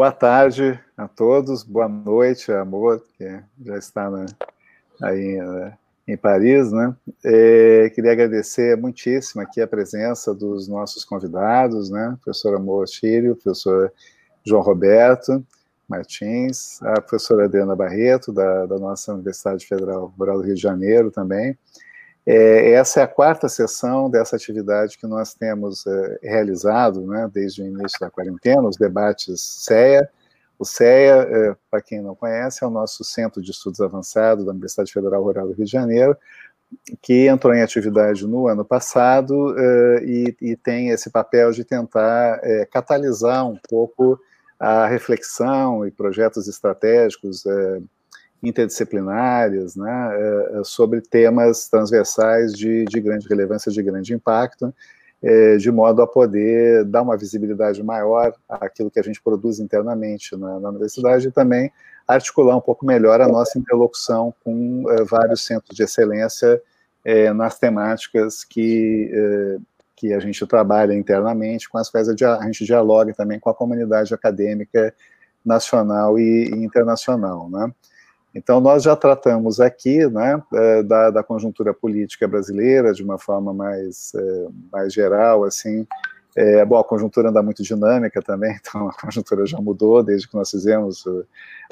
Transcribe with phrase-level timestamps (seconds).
[0.00, 4.24] boa tarde a todos, boa noite, amor, que já está na,
[5.02, 6.96] aí né, em Paris, né?
[7.22, 12.16] É, queria agradecer muitíssimo aqui a presença dos nossos convidados, né?
[12.24, 13.92] Professora Moa Chírio, professor
[14.42, 15.44] João Roberto
[15.86, 21.10] Martins, a professora Adriana Barreto, da, da nossa Universidade Federal Rural do Rio de Janeiro
[21.10, 21.58] também.
[22.32, 27.60] É, essa é a quarta sessão dessa atividade que nós temos é, realizado, né, desde
[27.60, 30.08] o início da quarentena, os debates CEA,
[30.56, 34.52] o CEA, é, para quem não conhece, é o nosso Centro de Estudos Avançados da
[34.52, 36.16] Universidade Federal Rural do Rio de Janeiro,
[37.02, 42.38] que entrou em atividade no ano passado é, e, e, tem esse papel de tentar
[42.44, 44.16] é, catalisar um pouco
[44.56, 47.80] a reflexão e projetos estratégicos é,
[48.42, 54.74] interdisciplinares né, é, sobre temas transversais de, de grande relevância, de grande impacto,
[55.22, 60.34] é, de modo a poder dar uma visibilidade maior àquilo que a gente produz internamente
[60.36, 61.70] na, na universidade e também
[62.08, 66.60] articular um pouco melhor a nossa interlocução com é, vários centros de excelência
[67.04, 69.58] é, nas temáticas que, é,
[69.94, 74.12] que a gente trabalha internamente, com as quais a gente dialoga também com a comunidade
[74.14, 74.94] acadêmica
[75.44, 77.72] nacional e internacional, né?
[78.34, 83.52] Então, nós já tratamos aqui né, é, da, da, conjuntura política brasileira de uma forma
[83.52, 85.86] mais, é, mais geral, assim.
[86.36, 90.36] É, bom, a conjuntura anda muito dinâmica também, então a conjuntura já mudou desde que
[90.36, 91.26] nós fizemos o,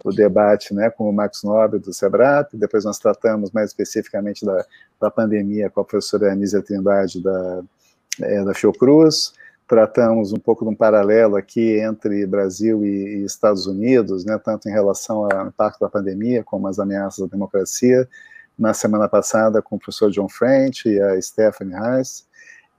[0.05, 4.65] o debate né, com o Marcos Nobre do SEBRAP, depois nós tratamos mais especificamente da,
[5.01, 7.63] da pandemia com a professora Anísia Trindade da,
[8.21, 9.33] é, da Fiocruz,
[9.69, 14.69] tratamos um pouco de um paralelo aqui entre Brasil e, e, Estados Unidos, né, tanto
[14.69, 18.09] em relação ao impacto da pandemia como as ameaças à democracia,
[18.59, 22.27] na semana passada com o professor John French e a Stephanie Heiss,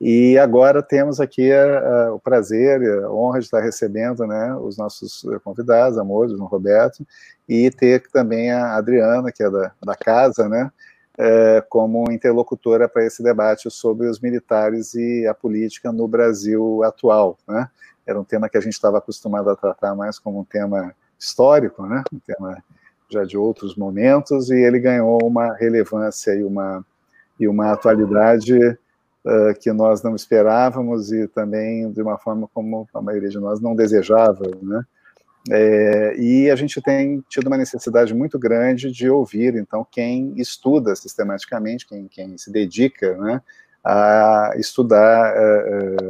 [0.01, 4.77] e agora temos aqui a, a, o prazer, a honra de estar recebendo né, os
[4.77, 7.05] nossos convidados, Amor, João Roberto,
[7.47, 10.71] e ter também a Adriana, que é da, da casa, né,
[11.19, 17.37] é, como interlocutora para esse debate sobre os militares e a política no Brasil atual.
[17.45, 17.69] Né?
[18.07, 21.85] Era um tema que a gente estava acostumado a tratar mais como um tema histórico,
[21.85, 22.05] né?
[22.13, 22.63] um tema
[23.09, 26.85] já de outros momentos, e ele ganhou uma relevância e uma,
[27.37, 33.01] e uma atualidade uh, que nós não esperávamos e também de uma forma como a
[33.01, 34.85] maioria de nós não desejava, né?
[35.49, 40.95] É, e a gente tem tido uma necessidade muito grande de ouvir, então, quem estuda
[40.95, 43.41] sistematicamente, quem, quem se dedica né,
[43.83, 46.09] a estudar uh,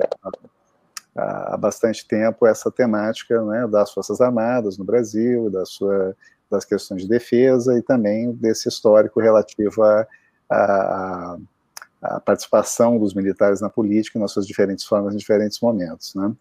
[1.15, 6.15] há bastante tempo essa temática né, das Forças Armadas no Brasil, da sua,
[6.49, 10.07] das questões de defesa e também desse histórico relativo à,
[10.49, 11.37] à,
[12.01, 16.15] à participação dos militares na política nas suas diferentes formas, em diferentes momentos.
[16.15, 16.33] Né.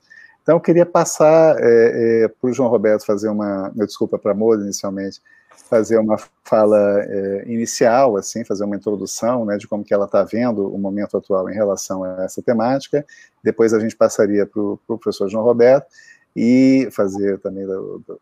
[0.49, 4.35] Então, eu queria passar é, é, para o João Roberto fazer uma, desculpa para a
[4.35, 5.21] Moura inicialmente,
[5.69, 10.25] fazer uma fala é, inicial, assim, fazer uma introdução, né, de como que ela está
[10.25, 13.05] vendo o momento atual em relação a essa temática.
[13.45, 15.87] Depois a gente passaria para o pro professor João Roberto
[16.35, 17.67] e fazer também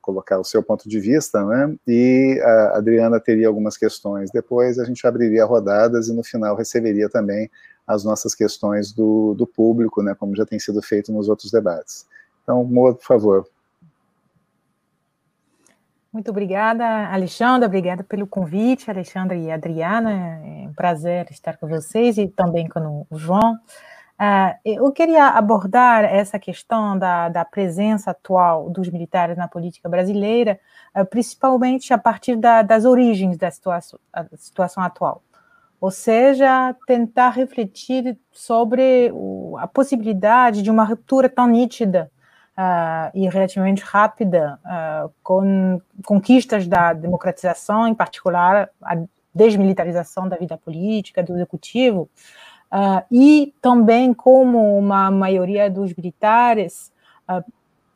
[0.00, 1.76] colocar o seu ponto de vista, né?
[1.86, 4.32] E a Adriana teria algumas questões.
[4.32, 7.48] Depois a gente abriria rodadas e no final receberia também
[7.86, 10.14] as nossas questões do, do público, né?
[10.14, 12.06] Como já tem sido feito nos outros debates.
[12.42, 13.48] Então, Moa, por favor.
[16.12, 22.16] Muito obrigada, Alexandra, obrigada pelo convite, Alexandra e Adriana, é um prazer estar com vocês
[22.16, 23.58] e também com o João.
[24.18, 30.58] Uh, eu queria abordar essa questão da, da, presença atual dos militares na política brasileira,
[30.96, 33.98] uh, principalmente a partir da, das origens da situação,
[34.38, 35.22] situação atual.
[35.80, 42.10] Ou seja, tentar refletir sobre o, a possibilidade de uma ruptura tão nítida
[42.56, 48.96] uh, e relativamente rápida uh, com conquistas da democratização, em particular a
[49.34, 52.08] desmilitarização da vida política, do executivo,
[52.72, 56.94] uh, e também como uma maioria dos militares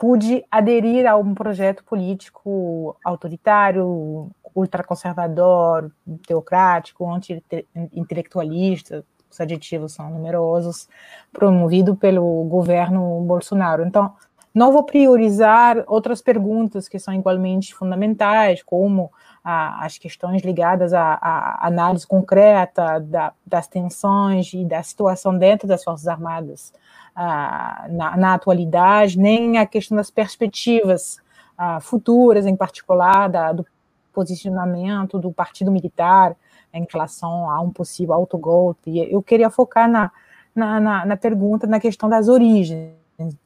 [0.01, 5.91] pude aderir a um projeto político autoritário, ultraconservador,
[6.27, 10.89] teocrático, anti-intelectualista, os adjetivos são numerosos,
[11.33, 13.85] promovido pelo governo Bolsonaro.
[13.85, 14.13] Então,
[14.53, 19.13] não vou priorizar outras perguntas que são igualmente fundamentais, como
[19.43, 25.83] as questões ligadas à, à análise concreta da, das tensões e da situação dentro das
[25.83, 26.73] Forças Armadas
[27.15, 31.19] ah, na, na, atualidade, nem a questão das perspectivas
[31.57, 33.65] ah, futuras, em particular, da, do
[34.13, 36.37] posicionamento do Partido Militar
[36.73, 38.99] em relação a um possível autogolpe.
[39.11, 40.11] Eu queria focar na,
[40.55, 42.95] na, na, na pergunta, na questão das origens,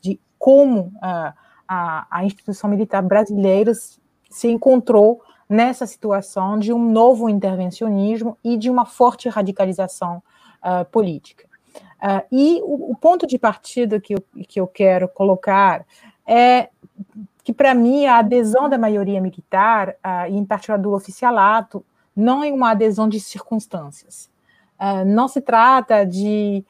[0.01, 1.35] de como a,
[1.67, 3.73] a, a instituição militar brasileira
[4.31, 10.23] se encontrou nessa situação de um novo intervencionismo e de uma forte radicalização
[10.63, 11.47] uh, política.
[12.03, 15.87] Uh, e o, o, ponto de partida que eu, que eu quero colocar
[16.27, 16.69] é
[17.45, 21.85] que, para mim, a adesão da maioria militar, uh, e em particular do oficialato,
[22.17, 24.31] não é uma adesão de circunstâncias.
[24.81, 26.65] Uh, não se trata de,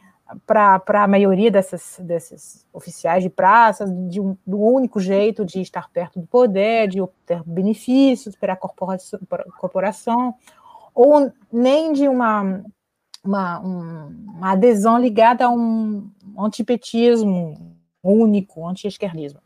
[0.45, 5.89] para a maioria dessas, desses oficiais de praças, de um, do único jeito de estar
[5.91, 9.21] perto do poder, de obter benefícios para a corporação,
[9.59, 10.35] corporação
[10.95, 12.63] ou nem de uma,
[13.25, 19.44] uma, uma adesão ligada a um antipetismo único, anti-esquerdismo.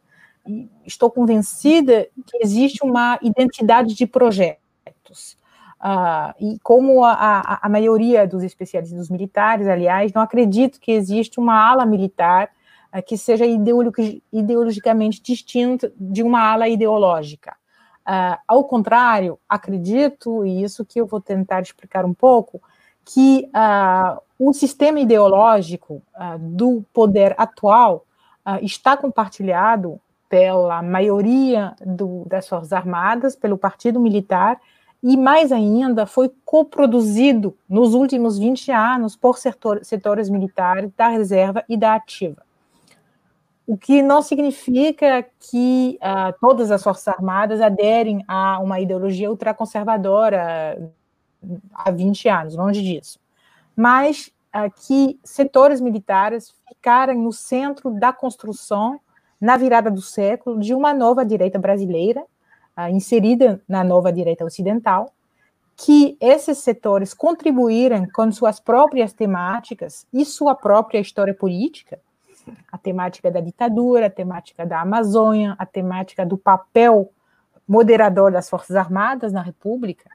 [0.85, 5.37] Estou convencida que existe uma identidade de projetos.
[5.79, 10.91] Uh, e como a, a, a, maioria dos especialistas dos militares, aliás, não acredito que
[10.91, 12.51] exista uma ala militar
[12.93, 17.55] uh, que seja ideologicamente distinta de uma ala ideológica.
[18.01, 22.61] Uh, ao contrário, acredito, e isso que eu vou tentar explicar um pouco,
[23.05, 23.49] que
[24.39, 26.03] o sistema ideológico
[26.39, 28.05] do poder atual
[28.61, 29.99] está compartilhado
[30.29, 34.61] pela maioria do, das Forças Armadas, pelo Partido Militar
[35.03, 41.65] e mais ainda foi coproduzido nos últimos 20 anos por setor, setores militares da reserva
[41.69, 42.43] e da ativa.
[43.67, 50.91] O que não significa que uh, todas as Forças Armadas aderem a uma ideologia ultraconservadora
[51.73, 53.21] há 20 anos, longe disso.
[53.77, 58.99] Mas uh, que setores militares ficaram no centro da construção,
[59.41, 62.23] na virada do século, de uma nova direita brasileira,
[62.77, 65.13] uh, inserida na nova direita ocidental,
[65.77, 72.01] que esses setores contribuíram com suas próprias temáticas e sua própria história política,
[72.73, 77.13] a temática da ditadura, a temática da Amazônia, a temática do papel
[77.67, 80.11] moderador das Forças Armadas na República,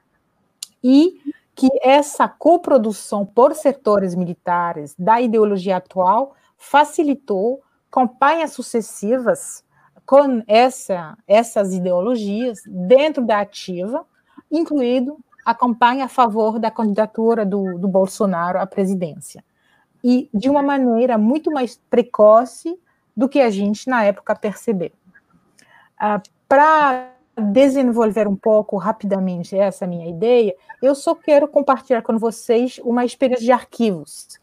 [0.82, 1.18] e
[1.54, 7.62] que essa coprodução por setores militares da ideologia atual facilitou
[7.94, 9.62] campanhas sucessivas
[10.04, 14.04] com essa, essas ideologias dentro da ativa,
[14.50, 19.44] incluído a campanha a favor da candidatura do, do Bolsonaro à presidência.
[20.02, 22.76] E de uma maneira muito mais precoce
[23.16, 24.90] do que a gente, na época, percebeu.
[25.96, 27.12] Ah, Para
[27.52, 30.52] desenvolver um pouco rapidamente essa minha ideia,
[30.82, 34.42] eu só quero compartilhar com vocês uma experiência de arquivos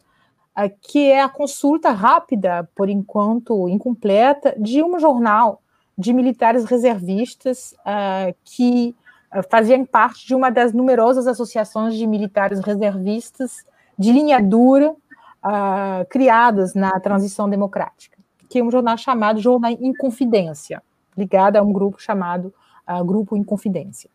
[0.82, 5.62] que é a consulta rápida, por enquanto incompleta, de um jornal
[5.96, 8.94] de militares reservistas uh, que
[9.34, 13.64] uh, faziam parte de uma das numerosas associações de militares reservistas
[13.98, 18.18] de linha dura uh, criadas na transição democrática,
[18.48, 20.82] que é um jornal chamado Jornal Inconfidência,
[21.16, 22.52] ligado a um grupo chamado
[23.06, 24.10] Grupo Inconfidência.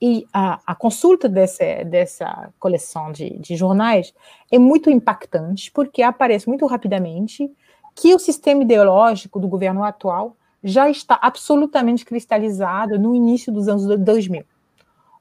[0.00, 4.12] E a, a consulta desse, dessa coleção de, de jornais
[4.50, 7.50] é muito impactante, porque aparece muito rapidamente
[7.94, 13.86] que o sistema ideológico do governo atual já está absolutamente cristalizado no início dos anos
[13.86, 14.44] 2000.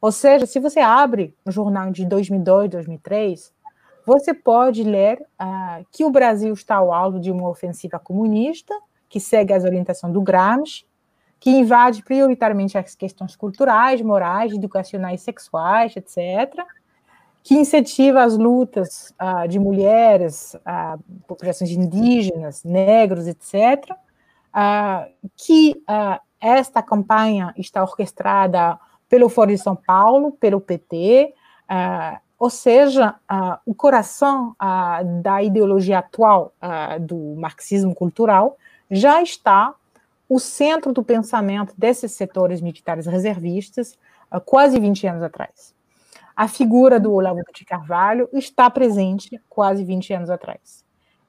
[0.01, 3.53] Ou seja, se você abre o jornal de 2002, 2003,
[4.05, 8.73] você pode ler uh, que o Brasil está ao alvo de uma ofensiva comunista,
[9.07, 10.85] que segue as orientações do Gramsci,
[11.39, 16.65] que invade prioritariamente as questões culturais, morais, educacionais, sexuais, etc.,
[17.43, 23.95] que incentiva as lutas uh, de mulheres, uh, populações indígenas, negros, etc.,
[24.57, 25.75] ah, que
[26.39, 31.33] esta campanha está orquestrada pelo Fórum de São Paulo, pelo PT,
[32.39, 33.15] ou seja,
[33.65, 34.55] o coração
[35.21, 36.53] da ideologia atual
[37.01, 38.55] do marxismo cultural
[38.89, 39.75] já está
[40.27, 43.97] o centro do pensamento desses setores militares reservistas
[44.29, 45.73] há quase 20 anos atrás.
[46.35, 50.83] A figura do Olavo de Carvalho está presente quase 20 anos atrás.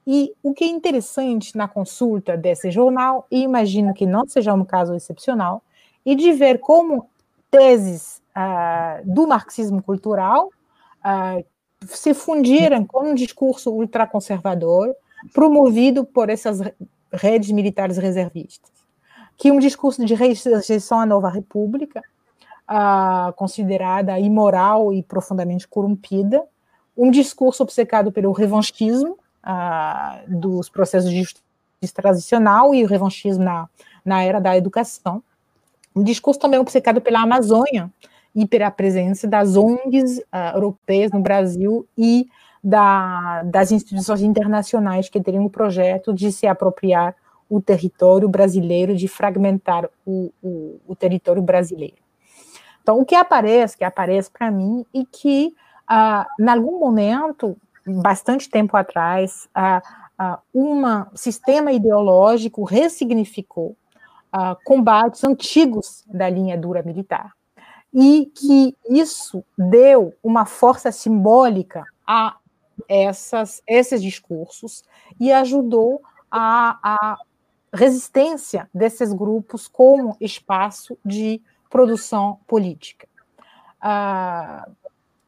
[0.05, 4.65] E o que é interessante na consulta desse jornal, e imagino que não seja um
[4.65, 5.63] caso excepcional,
[6.05, 7.09] é de ver como
[7.51, 11.45] teses uh, do marxismo cultural uh,
[11.85, 14.93] se fundiram com um discurso ultraconservador
[15.33, 16.59] promovido por essas
[17.11, 18.76] redes militares reservistas
[19.37, 22.01] que um discurso de rejeição à nova república,
[23.35, 26.43] considerada imoral e profundamente corrompida,
[26.97, 29.17] um discurso obcecado pelo revanchismo
[30.27, 31.43] dos processos de justiça
[31.93, 33.69] tradicional e o revanchismo na,
[34.03, 35.21] na era da educação,
[35.95, 37.91] um discurso também obcecado pela Amazônia
[38.35, 40.21] e pela presença das ONGs
[40.53, 42.27] europeias no Brasil e
[42.63, 47.15] da, das instituições internacionais que teriam o projeto de se apropriar
[47.49, 51.97] o território brasileiro, de fragmentar o, o, o território brasileiro.
[52.81, 55.53] Então, o que aparece, que aparece para mim, e que,
[55.87, 59.81] ah, em algum momento, bastante tempo atrás, ah,
[60.17, 60.81] ah, um
[61.13, 63.75] sistema ideológico ressignificou
[64.31, 67.31] ah, combates antigos da linha dura militar.
[67.93, 72.37] E que isso deu uma força simbólica a
[72.87, 74.83] essas, esses discursos
[75.19, 77.17] e ajudou a, a
[77.73, 83.07] resistência desses grupos como espaço de produção política.
[83.83, 84.71] Uh,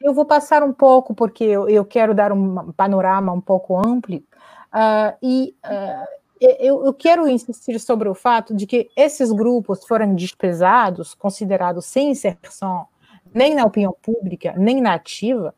[0.02, 4.16] eu vou passar um pouco, porque eu, eu, quero dar um panorama um pouco amplo,
[4.18, 6.08] uh, e uh,
[6.40, 12.12] eu, eu, quero insistir sobre o fato de que esses grupos foram desprezados, considerados sem
[12.12, 12.88] inserção
[13.34, 15.54] nem na opinião pública, nem na ativa,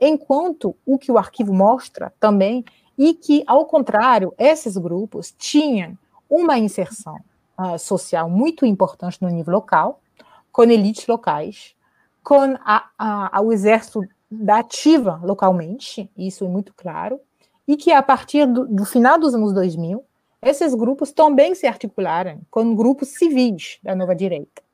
[0.00, 2.64] enquanto o que o arquivo mostra também,
[2.98, 7.16] e que, ao contrário, esses grupos tinham uma inserção
[7.58, 10.00] uh, social muito importante no nível local,
[10.52, 11.74] com elites locais,
[12.22, 17.20] com a, a, o exército da ativa localmente, isso é muito claro,
[17.68, 20.04] e que a partir do, do final dos anos 2000,
[20.42, 24.66] esses grupos também se articularam com grupos civis da nova direita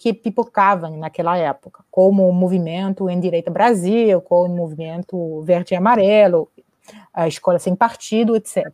[0.00, 5.76] que pipocavam naquela época, como o movimento Em Direita Brasil, como o movimento Verde e
[5.76, 6.50] Amarelo,
[7.12, 8.66] a Escola Sem Partido, etc.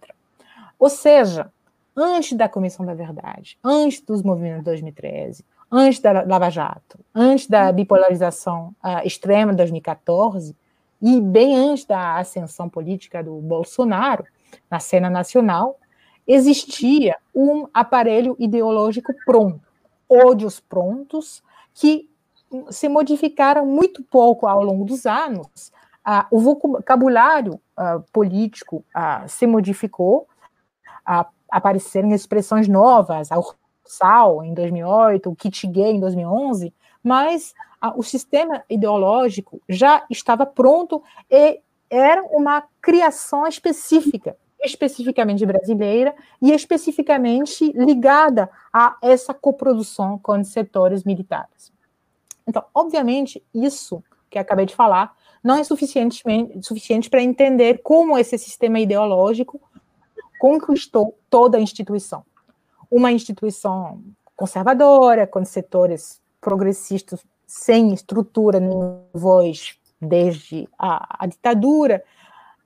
[0.79, 1.53] Ou seja,
[1.97, 7.47] antes da Comissão da Verdade, antes dos movimentos de 2013, antes da Lava Jato, antes
[7.47, 10.55] da bipolarização uh, extrema de 2014,
[11.01, 14.25] e bem antes da ascensão política do Bolsonaro
[14.71, 15.79] na cena nacional,
[16.27, 19.67] existia um aparelho ideológico pronto
[20.09, 21.43] ódios prontos
[21.75, 22.09] que
[22.71, 25.73] se modificaram muito pouco ao longo dos anos.
[26.05, 28.85] Ah, o vocabulário ah, político
[29.27, 30.29] se modificou,
[31.51, 36.73] apareceram expressões novas, a Ursal em 2008, o kit gay em 2011,
[37.03, 37.55] mas
[37.97, 47.71] o sistema ideológico já estava pronto e era uma criação específica especificamente brasileira e especificamente
[47.73, 51.73] ligada a essa coprodução com setores militares.
[52.47, 58.37] Então, obviamente, isso que acabei de falar não é suficientemente suficiente para entender como esse
[58.39, 59.61] sistema ideológico
[60.39, 62.25] conquistou toda a instituição.
[62.91, 64.03] Uma instituição
[64.35, 72.03] conservadora, com setores progressistas sem estrutura nem voz desde a, a ditadura,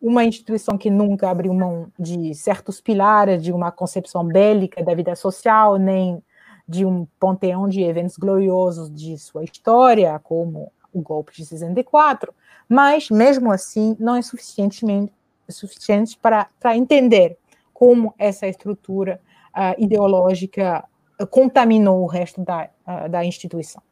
[0.00, 5.14] uma instituição que nunca abriu mão de certos pilares de uma concepção bélica da vida
[5.14, 6.22] social, nem
[6.66, 12.32] de um panteão de eventos gloriosos de sua história, como o golpe de 64,
[12.68, 15.12] mas, mesmo assim, não é suficientemente
[15.48, 17.36] suficiente para, para entender
[17.80, 19.18] como essa estrutura
[19.56, 20.84] uh, ideológica
[21.30, 23.82] contaminou o resto da, uh, da instituição.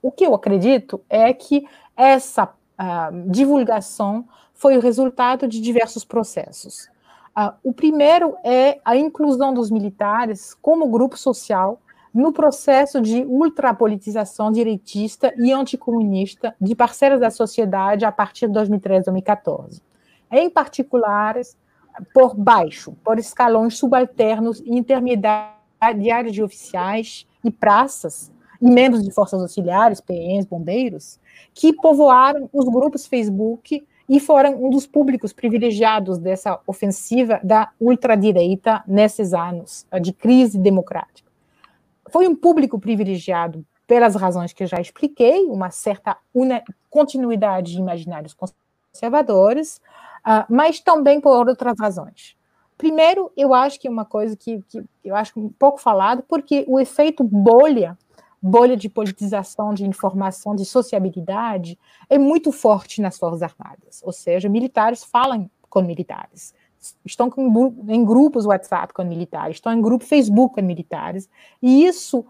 [0.00, 1.66] O que eu acredito é que
[1.96, 6.88] essa uh, divulgação foi o resultado de diversos processos.
[7.64, 11.80] O primeiro é a inclusão dos militares como grupo social
[12.12, 19.06] no processo de ultrapolitização direitista e anticomunista de parceiras da sociedade a partir de 2013
[19.06, 19.82] 2014.
[20.30, 21.36] Em particular,
[22.14, 28.30] por baixo, por escalões subalternos e intermediários de oficiais e praças,
[28.60, 31.18] e membros de forças auxiliares, PMs, bombeiros,
[31.52, 38.84] que povoaram os grupos Facebook e foram um dos públicos privilegiados dessa ofensiva da ultradireita
[38.86, 41.30] nesses anos de crise democrática.
[42.10, 46.16] Foi um público privilegiado pelas razões que eu já expliquei, uma certa
[46.88, 49.80] continuidade de imaginários conservadores,
[50.26, 52.36] uh, mas também por outras razões.
[52.76, 56.80] Primeiro, eu acho que uma coisa que, que eu acho um pouco falado, porque o
[56.80, 57.96] efeito bolha
[58.42, 61.78] bolha de politização de informação, de sociabilidade,
[62.10, 64.02] é muito forte nas Forças Armadas.
[64.02, 66.52] Ou seja, militares falam com militares,
[67.04, 71.30] estão com, em grupos WhatsApp com militares, estão em grupo Facebook com militares,
[71.62, 72.26] e isso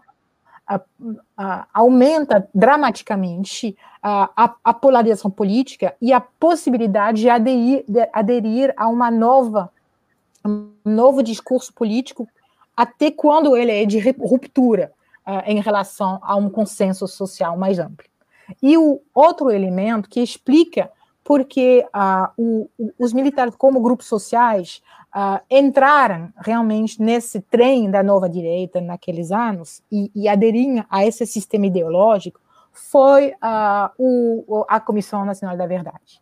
[0.67, 8.87] a, aumenta dramaticamente a, a, polarização política e a possibilidade de aderir, de aderir a
[8.87, 9.71] uma nova,
[10.45, 12.27] um novo discurso político,
[12.75, 14.91] até quando ele é de ruptura
[15.27, 18.05] uh, em relação a um consenso social mais amplo.
[18.61, 20.91] E o outro elemento que explica
[21.23, 24.81] porque uh, o, os militares, como grupos sociais,
[25.15, 31.25] uh, entraram realmente nesse trem da nova direita naqueles anos e, e aderiram a esse
[31.25, 36.21] sistema ideológico foi uh, o, a Comissão Nacional da Verdade.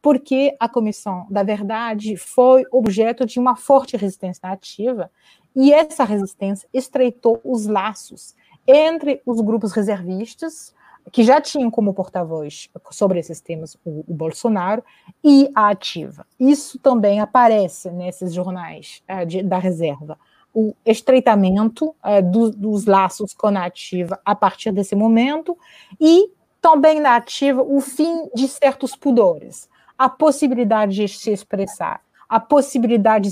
[0.00, 5.10] porque a Comissão da Verdade foi objeto de uma forte resistência ativa
[5.54, 8.34] e essa resistência estreitou os laços
[8.66, 10.74] entre os grupos reservistas,
[11.12, 14.82] que já tinham como porta-voz sobre esses temas o, o, Bolsonaro,
[15.22, 16.26] e a ativa.
[16.38, 20.18] Isso também aparece nesses jornais uh, de, da reserva.
[20.52, 25.56] O estreitamento uh, do, dos laços com a ativa a partir desse momento,
[26.00, 26.30] e
[26.60, 29.68] também na ativa o fim de certos pudores,
[29.98, 33.30] a possibilidade de se expressar, a possibilidade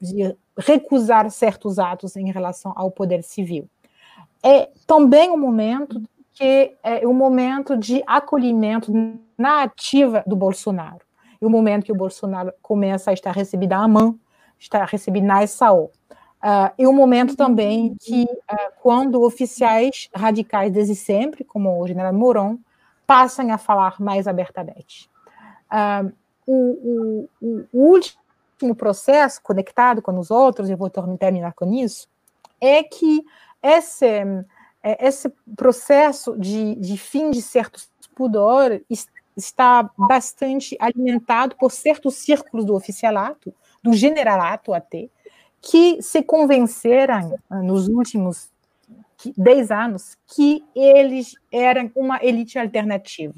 [0.00, 3.68] de recusar certos atos em relação ao poder civil.
[4.42, 6.02] É também um momento
[6.40, 8.90] que é um momento de acolhimento
[9.36, 11.04] na ativa do Bolsonaro.
[11.38, 14.18] E o momento que o Bolsonaro começa a estar recebido à mão,
[14.58, 15.90] está recebido na SAO.
[16.42, 22.14] Uh, e um momento também que, uh, quando oficiais radicais desde sempre, como o general
[22.14, 22.58] Moron,
[23.06, 25.10] passam a falar mais abertamente.
[25.70, 26.10] Uh,
[26.46, 32.08] o, o, o, último processo, conectado com os outros, e vou terminar com isso,
[32.58, 33.22] é que
[33.62, 34.24] esse,
[34.82, 38.82] é, esse processo de, de fim de certos pudores
[39.36, 45.08] está bastante alimentado por certos círculos do oficialato, do generalato até,
[45.60, 48.50] que se convenceram nos últimos
[49.36, 53.34] dez anos que eles eram uma elite alternativa,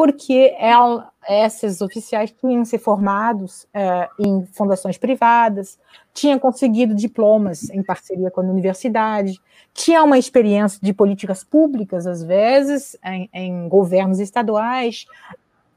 [0.00, 5.78] porque ela, esses oficiais tinham se formados uh, em fundações privadas,
[6.14, 9.38] tinham conseguido diplomas em parceria com a universidade,
[9.74, 15.04] tinham uma experiência de políticas públicas, às vezes, em, em governos estaduais,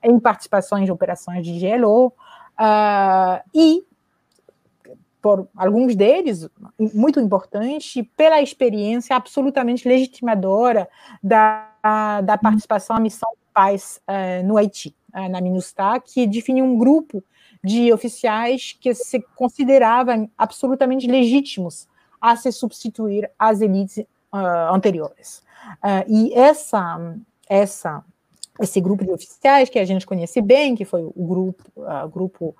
[0.02, 3.84] em participações de operações de GLO, uh, e
[5.22, 6.48] por alguns deles,
[6.94, 10.88] muito importante, pela experiência absolutamente legitimadora
[11.22, 16.78] da, da participação à missão paz uh, no Haiti, uh, na MINUSTAH, que definiu um
[16.78, 17.24] grupo
[17.64, 21.88] de oficiais que se consideravam absolutamente legítimos
[22.20, 25.44] a se substituir às elites uh, anteriores.
[26.08, 27.16] e essa,
[27.48, 28.04] essa
[28.60, 31.64] esse grupo de oficiais que a gente conhece bem, que foi o grupo,
[32.12, 32.56] grupo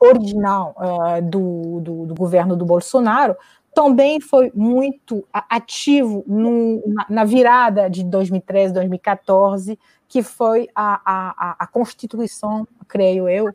[0.00, 0.76] original
[1.24, 3.36] do, do, do, governo do Bolsonaro,
[3.74, 11.56] também foi muito ativo no, na, na, virada de 2013, 2014, que foi a, a,
[11.58, 13.54] a constituição, creio eu,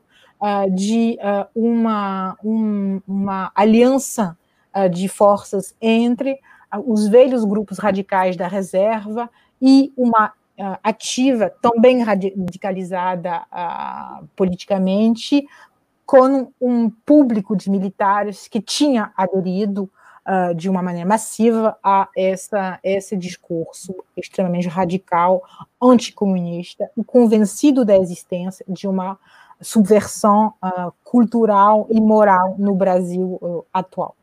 [0.73, 1.17] de
[1.53, 4.38] uma, um, uma aliança
[4.91, 6.39] de forças entre
[6.86, 9.30] os velhos grupos radicais da reserva
[9.62, 15.47] e uma uh, ativa, também radicalizada uh, politicamente,
[16.06, 19.89] com um público de militares que tinha aderido
[20.28, 25.42] uh, de uma maneira massiva a essa, esse discurso extremamente radical,
[25.82, 29.18] anticomunista, e convencido da existência de uma
[29.62, 34.16] subversão uh, cultural e moral no Brasil uh, atual.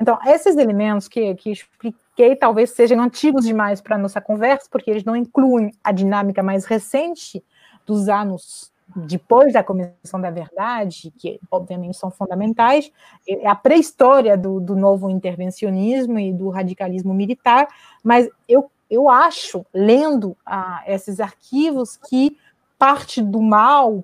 [0.00, 4.90] Então, esses elementos que, que expliquei talvez sejam antigos demais para a nossa conversa, porque
[4.90, 7.44] eles não incluem a dinâmica mais recente
[7.84, 12.90] dos anos depois da Comissão da Verdade, que obviamente são fundamentais,
[13.28, 17.68] é a pré-história do, do, novo intervencionismo e do radicalismo militar,
[18.02, 22.36] mas eu, eu acho, lendo ah, esses arquivos, que
[22.78, 24.02] parte do mal,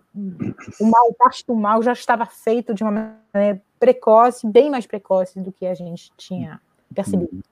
[0.81, 5.41] o mal, parte do mal já estava feito de uma maneira precoce, bem mais precoce
[5.41, 6.61] do que a gente tinha
[6.95, 7.43] percebido.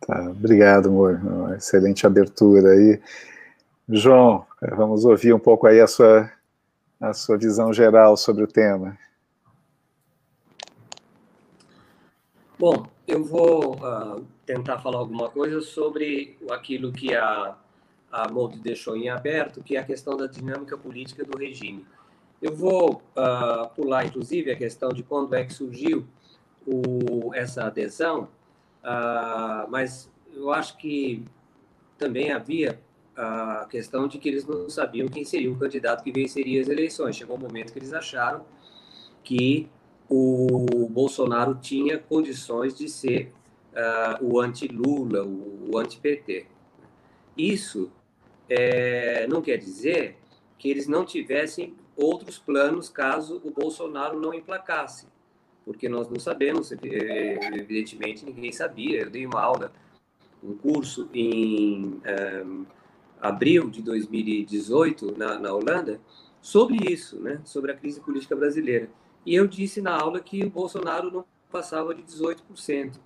[0.00, 1.20] Tá, obrigado, amor.
[1.22, 3.00] Uma excelente abertura aí.
[3.88, 6.30] João, vamos ouvir um pouco aí a sua,
[7.00, 8.98] a sua visão geral sobre o tema.
[12.58, 17.56] Bom, eu vou uh, tentar falar alguma coisa sobre aquilo que a,
[18.10, 21.86] a Molde deixou em aberto, que é a questão da dinâmica política do regime.
[22.42, 26.04] Eu vou uh, pular, inclusive, a questão de quando é que surgiu
[26.66, 28.28] o, essa adesão,
[28.82, 31.24] uh, mas eu acho que
[31.96, 32.80] também havia
[33.20, 37.16] a questão de que eles não sabiam quem seria o candidato que venceria as eleições.
[37.16, 38.44] Chegou um momento que eles acharam
[39.24, 39.68] que
[40.08, 43.32] o Bolsonaro tinha condições de ser
[43.72, 46.46] uh, o anti-Lula, o, o anti-PT.
[47.36, 47.90] Isso
[48.48, 50.16] é, não quer dizer
[50.56, 55.08] que eles não tivessem outros planos caso o Bolsonaro não emplacasse,
[55.64, 59.02] porque nós não sabemos, evidentemente ninguém sabia.
[59.02, 59.72] Eu dei uma aula,
[60.42, 62.44] um curso em um, eh,
[63.20, 66.00] abril de 2018 na, na Holanda
[66.40, 68.88] sobre isso, né, sobre a crise política brasileira.
[69.26, 72.98] E eu disse na aula que o Bolsonaro não passava de 18%.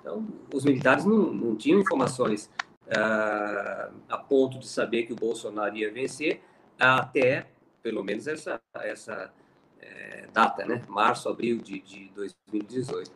[0.00, 2.50] Então, os militares não, não tinham informações
[2.86, 6.40] uh, a ponto de saber que o Bolsonaro ia vencer,
[6.78, 7.46] até
[7.82, 9.32] pelo menos essa, essa
[9.80, 10.82] é, data, né?
[10.88, 13.10] março, abril de, de 2018.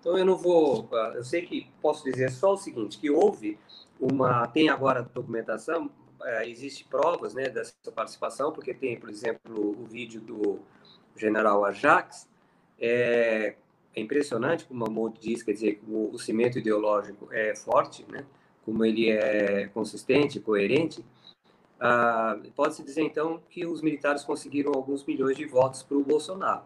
[0.00, 3.58] Então eu não vou, uh, eu sei que posso dizer só o seguinte, que houve
[4.00, 5.86] uma, tem agora documentação,
[6.20, 10.60] uh, existe provas né, dessa participação, porque tem, por exemplo, o vídeo do
[11.16, 12.28] general Ajax,
[12.80, 13.54] é,
[13.94, 18.24] é impressionante como a Monte diz, quer dizer, como o cimento ideológico é forte, né?
[18.64, 21.04] como ele é consistente, coerente,
[21.84, 26.62] ah, pode-se dizer, então, que os militares conseguiram alguns milhões de votos para o Bolsonaro.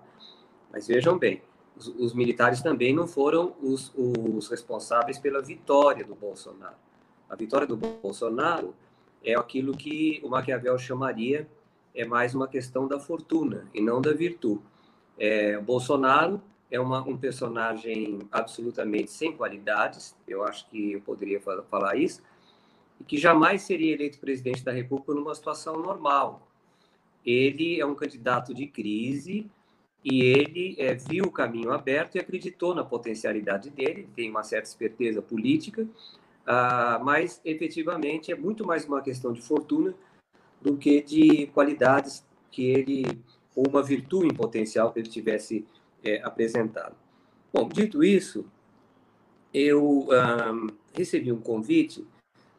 [0.71, 1.41] Mas vejam bem,
[1.75, 6.77] os, os militares também não foram os, os, responsáveis pela vitória do Bolsonaro.
[7.29, 8.75] A vitória do Bolsonaro
[9.25, 11.49] é aquilo que o Maquiavel chamaria
[11.95, 14.63] é mais uma questão da fortuna e não da virtude.
[15.19, 21.97] É, Bolsonaro é uma, um personagem absolutamente sem qualidades, eu acho que eu poderia falar
[21.97, 22.23] isso,
[23.01, 26.47] e que jamais seria eleito presidente da República numa situação normal.
[27.25, 29.51] Ele é um candidato de crise
[30.05, 34.69] e ele é, viu o caminho aberto e acreditou na potencialidade dele, tem uma certa
[34.69, 35.87] esperteza política,
[36.47, 39.95] uh, mas efetivamente é muito mais uma questão de fortuna
[40.61, 43.23] do que de qualidades que ele,
[43.55, 45.67] ou uma virtude em potencial que ele tivesse
[46.03, 46.95] é, apresentado.
[47.53, 48.47] Bom, dito isso,
[49.53, 50.09] eu
[50.95, 52.07] recebi um convite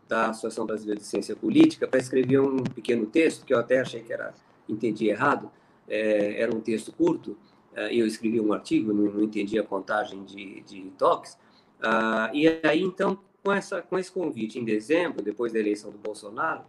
[0.07, 4.01] da Associação Brasileira de Ciência Política para escrever um pequeno texto, que eu até achei
[4.01, 4.33] que era,
[4.67, 5.51] entendi errado,
[5.87, 7.37] é, era um texto curto,
[7.75, 11.37] é, eu escrevi um artigo, não, não entendi a contagem de, de toques,
[11.81, 15.97] ah, e aí, então, com, essa, com esse convite em dezembro, depois da eleição do
[15.97, 16.65] Bolsonaro,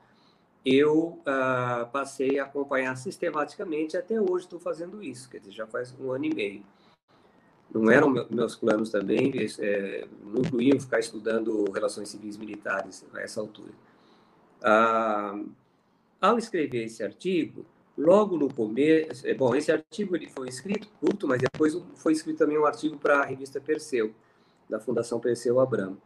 [0.64, 5.92] eu uh, passei a acompanhar sistematicamente, até hoje estou fazendo isso, quer dizer, já faz
[5.98, 6.62] um ano e meio.
[7.74, 13.40] Não eram meus planos também, é, não incluíam ficar estudando relações civis militares a essa
[13.40, 13.72] altura.
[14.62, 15.38] Ah,
[16.20, 21.26] ao escrever esse artigo, logo no começo, é, bom, esse artigo ele foi escrito curto,
[21.26, 24.14] mas depois foi escrito também um artigo para a revista Perseu,
[24.70, 26.00] da Fundação Perseu Abramo.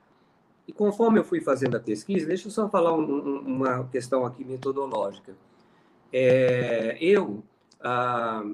[0.67, 4.25] E conforme eu fui fazendo a pesquisa, deixa eu só falar um, um, uma questão
[4.25, 5.35] aqui metodológica.
[6.13, 7.43] É, eu
[7.81, 8.45] ah,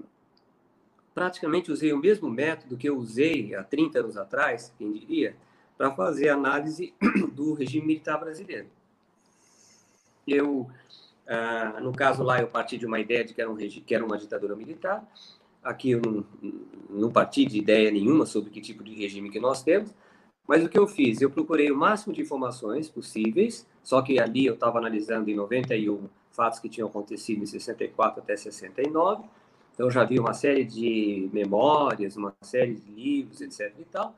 [1.15, 5.37] praticamente usei o mesmo método que eu usei há 30 anos atrás, quem diria,
[5.77, 6.95] para fazer análise
[7.35, 8.69] do regime militar brasileiro.
[10.27, 10.71] Eu,
[11.27, 14.05] ah, no caso lá, eu parti de uma ideia de que era, um que era
[14.05, 15.07] uma ditadura militar.
[15.63, 16.25] Aqui eu não,
[16.89, 19.93] não parti de ideia nenhuma sobre que tipo de regime que nós temos,
[20.49, 21.21] mas o que eu fiz?
[21.21, 26.09] Eu procurei o máximo de informações possíveis, só que ali eu estava analisando em 91
[26.33, 29.25] fatos que tinham acontecido em 64 até 69,
[29.75, 33.75] então já vi uma série de memórias, uma série de livros, etc.
[33.79, 34.17] e tal.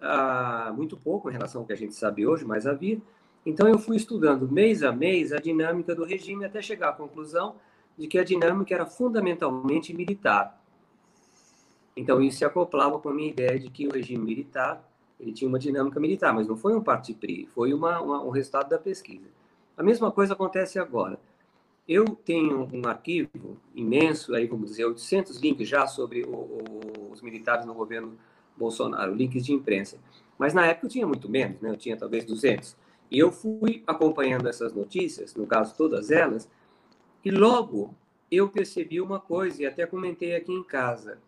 [0.00, 3.00] Ah, muito pouco em relação ao que a gente sabe hoje, mas havia.
[3.46, 7.54] Então eu fui estudando mês a mês a dinâmica do regime até chegar à conclusão
[7.96, 10.60] de que a dinâmica era fundamentalmente militar.
[11.96, 14.89] Então isso se acoplava com a minha ideia de que o regime militar
[15.20, 18.70] ele tinha uma dinâmica militar, mas não foi um parti-pri, foi uma, uma, um resultado
[18.70, 19.28] da pesquisa.
[19.76, 21.18] A mesma coisa acontece agora.
[21.86, 27.20] Eu tenho um arquivo imenso, aí vamos dizer, 800 links já sobre o, o, os
[27.20, 28.16] militares no governo
[28.56, 29.98] Bolsonaro, links de imprensa.
[30.38, 31.70] Mas na época eu tinha muito menos, né?
[31.70, 32.76] eu tinha talvez 200.
[33.10, 36.48] E eu fui acompanhando essas notícias, no caso todas elas,
[37.24, 37.94] e logo
[38.30, 41.18] eu percebi uma coisa, e até comentei aqui em casa.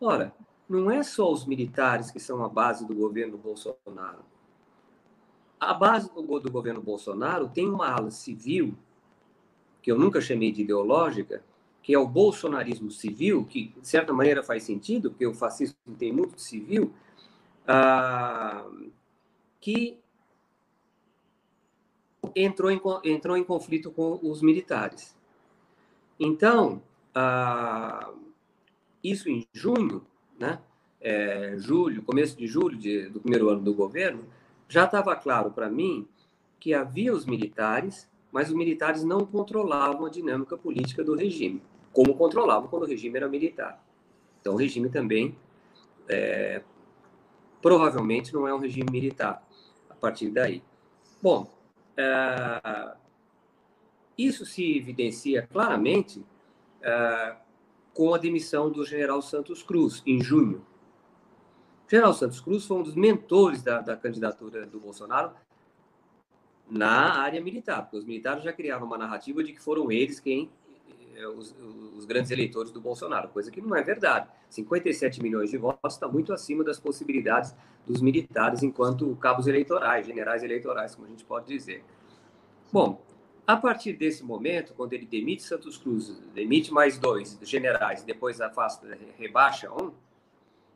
[0.00, 0.34] Ora,
[0.70, 4.24] não é só os militares que são a base do governo Bolsonaro.
[5.58, 8.74] A base do, do governo Bolsonaro tem uma ala civil
[9.82, 11.42] que eu nunca chamei de ideológica,
[11.82, 16.12] que é o bolsonarismo civil, que de certa maneira faz sentido, porque o fascismo tem
[16.12, 16.94] muito de civil,
[17.66, 18.64] ah,
[19.60, 19.98] que
[22.36, 25.16] entrou em, entrou em conflito com os militares.
[26.18, 26.82] Então,
[27.14, 28.12] ah,
[29.02, 30.06] isso em junho,
[30.40, 30.58] né,
[31.00, 34.24] é, julho, começo de julho de, do primeiro ano do governo,
[34.68, 36.08] já estava claro para mim
[36.58, 42.14] que havia os militares mas os militares não controlavam a dinâmica política do regime, como
[42.14, 43.82] controlavam quando o regime era militar.
[44.40, 45.36] Então, o regime também
[46.08, 46.62] é,
[47.60, 49.44] provavelmente não é um regime militar
[49.88, 50.62] a partir daí.
[51.20, 51.52] Bom,
[51.96, 52.94] é,
[54.16, 56.24] isso se evidencia claramente
[56.82, 57.36] é,
[57.94, 60.64] com a demissão do general Santos Cruz, em junho.
[61.86, 65.32] O general Santos Cruz foi um dos mentores da, da candidatura do Bolsonaro
[66.70, 70.48] na área militar, porque os militares já criavam uma narrativa de que foram eles quem
[71.16, 71.54] é, os,
[71.96, 74.28] os, grandes eleitores do Bolsonaro, coisa que não é verdade.
[74.48, 77.54] 57 milhões de votos está muito acima das possibilidades
[77.86, 81.84] dos militares enquanto cabos eleitorais, generais eleitorais, como a gente pode dizer.
[82.72, 83.02] Bom,
[83.50, 88.96] a partir desse momento, quando ele demite Santos Cruz, demite mais dois generais, depois afasta,
[89.18, 89.92] rebaixa um,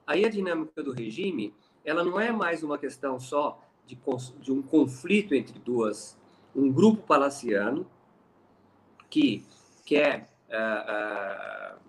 [0.05, 3.97] aí a dinâmica do regime, ela não é mais uma questão só de,
[4.41, 6.19] de um conflito entre duas,
[6.53, 7.89] um grupo palaciano
[9.09, 9.45] que
[9.85, 11.81] quer uh, uh,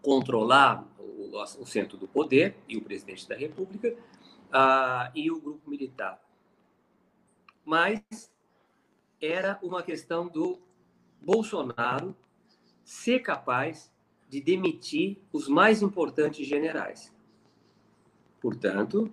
[0.00, 5.68] controlar o, o, centro do poder e o presidente da República uh, e o grupo
[5.68, 6.18] militar.
[7.62, 8.00] Mas
[9.20, 10.58] era uma questão do
[11.20, 12.14] Bolsonaro
[12.84, 13.90] ser capaz
[14.28, 17.12] de demitir os mais importantes generais.
[18.40, 19.10] Portanto,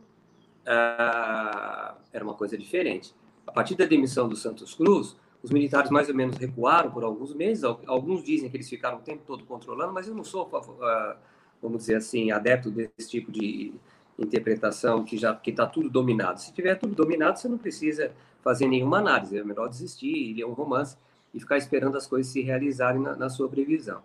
[0.61, 3.13] uh, era uma coisa diferente.
[3.45, 7.33] A partir da demissão do Santos Cruz, os militares mais ou menos recuaram por alguns
[7.33, 7.63] meses.
[7.63, 11.17] Alguns dizem que eles ficaram o tempo todo controlando, mas eu não sou, uh,
[11.61, 13.73] vamos dizer assim, adepto desse tipo de
[14.17, 16.39] interpretação que já que está tudo dominado.
[16.39, 18.13] Se tiver tudo dominado, você não precisa
[18.43, 19.38] fazer nenhuma análise.
[19.38, 20.97] É melhor desistir, ler um romance
[21.34, 24.01] e ficar esperando as coisas se realizarem na, na sua previsão.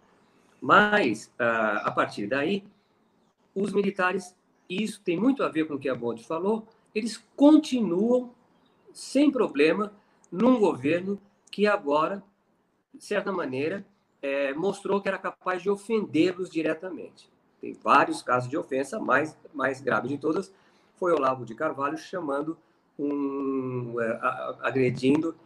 [0.60, 2.64] Mas, uh, a partir daí,
[3.54, 4.34] os militares,
[4.68, 8.32] e isso tem muito a ver com o que a Bonde falou, eles continuam
[8.92, 9.92] sem problema
[10.30, 11.20] num governo
[11.50, 12.22] que agora,
[12.92, 13.84] de certa maneira,
[14.20, 17.30] é, mostrou que era capaz de ofendê-los diretamente.
[17.60, 20.52] Tem vários casos de ofensa, mais mais grave de todas
[20.98, 22.58] foi Olavo de Carvalho chamando
[22.98, 24.18] um, é,
[24.62, 25.36] agredindo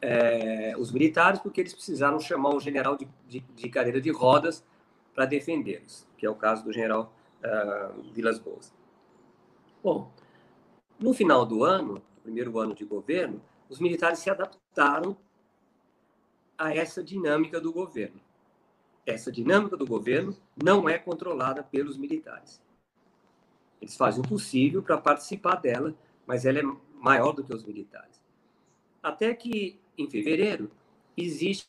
[0.00, 4.64] é, os militares porque eles precisaram chamar um general de, de, de cadeira de rodas
[5.14, 8.72] para defendê-los, que é o caso do general uh, Vilas Boas.
[9.82, 10.12] Bom,
[10.98, 15.16] no final do ano, primeiro ano de governo, os militares se adaptaram
[16.56, 18.20] a essa dinâmica do governo.
[19.06, 22.60] Essa dinâmica do governo não é controlada pelos militares.
[23.80, 25.94] Eles fazem o possível para participar dela,
[26.26, 26.62] mas ela é
[27.00, 28.20] maior do que os militares.
[29.02, 30.70] Até que, em fevereiro,
[31.16, 31.68] existe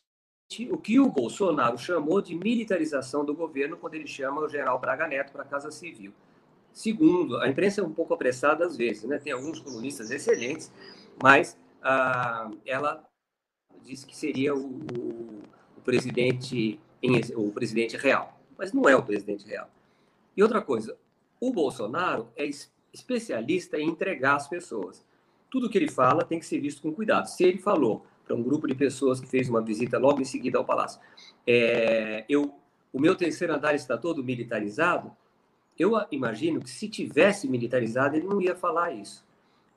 [0.70, 5.06] o que o Bolsonaro chamou de militarização do governo, quando ele chama o general Braga
[5.06, 6.12] Neto para a Casa Civil.
[6.72, 9.18] Segundo, a imprensa é um pouco apressada às vezes, né?
[9.18, 10.72] tem alguns comunistas excelentes,
[11.22, 13.04] mas ah, ela
[13.82, 15.42] disse que seria o, o,
[15.76, 16.78] o presidente
[17.34, 19.70] o presidente real, mas não é o presidente real.
[20.36, 20.98] E outra coisa,
[21.40, 22.48] o Bolsonaro é
[22.92, 25.04] especialista em entregar as pessoas
[25.50, 27.26] tudo que ele fala tem que ser visto com cuidado.
[27.26, 30.58] Se ele falou para um grupo de pessoas que fez uma visita logo em seguida
[30.58, 31.00] ao palácio,
[31.46, 32.54] é, eu,
[32.92, 35.14] o meu terceiro andar está todo militarizado,
[35.78, 39.26] eu imagino que se tivesse militarizado, ele não ia falar isso.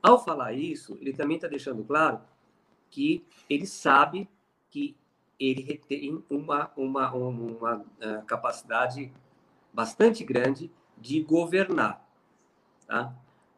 [0.02, 2.20] Ao falar isso, ele também está deixando claro
[2.90, 4.28] que ele sabe
[4.70, 4.94] que
[5.40, 7.84] ele tem uma, uma, uma, uma
[8.26, 9.10] capacidade
[9.72, 12.06] bastante grande de governar.
[12.86, 13.14] Tá?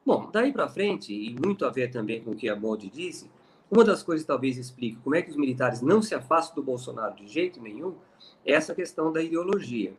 [0.06, 3.28] Bom, daí para frente, e muito a ver também com o que a Bode disse,
[3.68, 6.62] uma das coisas que talvez explique como é que os militares não se afastam do
[6.62, 7.96] Bolsonaro de jeito nenhum
[8.44, 9.94] é essa questão da ideologia,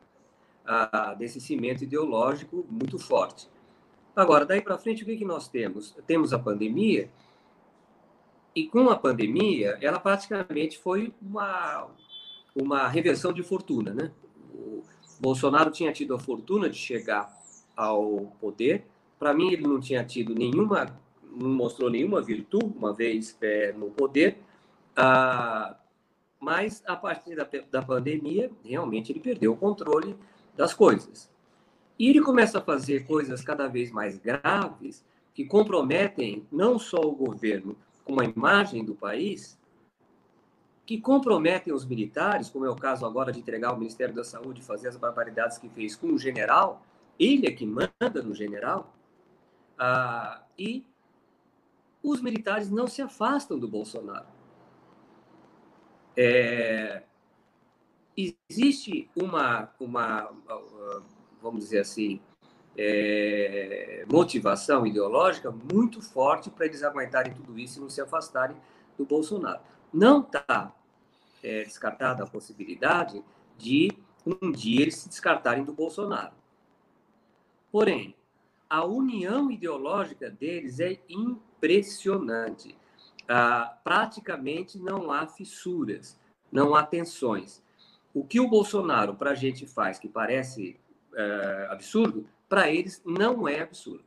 [1.17, 3.49] desse cimento ideológico muito forte.
[4.15, 5.93] Agora, daí para frente, o que, que nós temos?
[6.07, 7.09] Temos a pandemia,
[8.55, 11.89] e com a pandemia, ela praticamente foi uma,
[12.55, 13.93] uma reversão de fortuna.
[13.93, 14.11] Né?
[14.55, 14.83] O
[15.19, 17.29] Bolsonaro tinha tido a fortuna de chegar
[17.75, 18.87] ao poder,
[19.19, 23.89] para mim, ele não tinha tido nenhuma, não mostrou nenhuma virtude, uma vez é, no
[23.89, 24.37] poder,
[24.95, 25.75] ah,
[26.39, 30.15] mas a partir da, da pandemia, realmente ele perdeu o controle
[30.55, 31.29] das coisas.
[31.97, 35.03] E ele começa a fazer coisas cada vez mais graves
[35.33, 39.57] que comprometem não só o governo, como a imagem do país,
[40.85, 44.61] que comprometem os militares, como é o caso agora de entregar o Ministério da Saúde,
[44.61, 46.81] fazer as barbaridades que fez com o general,
[47.19, 48.96] ele é que manda no general,
[49.77, 50.85] ah, e
[52.03, 54.27] os militares não se afastam do Bolsonaro.
[56.15, 57.03] É,
[58.49, 60.31] existe uma, uma,
[61.41, 62.19] vamos dizer assim,
[62.77, 68.57] é, motivação ideológica muito forte para eles aguentarem tudo isso e não se afastarem
[68.97, 69.61] do Bolsonaro.
[69.93, 70.73] Não está
[71.43, 73.23] é, descartada a possibilidade
[73.57, 73.91] de
[74.25, 76.33] um dia eles se descartarem do Bolsonaro.
[77.71, 78.15] Porém,
[78.69, 82.77] a união ideológica deles é impressionante.
[83.27, 86.19] Ah, praticamente não há fissuras,
[86.51, 87.61] não há tensões.
[88.13, 90.79] O que o Bolsonaro para a gente faz, que parece
[91.13, 94.05] é, absurdo, para eles não é absurdo.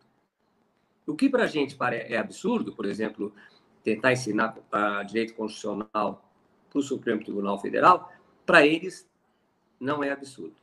[1.07, 3.35] O que para a gente é absurdo, por exemplo,
[3.83, 6.25] tentar ensinar a direito constitucional
[6.69, 8.13] para o Supremo Tribunal Federal,
[8.47, 9.09] para eles
[9.79, 10.57] não é absurdo.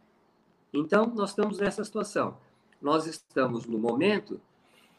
[0.74, 2.38] Então, nós estamos nessa situação.
[2.82, 4.40] Nós estamos, no momento,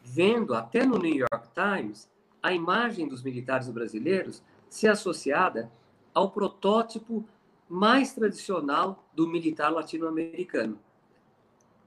[0.03, 2.11] vendo, até no New York Times,
[2.43, 5.71] a imagem dos militares brasileiros ser associada
[6.13, 7.25] ao protótipo
[7.69, 10.79] mais tradicional do militar latino-americano.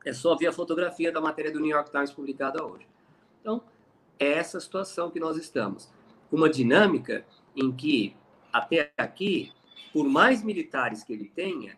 [0.05, 2.87] É só ver a fotografia da matéria do New York Times publicada hoje.
[3.39, 3.61] Então,
[4.19, 5.89] é essa situação que nós estamos.
[6.31, 7.25] Uma dinâmica
[7.55, 8.15] em que,
[8.53, 9.51] até aqui,
[9.91, 11.77] por mais militares que ele tenha,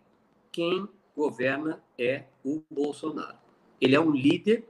[0.51, 3.42] quem governa é o Bolsonaro.
[3.83, 4.63] Ele é um líder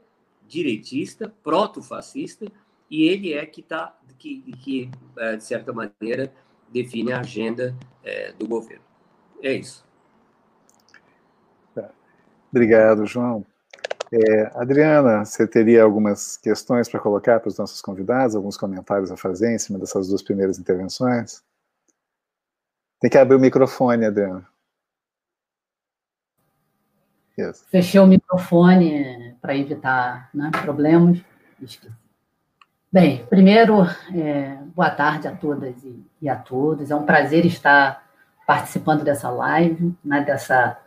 [0.47, 2.47] direitista, proto-fascista,
[2.89, 6.33] e ele é que está, que, que, é, de certa maneira,
[6.69, 8.83] define a agenda é, do governo.
[9.41, 9.85] É isso.
[11.75, 11.91] Tá.
[12.51, 13.45] Obrigado, João.
[14.11, 19.17] É, Adriana, você teria algumas questões para colocar para os nossos convidados, alguns comentários a
[19.17, 21.43] fazer em cima dessas duas primeiras intervenções?
[22.99, 24.47] Tem que abrir o microfone, Adriana.
[27.37, 27.65] Yes.
[27.69, 31.19] Fechei o microfone para evitar né, problemas.
[32.91, 36.91] Bem, primeiro, é, boa tarde a todas e, e, a todos.
[36.91, 38.03] É um prazer estar
[38.45, 40.77] participando dessa live, né, dessa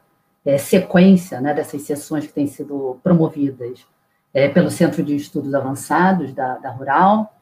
[0.44, 3.84] é, sequência, né, dessas sessões que têm sido promovidas
[4.32, 7.34] é, pelo Centro de Estudos Avançados da, da Rural.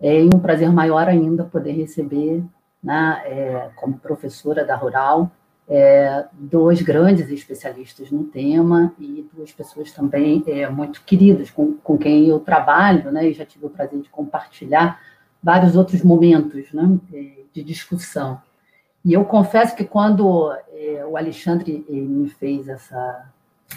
[0.00, 2.44] É, um prazer maior ainda poder receber,
[2.80, 5.32] né, é, como professora da Rural,
[5.68, 11.96] é, dois grandes especialistas no tema e duas pessoas também é, muito queridas com, com
[11.96, 15.00] quem eu trabalho, né, e já tive o prazer de compartilhar
[15.42, 18.40] vários outros momentos né, é, de discussão.
[19.04, 23.26] E eu confesso que quando é, o Alexandre me fez essa,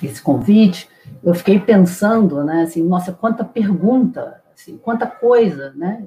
[0.01, 0.89] esse convite,
[1.23, 6.05] eu fiquei pensando, né, assim, nossa, quanta pergunta, assim, quanta coisa, né,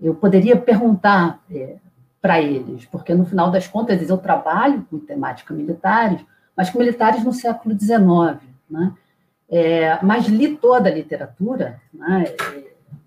[0.00, 1.76] eu poderia perguntar é,
[2.22, 6.24] para eles, porque no final das contas eu trabalho com temática militares,
[6.56, 8.94] mas com militares no século XIX, né?
[9.50, 12.24] É, mas li toda a literatura né,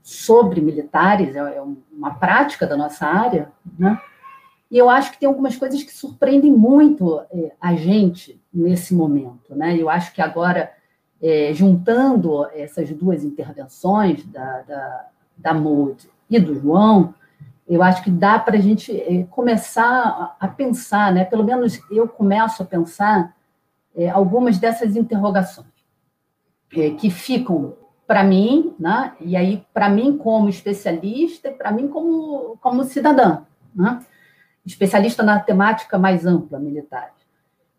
[0.03, 3.99] sobre militares, é, é uma prática da nossa área, né?
[4.69, 9.55] E eu acho que tem algumas coisas que surpreendem muito é, a gente nesse momento,
[9.55, 9.75] né?
[9.79, 10.71] Eu acho que agora,
[11.21, 15.05] é, juntando essas duas intervenções da, da,
[15.37, 17.13] da Mood e do João,
[17.67, 21.25] eu acho que dá para a gente eh, começar a pensar, né?
[21.25, 23.35] pelo menos eu começo a pensar
[23.95, 25.67] é, algumas dessas interrogações
[26.75, 27.73] é, que ficam
[28.05, 29.13] para mim, né?
[29.19, 33.41] e aí para mim como especialista, para mim como, como cidadã,
[33.75, 33.99] né?
[34.63, 37.13] especialista na temática mais ampla, militar.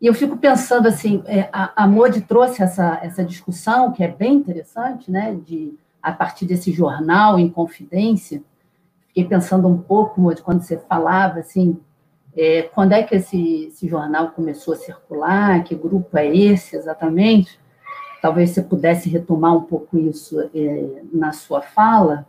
[0.01, 4.07] E eu fico pensando assim, é, a, a Modi trouxe essa, essa discussão, que é
[4.07, 5.33] bem interessante, né?
[5.45, 5.73] de,
[6.03, 8.43] a partir desse jornal em confidência,
[9.17, 11.79] fiquei pensando um pouco de quando você falava assim,
[12.35, 17.59] é, quando é que esse, esse, jornal começou a circular, que grupo é esse exatamente?
[18.21, 22.27] Talvez você pudesse retomar um pouco isso é, na sua fala.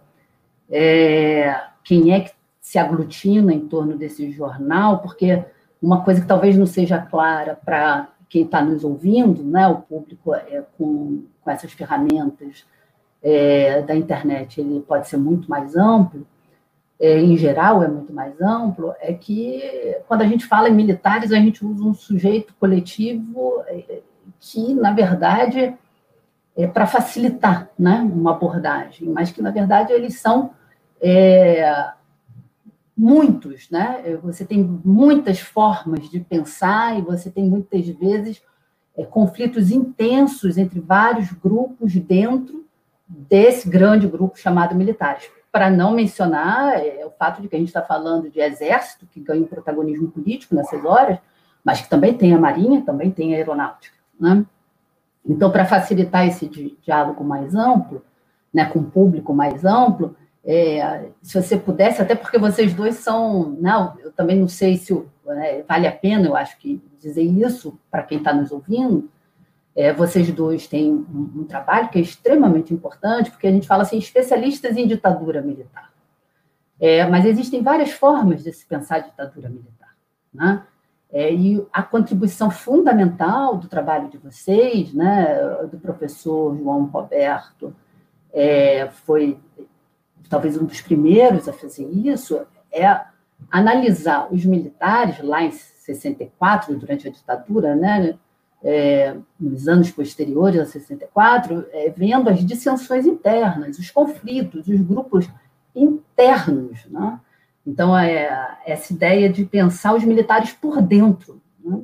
[0.71, 5.01] É, quem é que se aglutina em torno desse jornal?
[5.01, 5.45] Porque
[5.83, 10.35] uma coisa que talvez não seja clara para quem está nos ouvindo, né, o público
[10.35, 12.65] é, com, com essas ferramentas
[13.23, 16.27] é, da internet, ele pode ser muito mais amplo,
[17.01, 19.63] é, em geral, é muito mais amplo, é que
[20.09, 24.01] quando a gente fala em militares, a gente usa um sujeito coletivo é,
[24.41, 25.77] que, na verdade,
[26.57, 30.51] é para facilitar né, uma abordagem, mas que, na verdade, eles são
[31.01, 31.93] é,
[32.97, 34.19] muitos, né?
[34.25, 38.43] Você tem muitas formas de pensar e você tem muitas vezes
[38.97, 42.67] é, conflitos intensos entre vários grupos dentro
[43.07, 47.69] desse grande grupo chamado militares para não mencionar é, o fato de que a gente
[47.69, 51.19] está falando de exército, que ganha um protagonismo político nessas horas,
[51.65, 53.97] mas que também tem a marinha, também tem a aeronáutica.
[54.21, 54.45] Né?
[55.25, 58.05] Então, para facilitar esse di diálogo mais amplo,
[58.53, 63.95] né, com público mais amplo, é, se você pudesse, até porque vocês dois são, não,
[63.99, 64.95] eu também não sei se
[65.29, 69.11] é, vale a pena, eu acho que dizer isso para quem está nos ouvindo,
[69.79, 73.85] é, vocês dois têm um, um, trabalho que é extremamente importante, porque a gente fala
[73.85, 75.93] assim, especialistas em ditadura militar.
[76.81, 79.95] É, mas existem várias formas de se pensar ditadura militar.
[80.35, 80.65] Né?
[81.13, 85.39] É, e a contribuição fundamental do trabalho de vocês, né,
[85.71, 87.73] do professor João Roberto,
[88.33, 89.39] é, foi
[90.29, 93.01] talvez um dos primeiros a fazer isso, é
[93.49, 98.19] analisar os militares lá em 64, durante a ditadura, né,
[98.63, 105.29] é, nos anos posteriores a 64, é, vendo as dissensões internas, os conflitos, os grupos
[105.75, 106.85] internos.
[106.87, 107.21] Né?
[107.67, 111.41] Então, é, essa ideia de pensar os militares por dentro.
[111.65, 111.81] Né?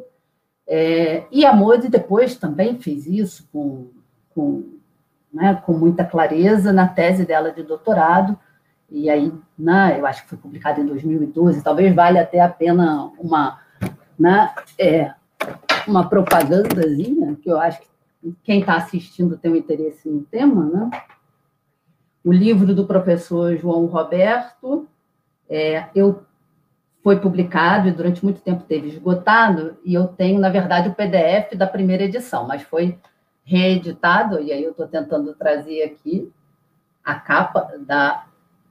[0.66, 3.88] É, e a Modi depois também fez isso com,
[4.34, 4.64] com,
[5.32, 8.38] né, com muita clareza na tese dela de doutorado,
[8.90, 13.10] e aí, né, eu acho que foi publicada em 2012, talvez valha até a pena
[13.18, 13.60] uma,
[14.18, 15.12] né, é,
[15.86, 17.88] uma propagandazinha, que eu acho que
[18.42, 20.90] quem está assistindo tem um interesse no tema, né?
[22.24, 24.88] O livro do professor João Roberto,
[25.48, 26.24] é, eu
[27.02, 31.54] foi publicado e durante muito tempo teve esgotado, e eu tenho, na verdade, o PDF
[31.54, 32.98] da primeira edição, mas foi
[33.44, 36.32] reeditado, e aí eu estou tentando trazer aqui
[37.04, 38.24] a capa da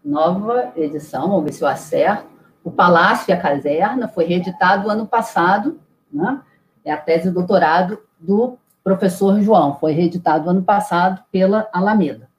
[0.03, 2.33] nova edição, vamos ver se eu acerto.
[2.63, 5.79] O Palácio e a Caserna foi reeditado ano passado,
[6.11, 6.41] né?
[6.83, 12.29] É a tese de doutorado do professor João, foi reeditado ano passado pela Alameda.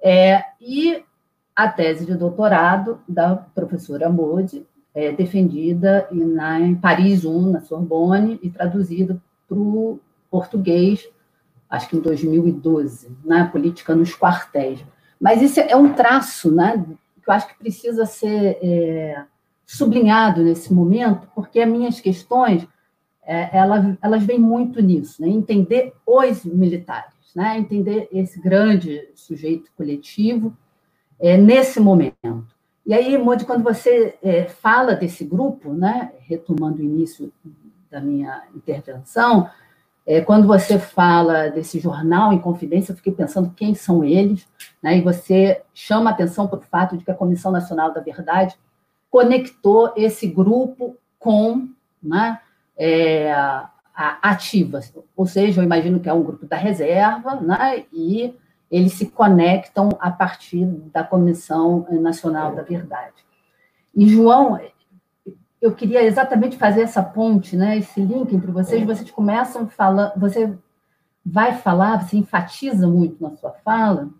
[0.00, 1.02] É, e
[1.54, 8.38] a tese de doutorado da professora Modi, é, defendida na, em Paris 1, na Sorbonne,
[8.42, 9.98] e traduzida para o
[10.30, 11.08] português,
[11.68, 14.84] acho que em 2012, na né, Política nos Quartéis.
[15.18, 16.84] Mas isso é um traço né,
[17.22, 19.24] que eu acho que precisa ser é,
[19.64, 22.66] sublinhado nesse momento, porque as minhas questões
[23.26, 29.70] é, elas, elas vêm muito nisso, né, entender os militares, né, entender esse grande sujeito
[29.76, 30.56] coletivo
[31.18, 32.46] é, nesse momento.
[32.86, 37.32] E aí, Modi, quando você é, fala desse grupo, né, retomando o início
[37.90, 39.50] da minha intervenção,
[40.06, 44.46] é, quando você fala desse jornal em confidência, eu fiquei pensando quem são eles,
[44.80, 48.56] né, e você chama atenção para o fato de que a Comissão Nacional da Verdade
[49.10, 51.68] conectou esse grupo com
[52.00, 52.38] né,
[52.76, 53.32] é,
[53.94, 54.80] ativa,
[55.16, 58.34] ou seja, eu imagino que é um grupo da reserva, né, e
[58.70, 63.14] eles se conectam a partir da Comissão Nacional da Verdade.
[63.94, 64.60] E, João,
[65.62, 70.52] eu queria exatamente fazer essa ponte, né, esse link entre vocês, vocês começam falando, você
[71.24, 74.10] vai falar, você enfatiza muito na sua fala,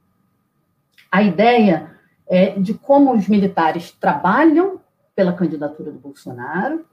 [1.13, 1.91] a ideia
[2.27, 4.81] é, de como os militares trabalham
[5.15, 6.85] pela candidatura do Bolsonaro,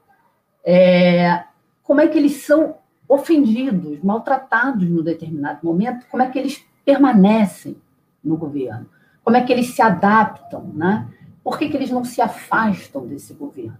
[0.64, 1.44] é,
[1.84, 2.76] como é que eles são
[3.06, 7.76] ofendidos, maltratados no determinado momento, como é que eles permanecem
[8.22, 8.86] no governo?
[9.22, 11.06] Como é que eles se adaptam, né?
[11.42, 13.78] Por que, que eles não se afastam desse governo?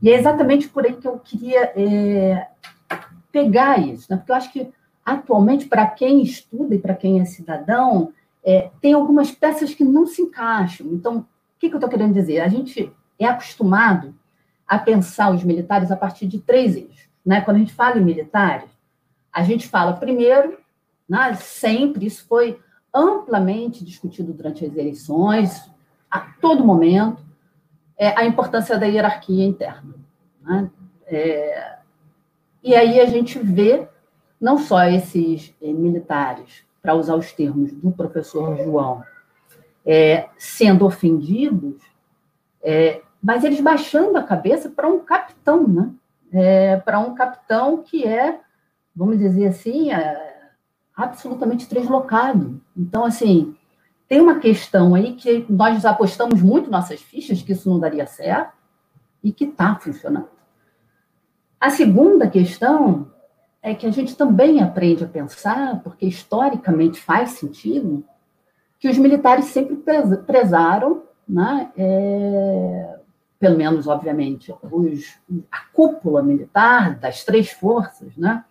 [0.00, 2.48] E é exatamente por aí que eu queria é,
[3.30, 4.16] pegar isso, né?
[4.16, 4.70] porque eu acho que,
[5.04, 8.12] atualmente, para quem estuda e para quem é cidadão,
[8.44, 10.86] é, tem algumas peças que não se encaixam.
[10.88, 11.26] Então, o
[11.58, 12.40] que, que eu estou querendo dizer?
[12.40, 14.14] A gente é acostumado
[14.66, 17.07] a pensar os militares a partir de três eixos.
[17.28, 17.42] Né?
[17.42, 18.70] Quando a gente fala em militares,
[19.30, 20.56] a gente fala primeiro
[21.08, 21.34] né?
[21.34, 22.60] Sempre, isso foi
[22.92, 25.70] amplamente discutido durante as eleições,
[26.10, 27.22] a todo momento,
[27.96, 29.94] é, a importância da hierarquia interna.
[30.42, 30.70] Né?
[31.06, 31.78] É,
[32.62, 33.88] e aí a gente vê
[34.40, 39.02] não só esses é, militares, para usar os termos do professor João,
[39.84, 41.82] é, sendo ofendidos,
[42.62, 45.90] é, mas eles baixando a cabeça para um capitão, né?
[46.32, 48.40] É, para um capitão que é,
[48.94, 50.50] vamos dizer assim, é,
[50.94, 52.60] absolutamente deslocado.
[52.76, 53.56] Então, assim,
[54.08, 58.52] tem uma questão aí que nós apostamos muito nossas fichas que isso não daria certo
[59.22, 60.28] e que está funcionando.
[61.60, 63.10] A segunda questão
[63.62, 68.04] é que a gente também aprende a pensar, porque historicamente faz sentido,
[68.78, 69.76] que os militares sempre
[70.24, 72.97] prezaram, né, é,
[73.38, 75.18] pelo menos, obviamente, os,
[75.50, 78.44] a cúpula militar das três forças, né,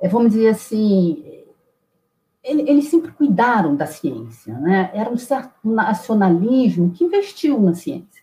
[0.00, 1.24] é, vamos dizer assim,
[2.44, 4.90] eles sempre cuidaram da ciência, né?
[4.94, 8.22] Era um certo nacionalismo que investiu na ciência.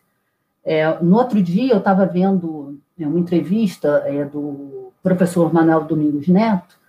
[0.63, 6.27] É, no outro dia, eu estava vendo né, uma entrevista é, do professor Manuel Domingos
[6.27, 6.79] Neto,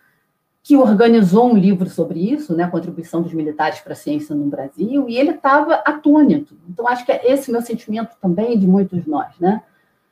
[0.67, 4.47] que organizou um livro sobre isso, né, a contribuição dos militares para a ciência no
[4.47, 6.57] Brasil, e ele estava atônito.
[6.69, 9.39] Então, acho que é esse meu sentimento também de muitos nós.
[9.39, 9.63] Né?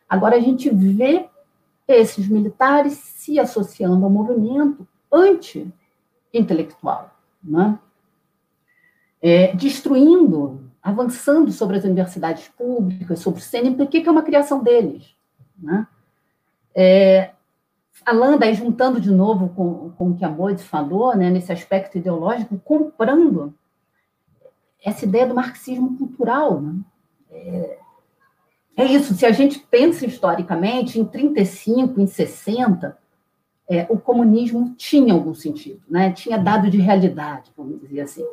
[0.08, 1.26] Agora, a gente vê
[1.88, 7.76] esses militares se associando ao movimento anti-intelectual né?
[9.20, 15.16] é, destruindo, avançando sobre as universidades públicas, sobre o CNPq, que é uma criação deles.
[15.58, 15.84] Né?
[16.72, 17.32] É,
[18.04, 21.98] falando aí, juntando de novo com, com o que a Moide falou, né, nesse aspecto
[21.98, 23.54] ideológico, comprando
[24.84, 26.60] essa ideia do marxismo cultural.
[26.60, 26.74] Né?
[27.30, 27.78] É,
[28.76, 32.96] é isso, se a gente pensa historicamente, em 35, em 60,
[33.68, 36.12] é, o comunismo tinha algum sentido, né?
[36.12, 38.24] tinha dado de realidade, vamos dizer assim.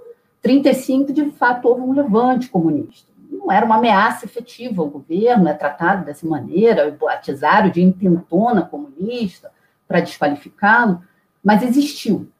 [0.41, 3.09] 35, de fato, houve um levante comunista.
[3.29, 9.51] Não era uma ameaça efetiva ao governo, é tratado dessa maneira, batizaram de intentona comunista,
[9.91, 11.03] para desqualificá-lo,
[11.43, 12.31] mas existiu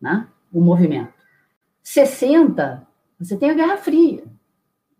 [0.00, 1.12] né, o movimento.
[1.82, 2.86] 60,
[3.18, 4.22] você tem a Guerra Fria.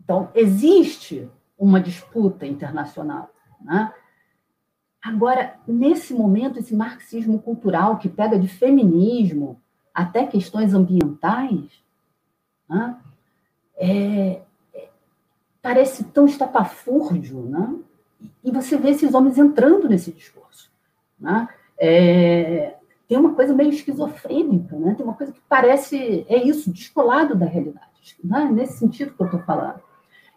[0.03, 3.31] Então, existe uma disputa internacional.
[3.61, 3.93] Né?
[5.01, 9.63] Agora, nesse momento, esse marxismo cultural que pega de feminismo
[9.95, 11.85] até questões ambientais,
[12.69, 12.99] né?
[13.77, 14.43] é,
[15.61, 17.77] parece tão estapafúrdio, né?
[18.43, 20.69] e você vê esses homens entrando nesse discurso.
[21.17, 21.49] Né?
[21.79, 22.77] É,
[23.09, 24.95] tem uma coisa meio esquizofrênica, né?
[24.95, 28.49] tem uma coisa que parece, é isso, descolado da realidade, né?
[28.51, 29.81] nesse sentido que eu estou falando.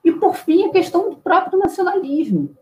[0.04, 2.56] E, por fim, a questão do próprio nacionalismo.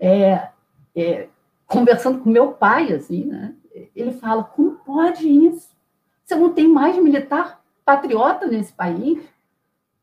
[0.00, 0.48] É,
[0.94, 1.28] é,
[1.66, 3.54] conversando com meu pai, assim, né?
[3.94, 5.68] ele fala, como pode isso?
[6.24, 9.18] Você não tem mais militar patriota nesse país?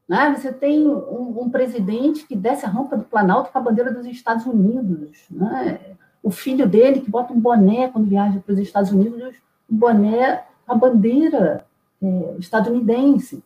[0.07, 0.35] Né?
[0.35, 4.05] Você tem um, um, presidente que desce a rampa do Planalto com a bandeira dos
[4.05, 5.25] Estados Unidos.
[5.29, 5.95] Né?
[6.25, 9.35] O filho dele que bota um boné quando viaja para os Estados Unidos,
[9.69, 11.63] um boné a bandeira
[12.01, 13.43] é, estadunidense.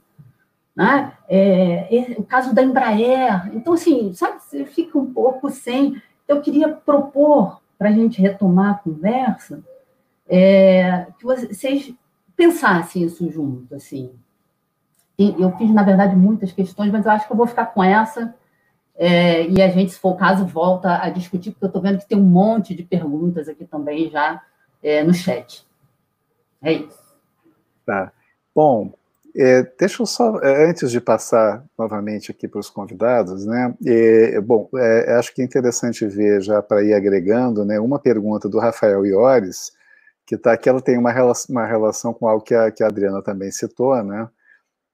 [0.74, 1.12] Né?
[1.28, 3.54] É, o caso da Embraer.
[3.54, 6.02] Então, assim, sabe, você fica um pouco sem.
[6.26, 9.62] Eu queria propor, para a gente retomar a conversa,
[10.26, 11.94] é, que vocês
[12.34, 14.12] pensassem isso junto, assim,
[15.18, 18.34] eu fiz, na verdade, muitas questões, mas eu acho que eu vou ficar com essa.
[19.02, 22.00] É, e a gente, se for o caso, volta a discutir, porque eu estou vendo
[22.00, 24.42] que tem um monte de perguntas aqui também já
[24.84, 25.66] é, no chat.
[26.62, 27.00] É isso.
[27.86, 28.12] Tá.
[28.54, 28.92] Bom,
[29.34, 33.74] é, deixa eu só, é, antes de passar novamente aqui para os convidados, né?
[33.86, 38.50] É, bom, é, acho que é interessante ver, já para ir agregando, né, uma pergunta
[38.50, 39.72] do Rafael Iores,
[40.26, 42.88] que está aqui, ela tem uma relação, uma relação com algo que a, que a
[42.88, 44.28] Adriana também citou, né?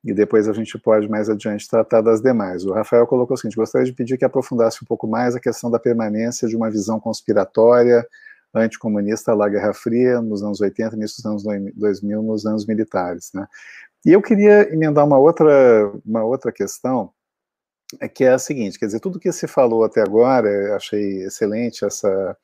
[0.06, 2.64] E depois a gente pode mais adiante tratar das demais.
[2.64, 5.72] O Rafael colocou o seguinte: gostaria de pedir que aprofundasse um pouco mais a questão
[5.72, 8.08] da permanência de uma visão conspiratória
[8.54, 13.32] anticomunista lá Guerra Fria, nos anos 80, início dos anos 2000, nos anos militares.
[13.34, 13.46] Né?
[14.06, 17.12] E eu queria emendar uma outra, uma outra questão,
[18.00, 21.84] é que é a seguinte, quer dizer, tudo que se falou até agora, achei excelente
[21.84, 22.38] essa,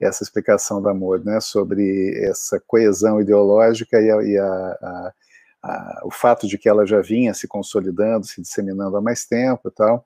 [0.00, 5.12] essa explicação da Amor, né, sobre essa coesão ideológica e a, e a, a
[5.68, 9.68] a, o fato de que ela já vinha se consolidando, se disseminando há mais tempo
[9.68, 10.04] e tal,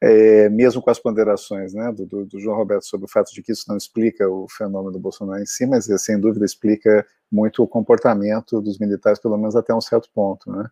[0.00, 3.42] é, mesmo com as ponderações né, do, do, do, João Roberto sobre o fato de
[3.42, 7.62] que isso não explica o fenômeno do Bolsonaro em si, mas sem dúvida explica muito
[7.62, 10.50] o comportamento dos militares, pelo menos até um certo ponto.
[10.50, 10.68] Né.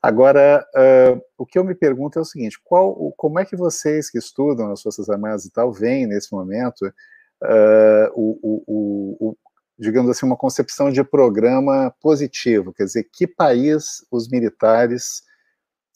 [0.00, 4.08] Agora, uh, o que eu me pergunto é o seguinte: qual, como é que vocês
[4.08, 9.36] que estudam as Forças Armadas e tal veem nesse momento uh, o, o, o,
[9.78, 15.22] digamos assim, uma concepção de programa positivo, quer dizer, que país os militares,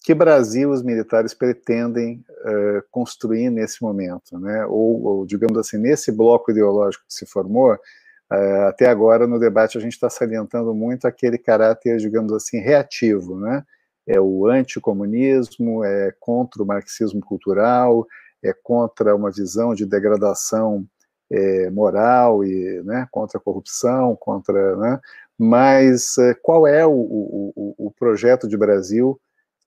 [0.05, 4.65] que Brasil os militares pretendem uh, construir nesse momento, né?
[4.67, 9.77] Ou, ou, digamos assim, nesse bloco ideológico que se formou, uh, até agora no debate
[9.77, 13.65] a gente está salientando muito aquele caráter, digamos assim, reativo, né?
[14.07, 18.07] É o anticomunismo, é contra o marxismo cultural,
[18.43, 20.85] é contra uma visão de degradação
[21.33, 25.01] é, moral e né, contra a corrupção, contra, né,
[25.39, 29.19] mas é, qual é o, o, o, projeto de Brasil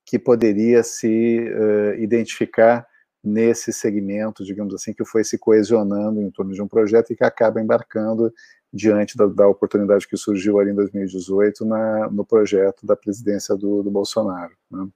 [0.04, 2.86] que poderia se uh, identificar
[3.22, 7.24] nesse segmento, digamos assim, que foi se coesionando em torno de um projeto e que
[7.24, 8.32] acaba embarcando
[8.72, 13.82] diante da, da oportunidade que surgiu ali em 2018 na, no projeto da presidência do,
[13.82, 14.52] do Bolsonaro.
[14.70, 14.86] Né?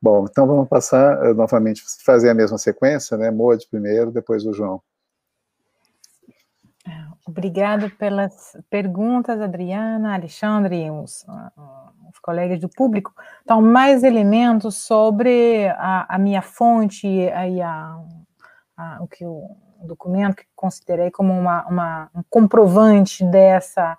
[0.00, 3.30] Bom, então vamos passar uh, novamente, fazer a mesma sequência, né?
[3.30, 4.80] Moade primeiro, depois o João.
[7.30, 11.24] Obrigada pelas perguntas, Adriana, Alexandre e os,
[12.08, 13.14] os, colegas do público.
[13.42, 17.96] Então, mais elementos sobre a, a minha fonte e a,
[18.76, 19.56] a, o que o
[19.86, 23.96] documento que considerei como uma, uma, um comprovante dessa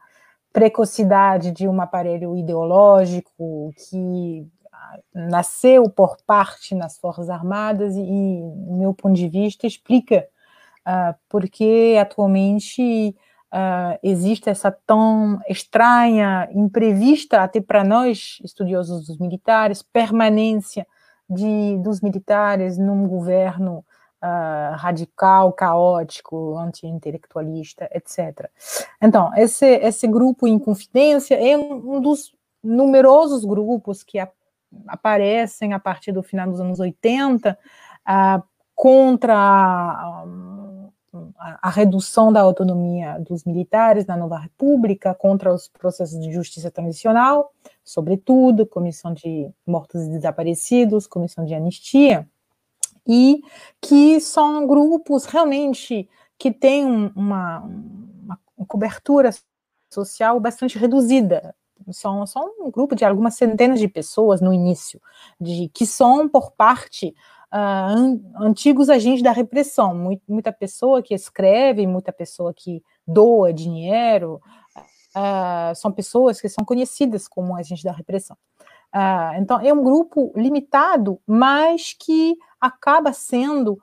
[0.52, 4.46] precocidade de um aparelho ideológico que
[5.14, 10.28] nasceu por parte nas Forças Armadas e, do meu ponto de vista, explica
[10.88, 13.16] uh, porque atualmente
[13.52, 20.88] uh, existe essa tão estranha, imprevista até para nós, estudiosos dos militares, permanência
[21.30, 23.86] de, dos militares num governo
[24.22, 28.50] uh, radical, caótico, anti-intelectualista, etc.
[29.02, 34.30] Então, esse, esse grupo Inconfidência é um, um dos numerosos grupos que a,
[34.88, 37.58] aparecem a partir do final dos anos 80
[38.08, 38.44] uh,
[38.76, 40.24] contra
[41.70, 47.52] redução da autonomia dos militares na nova república contra os processos de justiça transicional,
[47.84, 52.28] sobretudo comissão de mortos e desaparecidos, comissão de anistia,
[53.06, 53.42] e
[53.82, 56.08] que são grupos realmente
[56.38, 57.60] que têm uma,
[58.58, 59.32] uma cobertura
[59.92, 61.54] social bastante reduzida.
[61.92, 65.02] São, são um grupo de algumas centenas de pessoas no início,
[65.40, 67.14] de que são por parte
[67.54, 69.94] uh, antigos agentes da repressão.
[70.28, 74.42] Muita, pessoa que escreve, muita pessoa que doa dinheiro,
[75.16, 78.38] uh, são pessoas que são conhecidas como agentes da repressão.
[78.94, 83.80] Uh, então, é um grupo limitado, mas que acaba sendo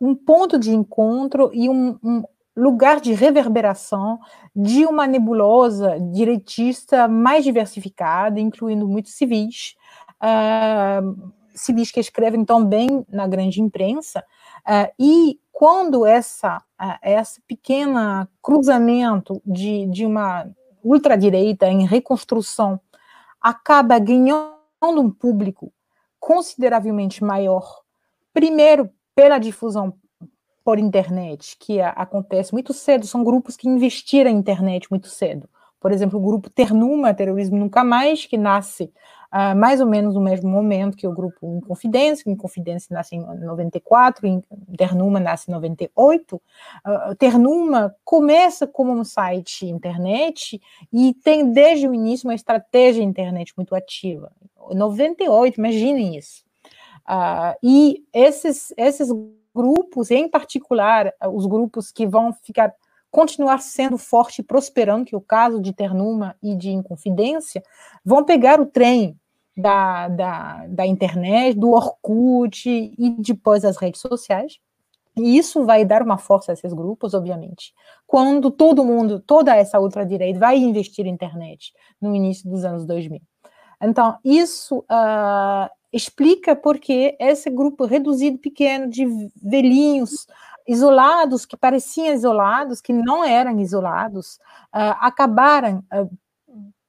[0.00, 2.24] um ponto de encontro e um, um,
[2.56, 4.18] lugar de reverberação
[4.56, 9.74] de uma nebulosa direitista mais diversificada, incluindo muitos civis,
[10.22, 14.24] uh, civis que escrevem também na grande imprensa,
[14.98, 16.62] e quando essa,
[17.02, 20.48] essa pequena cruzamento de, de uma
[20.82, 22.80] ultradireita em reconstrução
[23.40, 24.50] acaba ganhando
[24.82, 25.72] um público
[26.18, 27.82] consideravelmente maior,
[28.32, 29.94] primeiro pela difusão
[30.64, 35.48] por internet, que acontece muito cedo, são grupos que investiram em internet muito cedo.
[35.80, 38.92] Por exemplo, o grupo Ternuma, Terrorismo Nunca Mais, que nasce
[39.32, 44.42] uh, mais ou menos no mesmo momento que o grupo Inconfidência, Inconfidência nasce em 94,
[44.76, 46.36] Ternuma nasce em 98.
[46.36, 46.40] Uh,
[46.84, 50.60] ah, Ternuma começa como um site internet
[50.92, 54.32] e tem desde o início uma estratégia internet muito ativa.
[54.72, 56.44] 98, imaginem isso.
[57.08, 59.08] Uh, e esses, esses
[59.54, 62.72] grupos, em particular os grupos que vão ficar
[63.10, 67.62] continuar sendo forte e prosperando, que é o caso de Ternuma e de Inconfidência,
[68.04, 69.18] vão pegar o trem
[69.56, 74.58] da, da, da internet, do Orkut e depois das redes sociais.
[75.16, 77.74] E isso vai dar uma força a esses grupos, obviamente.
[78.06, 83.20] Quando todo mundo, toda essa ultradireita vai investir em internet no início dos anos 2000.
[83.82, 89.06] Então, isso uh, explica porque esse grupo reduzido, pequeno, de
[89.42, 90.26] velhinhos,
[90.66, 94.36] isolados, que pareciam isolados, que não eram isolados,
[94.74, 96.10] uh, acabaram uh,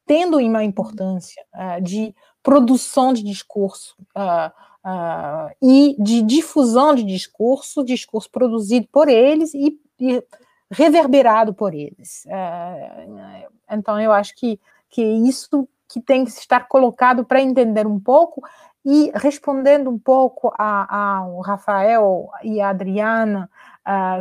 [0.05, 1.41] tendo uma importância
[1.81, 4.51] de produção de discurso uh,
[4.87, 10.23] uh, e de difusão de discurso, discurso produzido por eles e, e
[10.69, 12.25] reverberado por eles.
[12.25, 17.99] Uh, então, eu acho que, que isso que tem que estar colocado para entender um
[17.99, 18.41] pouco
[18.83, 23.49] e respondendo um pouco ao Rafael e a Adriana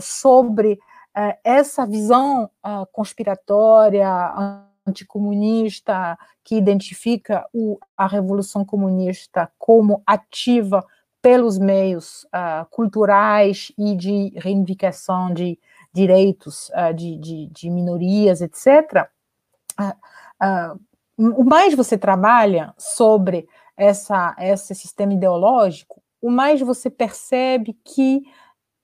[0.00, 0.78] sobre
[1.42, 2.50] essa visão
[2.92, 4.06] conspiratória
[4.90, 10.84] anticomunista que identifica o, a Revolução Comunista como ativa
[11.22, 15.58] pelos meios uh, culturais e de reivindicação de
[15.92, 19.08] direitos uh, de, de, de, minorias, etc.,
[19.80, 20.80] uh,
[21.18, 28.22] o mais você trabalha sobre essa, esse sistema ideológico, o mais você percebe que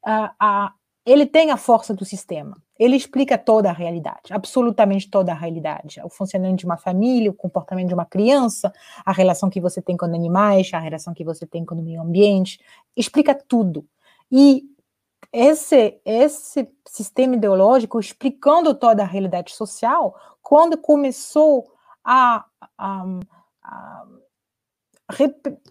[0.05, 0.73] a,
[1.07, 2.63] ele tem a força do sistema.
[2.79, 6.01] Ele explica toda a realidade, absolutamente toda a realidade.
[6.05, 8.73] O funcionamento de uma família, o comportamento de uma criança,
[9.05, 12.03] a relação que você tem com animais, a relação que você tem com o meio
[12.03, 12.61] ambiente,
[12.97, 13.87] explica tudo.
[14.31, 14.65] E
[15.33, 21.73] esse, esse sistema ideológico, explicando toda a realidade social, quando começou
[22.05, 22.45] a,
[22.79, 23.05] a,
[23.63, 24.05] a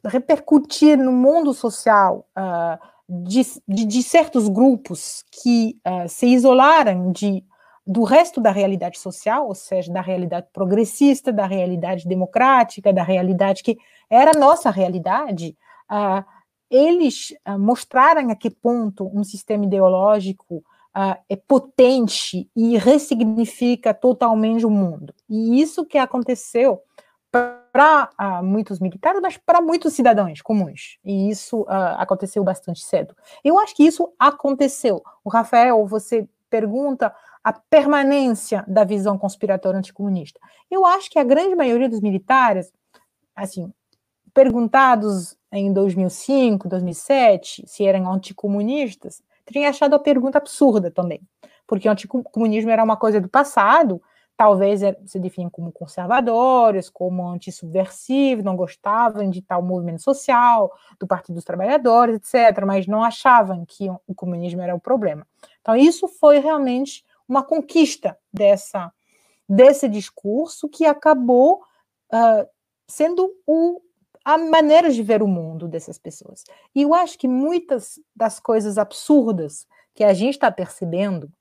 [0.06, 7.44] repercutir no mundo social, uh, de, de, de certos grupos que uh, se isolaram de,
[7.86, 13.62] do resto da realidade social, ou seja, da realidade progressista, da realidade democrática, da realidade
[13.62, 13.78] que
[14.10, 15.56] era nossa realidade,
[15.92, 16.26] uh,
[16.70, 20.64] eles uh, mostraram a que ponto um sistema ideológico
[20.96, 25.14] uh, é potente e ressignifica totalmente o mundo.
[25.30, 26.82] E isso que aconteceu
[27.72, 30.98] para uh, muitos militares, mas para muitos cidadãos comuns.
[31.04, 33.14] E isso uh, aconteceu bastante cedo.
[33.44, 35.04] Eu acho que isso aconteceu.
[35.24, 37.14] O Rafael, você pergunta
[37.44, 40.40] a permanência da visão conspiratória anticomunista.
[40.72, 42.72] Eu acho que a grande maioria dos militares,
[43.36, 43.72] assim,
[44.34, 51.22] perguntados em 2005, 2007, se eram anticomunistas, teriam achado a pergunta absurda também,
[51.68, 54.02] porque o anticomunismo era uma coisa do passado,
[54.38, 61.08] talvez é, se definem como conservadores, como antissubversivos, não gostavam de tal movimento social, do
[61.08, 65.26] Partido dos Trabalhadores, etc., mas não achavam que o comunismo era o problema.
[65.62, 68.92] Então, isso foi realmente uma conquista dessa,
[69.48, 71.64] desse discurso que acabou
[72.14, 72.48] uh,
[72.88, 73.82] sendo o,
[74.24, 76.44] a maneira de ver o mundo dessas pessoas.
[76.74, 81.32] E eu acho que muitas das coisas absurdas que a gente está percebendo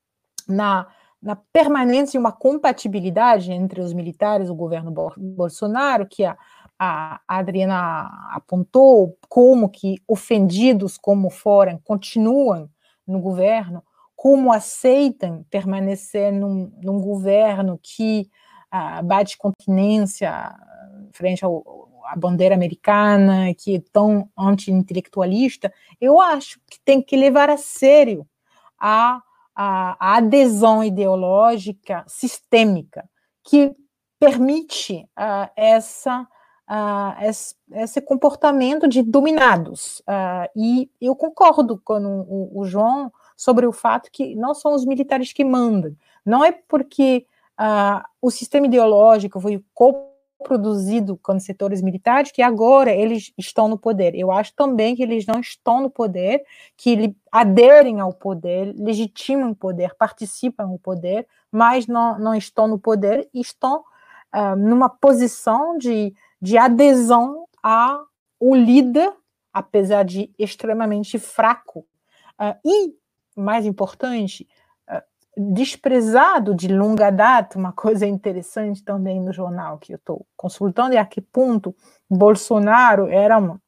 [0.46, 0.86] na
[1.24, 6.36] na permanência e uma compatibilidade entre os militares o governo Bolsonaro, que a,
[6.78, 12.68] a Adriana apontou, como que ofendidos como forem continuam
[13.06, 13.82] no governo,
[14.14, 18.28] como aceitam permanecer num, num governo que
[18.72, 20.54] uh, bate continência
[21.10, 27.48] frente ao, à bandeira americana, que é tão anti-intelectualista, eu acho que tem que levar
[27.48, 28.26] a sério
[28.78, 29.22] a,
[29.54, 33.08] a, adesão ideológica sistêmica
[33.42, 33.74] que
[34.18, 40.00] permite uh, essa, uh, esse, esse, comportamento de dominados.
[40.00, 44.84] Uh, e eu concordo com o, o, João sobre o fato que não são os
[44.84, 45.94] militares que mandam.
[46.24, 47.26] Não é porque
[48.20, 49.62] o sistema ideológico foi
[50.44, 54.14] produzido com setores militares que agora eles estão no poder.
[54.14, 56.44] Eu acho também que eles não estão no poder,
[56.76, 62.78] que aderem ao poder, legitimam o poder, participam do poder, mas não, não estão no
[62.78, 63.80] poder e estão
[64.34, 68.06] uh, numa posição de, de adesão ao
[68.40, 69.12] líder,
[69.52, 71.86] apesar de extremamente fraco.
[72.38, 72.94] Uh, e,
[73.34, 74.46] mais importante,
[75.36, 80.98] desprezado de longa data, uma coisa interessante também no jornal que eu estou consultando, é
[80.98, 81.74] a que ponto
[82.08, 83.60] Bolsonaro era uma,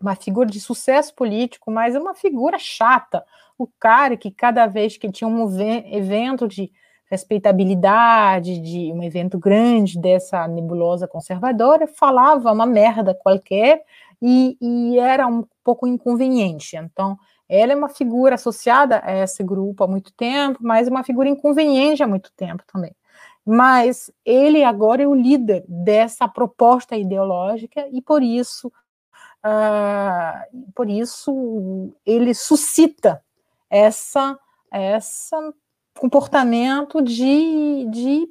[0.00, 3.24] uma figura de sucesso político, mas uma figura chata.
[3.58, 5.44] O cara que cada vez que tinha um
[5.92, 6.70] evento de
[7.10, 13.82] respeitabilidade, de um evento grande dessa nebulosa conservadora, falava uma merda qualquer
[14.20, 16.76] e, e era um pouco inconveniente.
[16.76, 17.18] Então,
[17.48, 22.02] ela é uma figura associada a esse grupo há muito tempo, mas uma figura inconveniente
[22.02, 22.94] há muito tempo também.
[23.44, 31.94] Mas ele agora é o líder dessa proposta ideológica e por isso, uh, por isso
[32.04, 33.22] ele suscita
[33.70, 34.38] essa,
[34.70, 35.52] essa
[35.98, 38.28] comportamento de, de,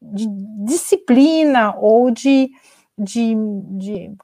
[0.00, 0.26] de
[0.64, 2.50] disciplina ou de,
[2.98, 3.34] de,
[3.78, 4.14] de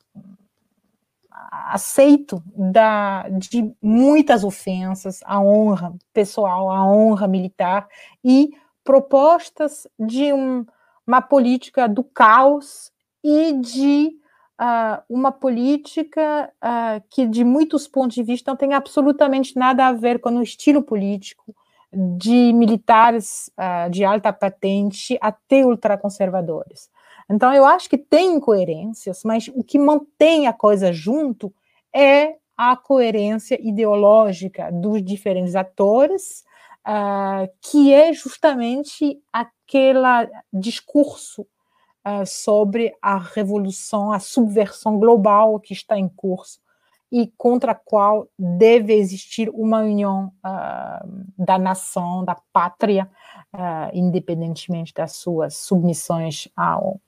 [1.67, 7.89] aceito da, de muitas ofensas à honra pessoal, à honra militar
[8.25, 8.51] e
[8.85, 10.65] propostas de um,
[11.07, 12.91] uma política do caos
[13.23, 14.19] e de
[14.61, 19.93] uh, uma política uh, que, de muitos pontos de vista, não tem absolutamente nada a
[19.93, 21.55] ver com o estilo político
[21.93, 26.91] de militares uh, de alta patente até ultraconservadores.
[27.31, 31.53] Então, eu acho que tem incoerências, mas o que mantém a coisa junto
[31.95, 36.43] é a coerência ideológica dos diferentes atores,
[36.87, 45.97] uh, que é justamente aquele discurso uh, sobre a revolução, a subversão global que está
[45.97, 46.61] em curso
[47.13, 53.11] e contra a qual deve existir uma união uh, da nação, da pátria,
[53.95, 57.01] independentemente das suas submissões ao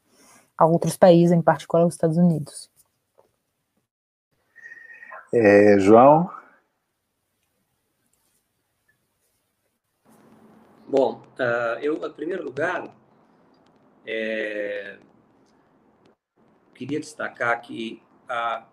[0.61, 2.71] a outros países, em particular os Estados Unidos.
[5.33, 6.31] É, João?
[10.87, 12.95] Bom, uh, eu, em primeiro lugar,
[14.05, 14.99] é,
[16.75, 18.67] queria destacar que a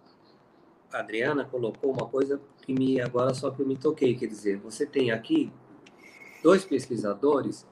[0.91, 4.85] Adriana colocou uma coisa que me agora só que eu me toquei, quer dizer, você
[4.85, 5.53] tem aqui
[6.43, 7.65] dois pesquisadores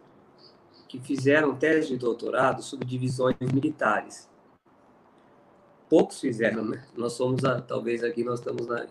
[0.87, 4.29] que fizeram tese de doutorado sobre divisões militares.
[5.89, 6.85] Poucos fizeram, né?
[6.95, 8.85] Nós somos, a, talvez aqui nós estamos na.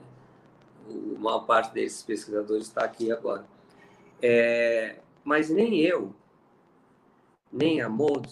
[0.87, 3.47] A maior parte desses pesquisadores está aqui agora.
[4.21, 6.15] É, mas nem eu,
[7.51, 8.29] nem a Mod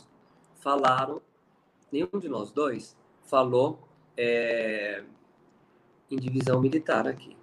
[0.57, 1.23] falaram,
[1.91, 5.03] nenhum de nós dois falou é,
[6.11, 7.37] em divisão militar aqui.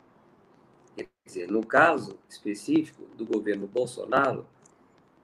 [0.96, 4.46] Quer dizer, no caso específico do governo Bolsonaro,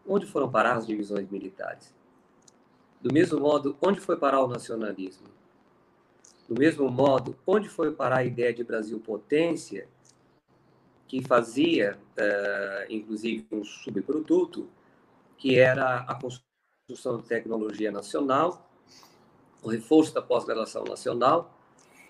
[0.07, 1.93] Onde foram parar as divisões militares?
[3.01, 5.27] Do mesmo modo, onde foi parar o nacionalismo?
[6.47, 9.87] Do mesmo modo, onde foi parar a ideia de Brasil potência,
[11.07, 14.67] que fazia, uh, inclusive, um subproduto,
[15.37, 18.69] que era a construção de tecnologia nacional,
[19.61, 21.55] o reforço da pós-graduação nacional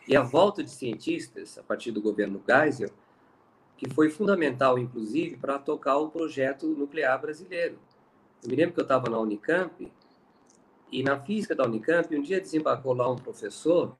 [0.07, 2.89] e a volta de cientistas, a partir do governo Geisel,
[3.77, 7.77] que foi fundamental, inclusive, para tocar o projeto nuclear brasileiro.
[8.43, 9.91] Eu me lembro que eu estava na Unicamp
[10.91, 13.97] e na física da Unicamp, um dia desembarcou lá um professor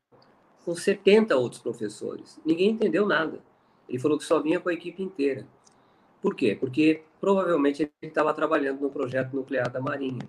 [0.64, 2.40] com 70 outros professores.
[2.46, 3.40] Ninguém entendeu nada.
[3.88, 5.46] Ele falou que só vinha com a equipe inteira.
[6.22, 6.56] Por quê?
[6.60, 10.28] Porque provavelmente ele estava trabalhando no projeto nuclear da Marinha.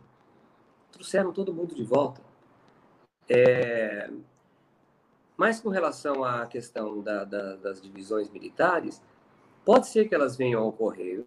[0.93, 2.21] Trouxeram todo mundo de volta.
[3.29, 4.11] É...
[5.37, 9.03] Mas com relação à questão da, da, das divisões militares,
[9.67, 11.25] Pode ser que elas venham a ocorrer.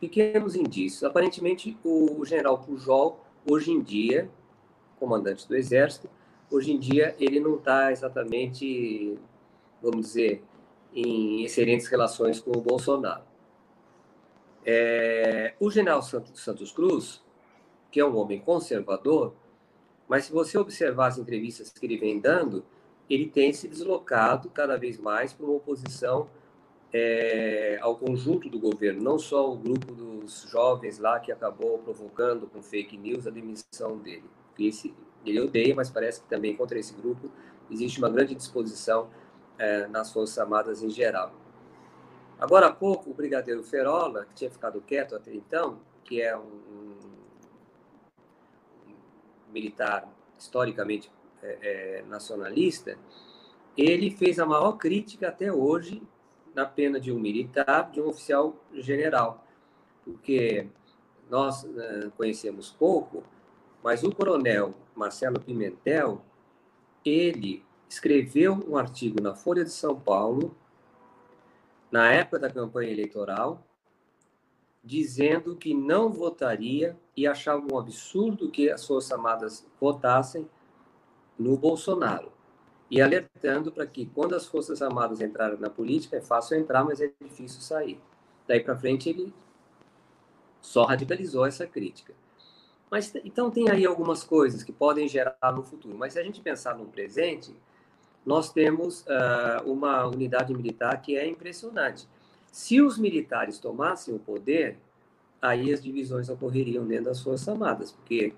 [0.00, 1.04] Pequenos indícios.
[1.04, 4.30] Aparentemente, o general Pujol, hoje em dia,
[4.98, 6.08] comandante do Exército,
[6.50, 9.18] hoje em dia ele não está exatamente,
[9.82, 10.42] vamos dizer,
[10.94, 13.24] em excelentes relações com o Bolsonaro.
[14.64, 17.22] É, o general Santos Cruz,
[17.90, 19.34] que é um homem conservador,
[20.08, 22.64] mas se você observar as entrevistas que ele vem dando,
[23.10, 26.26] ele tem se deslocado cada vez mais para uma oposição
[26.98, 32.46] é, ao conjunto do governo, não só o grupo dos jovens lá que acabou provocando
[32.46, 34.24] com fake news a demissão dele.
[34.58, 34.94] Esse,
[35.24, 37.30] ele odeia, mas parece que também contra esse grupo
[37.70, 39.10] existe uma grande disposição
[39.58, 41.34] é, nas Forças Armadas em geral.
[42.38, 46.40] Agora há pouco, o brigadeiro Ferola, que tinha ficado quieto até então, que é um,
[46.40, 46.96] um
[49.52, 51.10] militar historicamente
[51.42, 52.96] é, é, nacionalista,
[53.76, 56.02] ele fez a maior crítica até hoje
[56.56, 59.44] na pena de um militar, de um oficial general,
[60.02, 60.66] porque
[61.28, 63.22] nós uh, conhecemos pouco,
[63.84, 66.22] mas o coronel Marcelo Pimentel,
[67.04, 70.56] ele escreveu um artigo na Folha de São Paulo,
[71.92, 73.62] na época da campanha eleitoral,
[74.82, 80.48] dizendo que não votaria e achava um absurdo que as Forças Armadas votassem
[81.38, 82.35] no Bolsonaro
[82.90, 87.00] e alertando para que quando as Forças Armadas entrarem na política, é fácil entrar, mas
[87.00, 88.00] é difícil sair.
[88.46, 89.32] Daí para frente ele
[90.60, 92.14] só radicalizou essa crítica.
[92.90, 95.96] Mas então tem aí algumas coisas que podem gerar no futuro.
[95.96, 97.54] Mas se a gente pensar no presente,
[98.24, 102.08] nós temos uh, uma unidade militar que é impressionante.
[102.52, 104.78] Se os militares tomassem o poder,
[105.42, 108.32] aí as divisões ocorreriam dentro das Forças Armadas, porque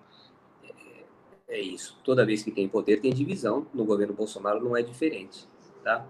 [1.49, 1.99] é isso.
[2.05, 3.67] Toda vez que tem poder, tem divisão.
[3.73, 5.49] No governo Bolsonaro não é diferente.
[5.83, 6.07] Tá?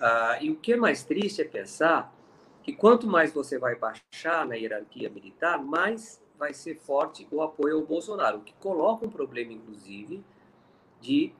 [0.00, 2.14] Ah, e o que é mais triste é pensar
[2.62, 7.76] que quanto mais você vai baixar na hierarquia militar, mais vai ser forte o apoio
[7.76, 10.24] ao Bolsonaro, o que coloca um problema, inclusive,
[11.00, 11.32] de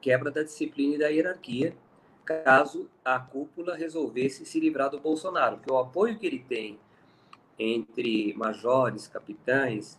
[0.00, 1.76] quebra da disciplina e da hierarquia,
[2.24, 6.78] caso a cúpula resolvesse se livrar do Bolsonaro, porque o apoio que ele tem
[7.58, 9.98] entre majores, capitães,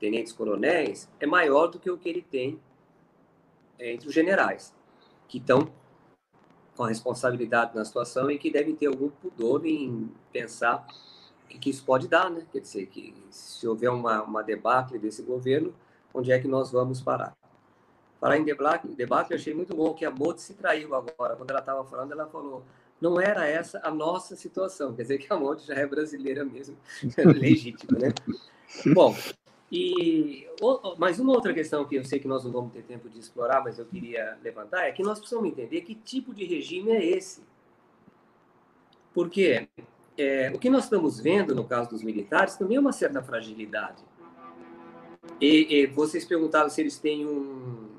[0.00, 2.58] tenentes coronéis é maior do que o que ele tem
[3.78, 4.74] entre os generais,
[5.28, 5.70] que estão
[6.76, 10.86] com a responsabilidade na situação e que devem ter algum pudor em pensar
[11.50, 12.46] que, que isso pode dar, né?
[12.52, 15.74] Quer dizer, que se houver uma, uma debacle desse governo,
[16.14, 17.36] onde é que nós vamos parar?
[18.20, 21.36] Falar em debate, debate, eu achei muito bom que a Mote se traiu agora.
[21.36, 22.62] Quando ela estava falando, ela falou:
[23.00, 24.94] não era essa a nossa situação.
[24.94, 26.76] Quer dizer que a Mote já é brasileira mesmo,
[27.16, 28.12] legítima, né?
[28.94, 29.16] Bom,
[29.70, 30.48] e
[30.98, 33.62] mais uma outra questão que eu sei que nós não vamos ter tempo de explorar,
[33.62, 37.42] mas eu queria levantar é que nós precisamos entender que tipo de regime é esse.
[39.14, 39.68] Porque
[40.18, 44.02] é, o que nós estamos vendo no caso dos militares também é uma certa fragilidade.
[45.40, 47.90] E, e vocês perguntaram se eles têm um,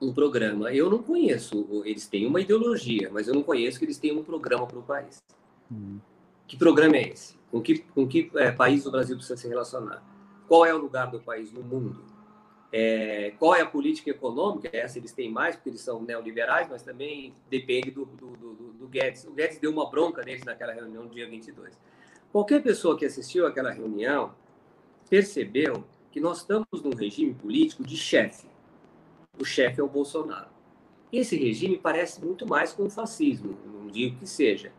[0.00, 0.72] um programa.
[0.72, 1.82] Eu não conheço.
[1.84, 4.82] Eles têm uma ideologia, mas eu não conheço que eles têm um programa para o
[4.82, 5.22] país.
[5.70, 5.98] Hum.
[6.46, 7.36] Que programa é esse?
[7.50, 10.02] Com que, com que é, país o Brasil precisa se relacionar?
[10.50, 12.02] Qual é o lugar do país no mundo,
[12.72, 16.82] é, qual é a política econômica, essa eles têm mais, porque eles são neoliberais, mas
[16.82, 19.24] também depende do, do, do, do Guedes.
[19.26, 21.78] O Guedes deu uma bronca neles naquela reunião no dia 22.
[22.32, 24.34] Qualquer pessoa que assistiu àquela reunião
[25.08, 28.48] percebeu que nós estamos num regime político de chefe.
[29.38, 30.50] O chefe é o Bolsonaro.
[31.12, 34.72] Esse regime parece muito mais com o fascismo, não digo que seja,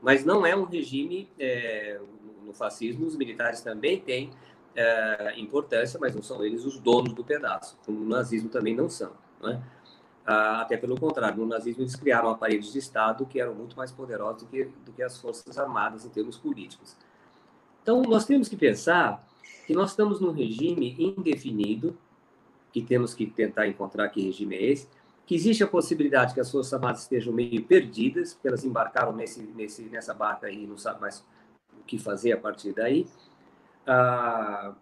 [0.00, 1.28] mas não é um regime.
[1.38, 2.00] É,
[2.46, 4.30] no fascismo, os militares também têm
[4.78, 8.88] é, importância, mas não são eles os donos do pedaço, como no nazismo também não
[8.88, 9.10] são.
[9.42, 9.60] Né?
[10.24, 13.90] Ah, até pelo contrário, no nazismo eles criaram aparelhos de Estado que eram muito mais
[13.90, 16.96] poderosos do que, do que as forças armadas em termos políticos.
[17.82, 19.26] Então, nós temos que pensar
[19.66, 21.98] que nós estamos num regime indefinido,
[22.72, 24.88] que temos que tentar encontrar que regime é esse,
[25.26, 29.42] que existe a possibilidade que as forças armadas estejam meio perdidas, porque elas embarcaram nesse,
[29.42, 31.24] nesse, nessa barca e não sabem mais
[31.78, 33.06] o que fazer a partir daí,
[33.88, 34.74] ah,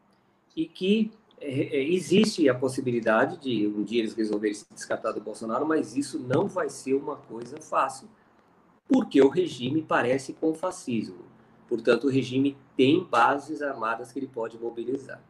[0.57, 5.21] e que é, é, existe a possibilidade de um dia eles resolverem se descartar do
[5.21, 8.09] Bolsonaro, mas isso não vai ser uma coisa fácil,
[8.89, 11.25] porque o regime parece com fascismo.
[11.69, 15.21] Portanto, o regime tem bases armadas que ele pode mobilizar.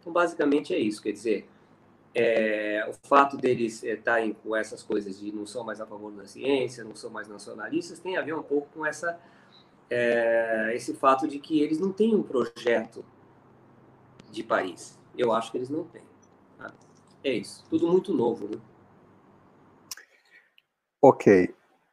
[0.00, 1.02] Então, basicamente é isso.
[1.02, 1.48] Quer dizer,
[2.14, 6.26] é, o fato deles estarem com essas coisas de não são mais a favor da
[6.26, 9.18] ciência, não são mais nacionalistas, tem a ver um pouco com essa
[9.90, 13.04] é, esse fato de que eles não têm um projeto
[14.30, 14.98] de país.
[15.18, 16.02] Eu acho que eles não têm.
[16.56, 16.72] Tá?
[17.24, 17.64] É isso.
[17.68, 18.60] Tudo muito novo, né?
[21.02, 21.52] Ok.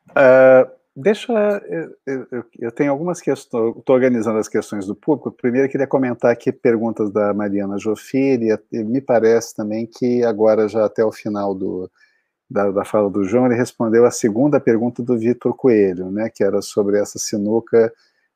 [0.09, 1.33] Uh, deixa.
[2.05, 3.75] Eu, eu, eu, tenho algumas questões.
[3.75, 5.31] Estou organizando as questões do público.
[5.31, 8.49] Primeiro, queria comentar aqui perguntas da Mariana Jofiri.
[8.71, 11.89] Me parece também que agora, já até o final do,
[12.49, 16.43] da, da fala do João, ele respondeu a segunda pergunta do Vitor Coelho, né, que
[16.43, 17.91] era sobre essa sinuca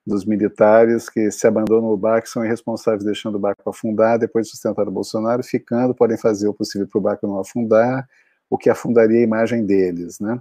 [0.05, 4.51] dos militares que se abandonam o barco, são irresponsáveis deixando o barco afundar, depois de
[4.51, 8.07] sustentar o Bolsonaro, ficando, podem fazer o possível para o barco não afundar,
[8.49, 10.39] o que afundaria a imagem deles, né?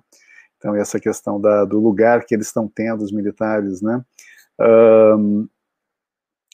[0.56, 4.02] Então, essa questão da, do lugar que eles estão tendo, os militares, né?
[4.60, 5.48] Um,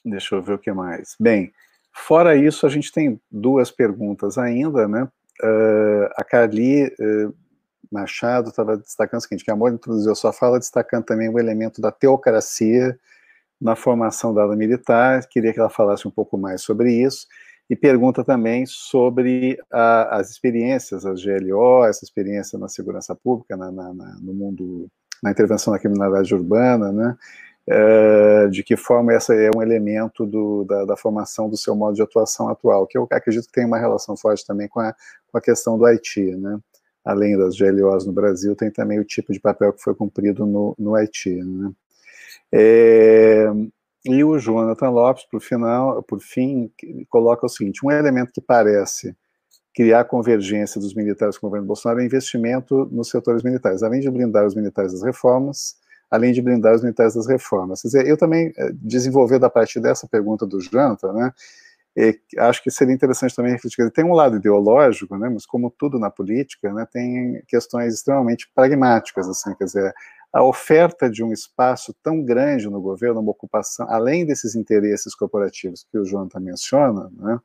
[0.04, 1.16] deixa eu ver o que mais.
[1.18, 1.52] Bem,
[1.92, 5.08] fora isso, a gente tem duas perguntas ainda, né?
[5.42, 7.34] Uh, a Carly uh,
[7.90, 11.38] Machado estava destacando o seguinte, que a Amor introduziu a sua fala, destacando também o
[11.38, 12.98] elemento da teocracia
[13.60, 17.26] na formação da ala militar, queria que ela falasse um pouco mais sobre isso,
[17.68, 23.72] e pergunta também sobre a, as experiências, as GLO, essa experiência na segurança pública, na,
[23.72, 24.88] na, na, no mundo,
[25.22, 27.16] na intervenção na criminalidade urbana, né,
[27.68, 31.94] é, de que forma essa é um elemento do, da, da, formação do seu modo
[31.94, 34.94] de atuação atual, que eu acredito que tem uma relação forte também com a,
[35.30, 36.58] com a questão do Haiti, né,
[37.04, 40.74] além das GLOs no Brasil, tem também o tipo de papel que foi cumprido no,
[40.78, 41.72] no Haiti, né.
[42.52, 43.46] É,
[44.04, 46.70] e o Jonathan Lopes, por final, por fim,
[47.08, 49.16] coloca o seguinte: um elemento que parece
[49.74, 54.10] criar convergência dos militares com o governo Bolsonaro é investimento nos setores militares, além de
[54.10, 55.76] blindar os militares das reformas,
[56.10, 57.82] além de blindar os militares das reformas.
[57.82, 61.32] Quer dizer, eu também eh, desenvolvendo a partir dessa pergunta do Jonathan, né,
[62.38, 63.90] acho que seria interessante também refletir.
[63.90, 69.28] Tem um lado ideológico, né, mas como tudo na política, né, tem questões extremamente pragmáticas,
[69.28, 69.94] assim, quer dizer,
[70.32, 75.86] a oferta de um espaço tão grande no governo, uma ocupação, além desses interesses corporativos
[75.90, 77.40] que o também menciona, né,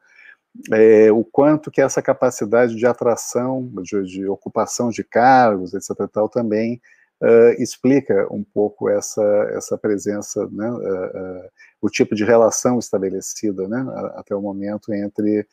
[0.73, 6.07] é, o quanto que essa capacidade de atração, de, de ocupação de cargos, etc.
[6.11, 6.81] Tal, também
[7.21, 11.49] uh, explica um pouco essa, essa presença, né, uh, uh,
[11.81, 15.47] o tipo de relação estabelecida né, até o momento entre,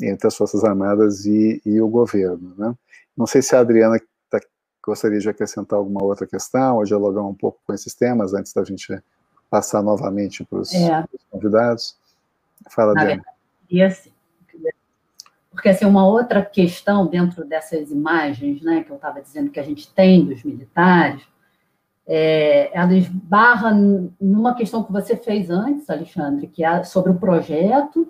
[0.00, 2.54] entre as Forças Armadas e, e o governo.
[2.56, 2.74] Né.
[3.16, 3.98] Não sei se a Adriana
[4.84, 8.64] Gostaria de acrescentar alguma outra questão ou dialogar um pouco com esses temas antes da
[8.64, 9.00] gente
[9.48, 11.04] passar novamente para os é.
[11.30, 11.96] convidados?
[12.68, 13.22] Fala, Dani.
[13.70, 14.10] E assim,
[15.52, 19.62] porque assim, uma outra questão dentro dessas imagens, né, que eu estava dizendo que a
[19.62, 21.22] gente tem dos militares,
[22.06, 23.70] é, ela esbarra
[24.20, 28.08] numa questão que você fez antes, Alexandre, que é sobre o projeto,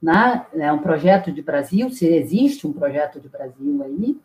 [0.00, 4.16] né, é um projeto de Brasil, se existe um projeto de Brasil aí,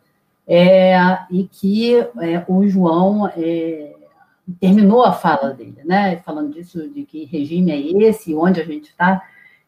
[0.46, 0.94] é,
[1.30, 3.94] e que é, o João é,
[4.60, 8.90] terminou a fala dele, né, falando disso, de que regime é esse, onde a gente
[8.90, 9.22] está,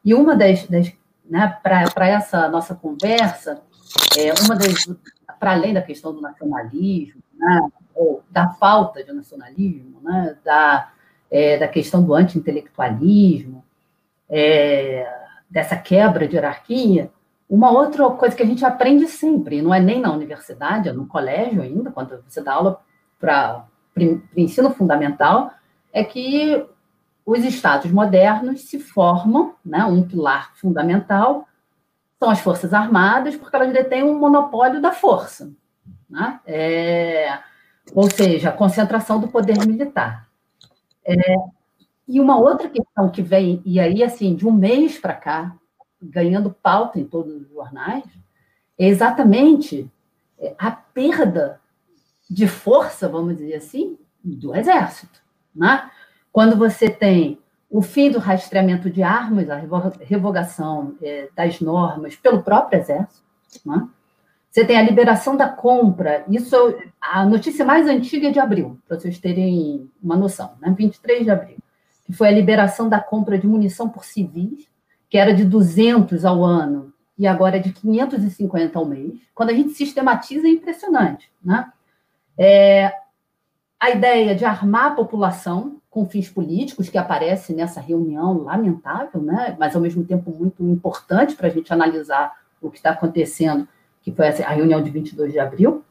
[0.04, 0.92] e uma das, das
[1.32, 3.62] né, para essa nossa conversa,
[4.18, 4.86] é, uma das,
[5.40, 10.92] para além da questão do nacionalismo, né, ou da falta de nacionalismo, né, da,
[11.30, 13.64] é, da questão do anti-intelectualismo,
[14.28, 15.10] é,
[15.48, 17.10] dessa quebra de hierarquia,
[17.48, 21.06] uma outra coisa que a gente aprende sempre, não é nem na universidade, é no
[21.06, 22.78] colégio ainda, quando você dá aula
[23.18, 23.64] para
[24.36, 25.50] ensino fundamental,
[25.94, 26.62] é que
[27.24, 31.46] os estados modernos se formam, né, um pilar fundamental
[32.22, 35.52] são as forças armadas, porque elas detêm um monopólio da força,
[36.08, 36.38] né?
[36.46, 37.36] É,
[37.92, 40.28] ou seja, a concentração do poder militar.
[41.04, 41.16] É,
[42.06, 45.56] e uma outra questão que vem, e aí, assim, de um mês para cá,
[46.00, 48.04] ganhando pauta em todos os jornais,
[48.78, 49.90] é exatamente
[50.38, 51.60] é, a perda
[52.30, 55.20] de força, vamos dizer assim, do exército.
[55.52, 55.90] Né?
[56.32, 59.60] Quando você tem o fim do rastreamento de armas, a
[60.00, 63.22] revogação é, das normas pelo próprio exército,
[63.64, 63.88] né?
[64.50, 66.54] você tem a liberação da compra, isso
[67.00, 70.74] a notícia mais antiga é de abril, para vocês terem uma noção, né?
[70.76, 71.56] 23 de abril,
[72.04, 74.68] que foi a liberação da compra de munição por civis,
[75.08, 79.20] que era de 200 ao ano e agora é de 550 ao mês.
[79.34, 81.30] Quando a gente sistematiza, é impressionante.
[81.42, 81.70] Né?
[82.36, 82.92] É,
[83.78, 89.54] a ideia de armar a população com fins políticos, que aparece nessa reunião lamentável, né?
[89.58, 92.32] mas ao mesmo tempo muito importante para a gente analisar
[92.62, 93.68] o que está acontecendo,
[94.00, 95.84] que foi a reunião de 22 de abril.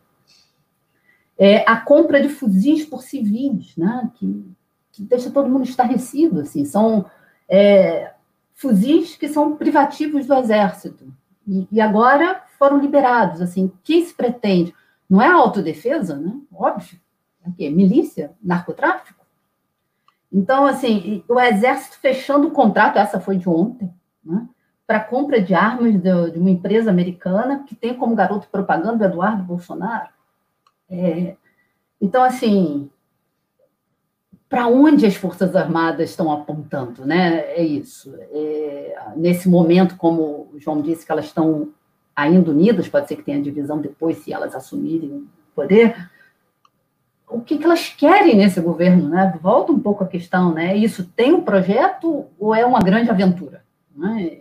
[1.38, 4.10] É, a compra de fuzis por civis, né?
[4.16, 4.44] que,
[4.92, 6.42] que deixa todo mundo estarrecido.
[6.42, 6.66] Assim.
[6.66, 7.06] São
[7.48, 8.12] é,
[8.56, 11.14] fuzis que são privativos do Exército.
[11.48, 13.40] E, e agora foram liberados.
[13.40, 14.74] Assim, que se pretende?
[15.08, 16.34] Não é autodefesa, né?
[16.52, 17.00] Óbvio.
[17.46, 17.70] É o quê?
[17.70, 18.32] Milícia?
[18.42, 19.21] Narcotráfico?
[20.32, 24.48] Então, assim, o Exército fechando o contrato, essa foi de ontem, né?
[24.88, 29.08] para compra de armas de, de, uma empresa americana que tem como garoto propaganda o
[29.08, 30.10] Eduardo Bolsonaro.
[30.90, 31.36] É,
[32.02, 32.90] então, assim,
[34.50, 37.40] para onde as Forças Armadas estão apontando, né?
[37.54, 38.14] É isso.
[38.32, 41.70] É, nesse momento, como o João disse, que elas estão
[42.14, 46.11] ainda unidas, pode ser que tenha divisão depois, se elas assumirem o poder.
[47.32, 49.38] O que, que, elas querem nesse governo, né?
[49.42, 50.76] Volta um pouco a questão, né?
[50.76, 53.64] Isso tem um projeto ou é uma grande aventura?
[53.96, 54.38] Né?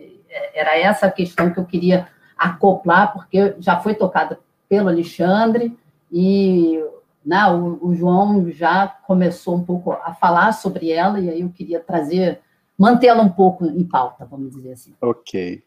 [0.53, 5.77] Era essa a questão que eu queria acoplar, porque já foi tocada pelo Alexandre
[6.11, 6.83] e
[7.25, 11.79] né, o, João já começou um pouco a falar sobre ela e aí eu queria
[11.79, 12.39] trazer,
[12.77, 14.93] mantê-la um pouco em pauta, vamos dizer assim.
[14.99, 15.63] Ok.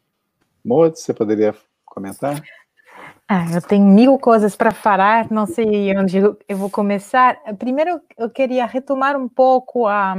[0.65, 1.55] Maud, você poderia
[1.85, 2.43] comentar?
[3.37, 7.37] Ah, eu tenho mil coisas para falar, não sei onde eu, vou começar.
[7.59, 10.15] Primeiro, eu queria retomar um pouco a,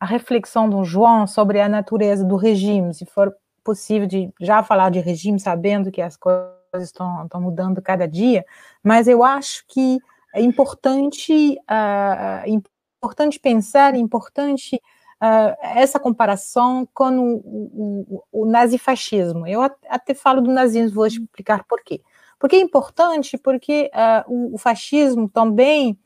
[0.00, 4.90] a reflexão do João sobre a natureza do regime, se for possível de já falar
[4.90, 8.46] de regime, sabendo que as coisas estão, estão mudando cada dia,
[8.82, 9.98] mas eu acho que
[10.34, 14.76] é importante, uh, importante pensar, é importante
[15.22, 19.46] uh, essa comparação com o, o, o nazifascismo.
[19.46, 22.00] Eu até falo do nazismo, vou explicar por quê.
[22.38, 25.98] Porque é importante, porque uh, o, o, fascismo também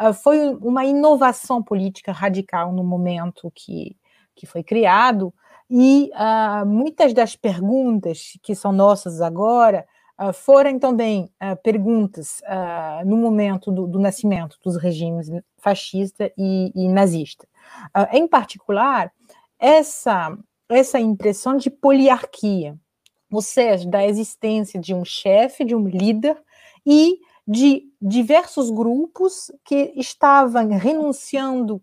[0.00, 3.96] uh, foi uma inovação política radical no momento que,
[4.34, 5.34] que foi criado,
[5.68, 9.86] e uh, muitas das perguntas que são nossas agora
[10.34, 11.32] foram também
[11.62, 12.42] perguntas
[13.06, 17.48] no momento do, do, nascimento dos regimes fascista e, e nazista.
[18.12, 19.10] em particular,
[19.58, 20.36] essa,
[20.68, 22.76] essa impressão de poliarquia,
[23.32, 26.36] ou seja, da existência de um chefe, de um líder
[26.84, 31.76] e de diversos grupos que estavam renunciando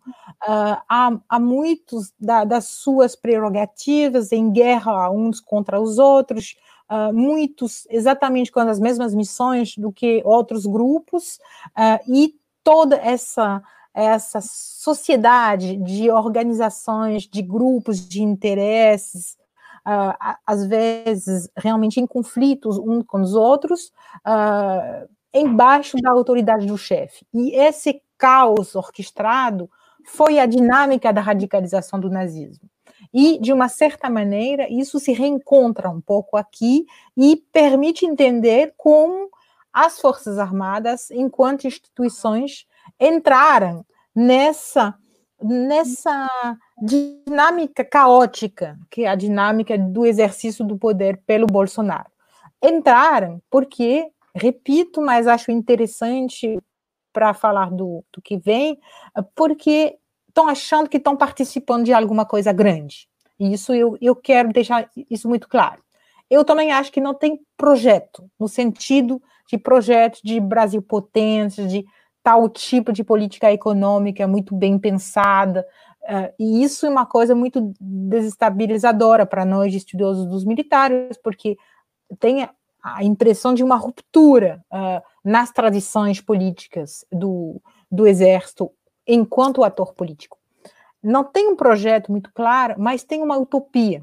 [0.48, 6.56] uh, a, a, muitos da, das suas prerrogativas em guerra uns contra os outros,
[6.90, 11.38] uh, muitos exatamente com as mesmas missões do que outros grupos,
[11.78, 13.62] uh, e toda essa
[13.94, 19.36] essa sociedade de organizações, de grupos de interesses,
[19.88, 23.92] uh, às vezes realmente em conflitos uns com os outros,
[24.26, 27.26] uh, embaixo da autoridade do chefe.
[27.34, 29.70] E esse caos orquestrado
[30.04, 32.70] foi a dinâmica da radicalização do nazismo.
[33.14, 36.86] E, de uma certa maneira, isso se reencontra um pouco aqui
[37.16, 39.30] e permite entender como
[39.72, 42.66] as Forças Armadas, enquanto instituições,
[43.00, 44.96] entraram nessa,
[45.42, 46.30] nessa
[46.82, 52.10] dinâmica caótica, que é a dinâmica do exercício do poder pelo Bolsonaro.
[52.62, 56.58] Entraram porque, repito, mas acho interessante
[57.14, 58.80] para falar do, do que vem,
[59.36, 63.08] porque estão achando que estão participando de alguma coisa grande.
[63.40, 65.82] E isso eu, eu quero deixar isso muito claro.
[66.30, 71.86] Eu também acho que não tem projeto, no sentido de projeto de Brasil potência, de
[72.28, 75.66] tal tipo de política econômica muito bem pensada,
[76.08, 81.58] Uh, e isso é uma coisa muito desestabilizadora para nós, estudiosos dos militares, porque
[82.18, 82.48] tem
[82.82, 87.62] a impressão de uma ruptura uh, nas tradições políticas do,
[87.92, 88.72] do exército
[89.06, 90.38] enquanto ator político.
[91.04, 94.02] Não tem um projeto muito claro, mas tem uma utopia,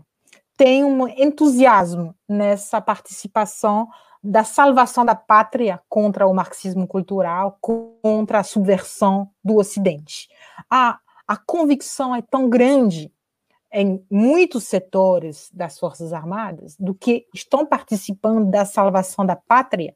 [0.59, 3.89] tem um entusiasmo nessa participação
[4.25, 10.31] da salvação da pátria contra o marxismo cultural, contra a subversão do Ocidente.
[10.70, 10.99] Há
[11.29, 13.12] a convicção é tão grande
[13.70, 19.95] em muitos setores das Forças Armadas do que estão participando da salvação da pátria,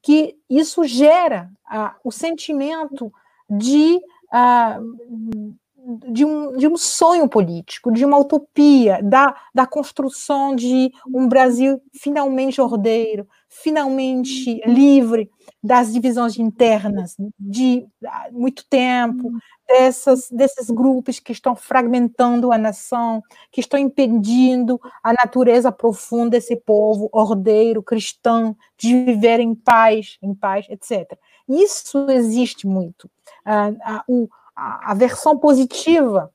[0.00, 3.12] que isso gera ah, o sentimento
[3.50, 4.00] de,
[4.32, 4.78] ah,
[6.08, 11.80] de, um, de um sonho político, de uma utopia, da, da construção de um Brasil
[11.94, 15.30] finalmente ordeiro, finalmente livre
[15.62, 17.86] das divisões internas de
[18.32, 19.30] muito tempo,
[19.68, 23.22] dessas, desses grupos que estão fragmentando a nação,
[23.52, 30.34] que estão impedindo a natureza profunda desse povo ordeiro, cristão, de viver em paz, em
[30.34, 31.16] paz, etc.
[31.48, 33.08] Isso existe muito.
[33.44, 34.04] A,
[34.56, 36.32] a, versão positiva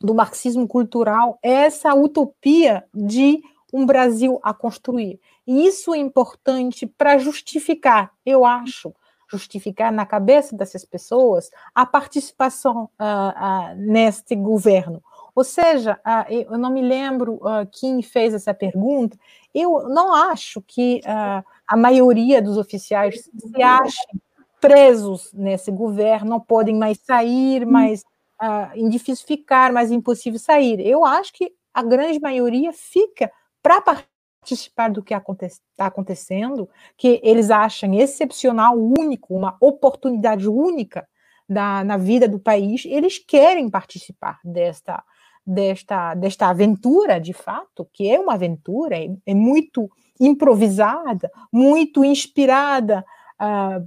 [0.00, 5.20] do marxismo cultural é essa utopia de um Brasil a construir.
[5.46, 8.94] E isso é importante para justificar, eu acho,
[9.28, 15.02] justificar na cabeça dessas pessoas a participação uh, uh, neste governo.
[15.34, 17.40] Ou seja, uh, eu não me lembro
[17.72, 19.18] quem fez essa pergunta,
[19.52, 24.20] eu não acho que a maioria dos oficiais se achem
[24.66, 28.04] presos nesse governo, não podem mais sair, mais
[28.42, 30.80] uh, difícil ficar, mais impossível sair.
[30.80, 33.30] Eu acho que a grande maioria fica
[33.62, 41.06] para participar do que está acontecendo, que eles acham excepcional, único, uma oportunidade única
[41.48, 45.02] da, na vida do país, eles querem participar desta,
[45.46, 49.88] desta, desta aventura, de fato, que é uma aventura, é, é muito
[50.18, 53.04] improvisada, muito inspirada
[53.40, 53.86] uh,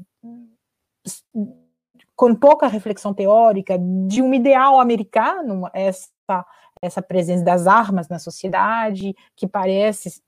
[2.16, 6.46] com pouca reflexão teórica de um ideal americano, essa,
[6.82, 10.22] essa presença das armas na sociedade, que parece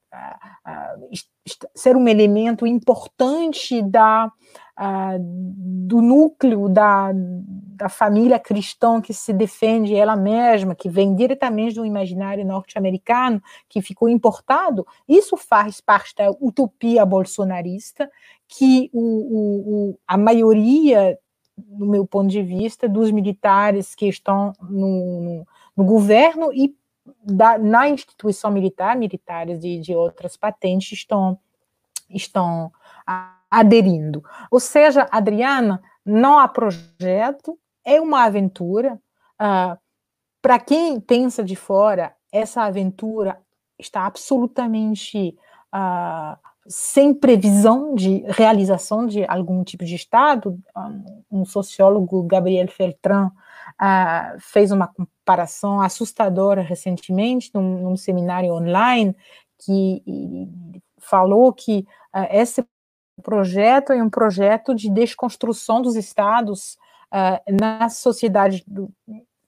[1.75, 9.95] ser um elemento importante da, uh, do núcleo da, da família cristã que se defende
[9.95, 16.29] ela mesma, que vem diretamente do imaginário norte-americano, que ficou importado, isso faz parte da
[16.39, 18.09] utopia bolsonarista,
[18.53, 21.17] que o, o, a maioria,
[21.57, 25.47] no meu ponto de vista, dos militares que estão no, no,
[25.77, 26.75] no governo e
[27.23, 31.39] da, na instituição militar, militares de, de outras patentes estão,
[32.09, 32.71] estão
[33.49, 34.21] aderindo.
[34.51, 38.99] Ou seja, Adriana, não há projeto, é uma aventura.
[39.39, 39.79] Uh,
[40.41, 43.39] Para quem pensa de fora, essa aventura
[43.79, 45.37] está absolutamente
[45.73, 50.59] uh, sem previsão de realização de algum tipo de Estado.
[51.31, 59.15] Um sociólogo, Gabriel Feltran, uh, fez uma comparação assustadora recentemente num, num seminário online
[59.57, 60.03] que
[60.97, 61.85] falou que
[62.15, 62.65] uh, esse
[63.21, 66.77] projeto é um projeto de desconstrução dos estados
[67.11, 68.91] uh, na sociedade do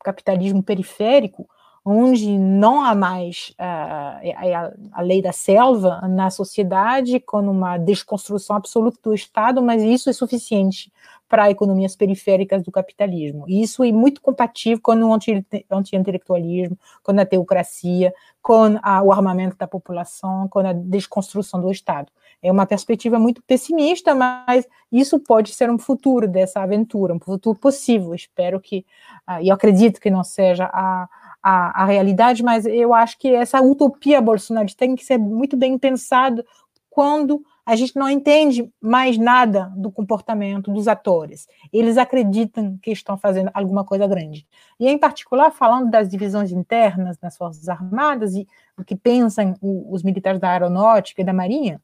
[0.03, 1.47] capitalismo periférico,
[1.85, 8.97] onde não há mais uh, a, lei da selva na sociedade, com uma desconstrução absoluta
[9.03, 10.91] do Estado, mas isso é suficiente
[11.27, 13.45] para economias periféricas do capitalismo.
[13.47, 19.57] E isso é muito compatível com o anti-intelectualismo, com a teocracia, com a, o armamento
[19.57, 22.11] da população, com a desconstrução do Estado.
[22.41, 27.57] É uma perspectiva muito pessimista, mas isso pode ser um futuro dessa aventura, um futuro
[27.57, 28.13] possível.
[28.13, 28.85] Espero que,
[29.27, 31.07] uh, e acredito que não seja a,
[31.43, 35.77] a, a realidade, mas eu acho que essa utopia bolsonarista tem que ser muito bem
[35.77, 36.45] pensada
[36.89, 41.47] quando a gente não entende mais nada do comportamento dos atores.
[41.71, 44.45] Eles acreditam que estão fazendo alguma coisa grande.
[44.79, 48.47] E, em particular, falando das divisões internas das Forças Armadas e
[48.77, 51.81] o que pensam os militares da aeronáutica e da marinha,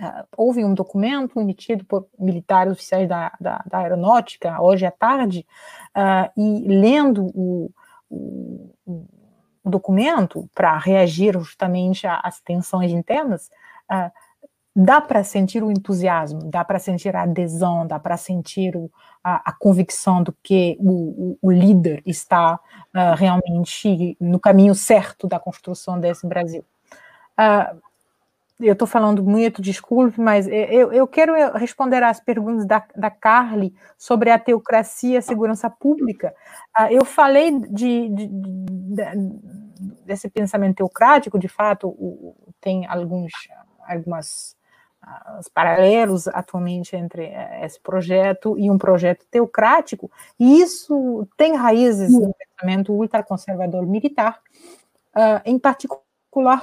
[0.00, 5.46] uh, houve um documento emitido por militares oficiais da, da, da aeronáutica, hoje à tarde,
[5.96, 7.70] uh, e lendo o,
[8.10, 8.74] o,
[9.64, 13.50] documento para reagir justamente às tensões internas,
[13.90, 14.10] uh,
[14.74, 18.90] dá para sentir o entusiasmo, dá para sentir a adesão, dá para sentir o,
[19.22, 25.26] a, a, convicção do que o, o, o líder está uh, realmente no caminho certo
[25.26, 26.64] da construção desse Brasil.
[27.38, 27.80] Uh,
[28.60, 33.72] eu estou falando muito, desculpe, mas eu, eu quero responder às perguntas da, da Carly
[33.96, 36.34] sobre a teocracia a segurança pública.
[36.78, 39.02] Uh, eu falei de, de, de,
[40.04, 41.96] desse pensamento teocrático, de fato,
[42.60, 43.32] tem alguns,
[43.86, 44.56] algumas
[45.38, 52.12] os paralelos atualmente entre eh, esse projeto e um projeto teocrático, e isso tem raízes
[52.12, 54.40] no pensamento ultraconservador militar,
[55.16, 56.02] uh, em particular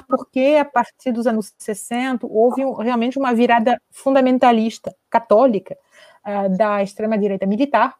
[0.07, 5.77] porque, a partir dos anos 60, houve realmente uma virada fundamentalista católica
[6.25, 7.95] uh, da extrema-direita militar,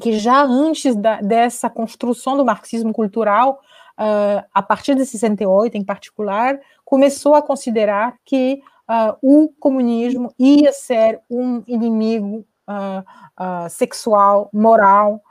[0.00, 3.60] que já antes da, dessa construção do marxismo cultural,
[3.98, 10.72] uh, a partir de 68 em particular, começou a considerar que uh, o comunismo ia
[10.72, 12.44] ser um inimigo
[13.70, 15.22] sexual, moral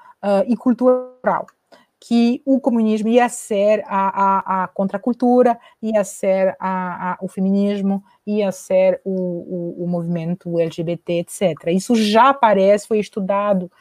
[0.48, 1.46] e cultural.
[2.00, 8.04] Que o comunismo ia ser a, a, a contracultura, ia ser a, a, o feminismo,
[8.28, 11.68] ia ser o, o, o, movimento LGBT, etc.
[11.70, 13.72] Isso já aparece, foi estudado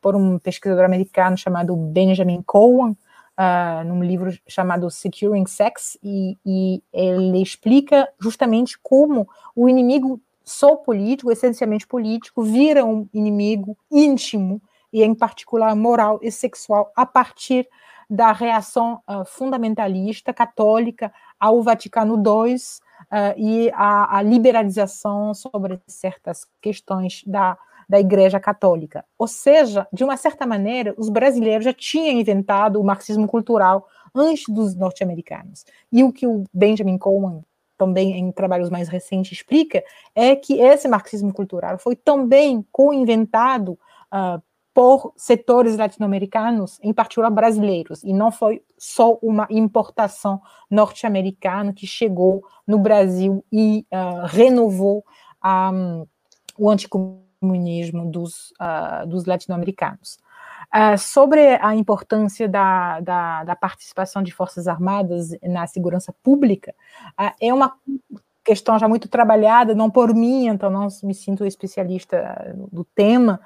[0.00, 2.96] por um pesquisador americano chamado Benjamin Cohen,
[3.38, 10.76] uh, num livro chamado Securing Sex, e, e ele explica justamente como o inimigo só
[10.76, 14.60] político, essencialmente político, vira um inimigo íntimo,
[14.94, 17.68] e em particular moral e sexual, a partir
[18.08, 26.46] da reação uh, fundamentalista católica ao Vaticano II uh, e a, a, liberalização sobre certas
[26.62, 27.58] questões da
[27.88, 29.04] da Igreja Católica.
[29.18, 34.46] Ou seja, de uma certa maneira, os brasileiros já tinham inventado o marxismo cultural antes
[34.48, 35.64] dos norte-americanos.
[35.92, 37.44] E o que o Benjamin Coleman
[37.76, 39.82] também em trabalhos mais recentes explica
[40.14, 43.72] é que esse marxismo cultural foi também co-inventado
[44.12, 44.42] uh,
[44.74, 52.44] por setores latino-americanos, em particular brasileiros, e não foi só uma importação norte-americana que chegou
[52.66, 55.04] no Brasil e uh, renovou
[55.44, 56.06] um,
[56.58, 60.18] o anticomunismo comunismo dos, uh, dos latino-americanos.
[60.74, 66.74] Uh, sobre a importância da, da, da, participação de forças armadas na segurança pública,
[67.38, 67.76] é uma
[68.42, 73.40] questão já muito trabalhada, não por mim, então não me sinto especialista do tema,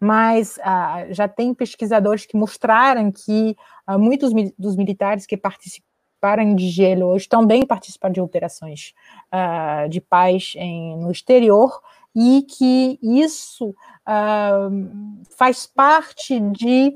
[0.00, 3.56] mas uh, já tem pesquisadores que mostraram que
[3.88, 8.94] uh, muitos mi dos militares que participaram de gelo hoje também participaram de operações
[9.32, 11.80] uh, de paz em, no exterior
[12.14, 13.74] e que isso
[15.36, 16.92] faz parte de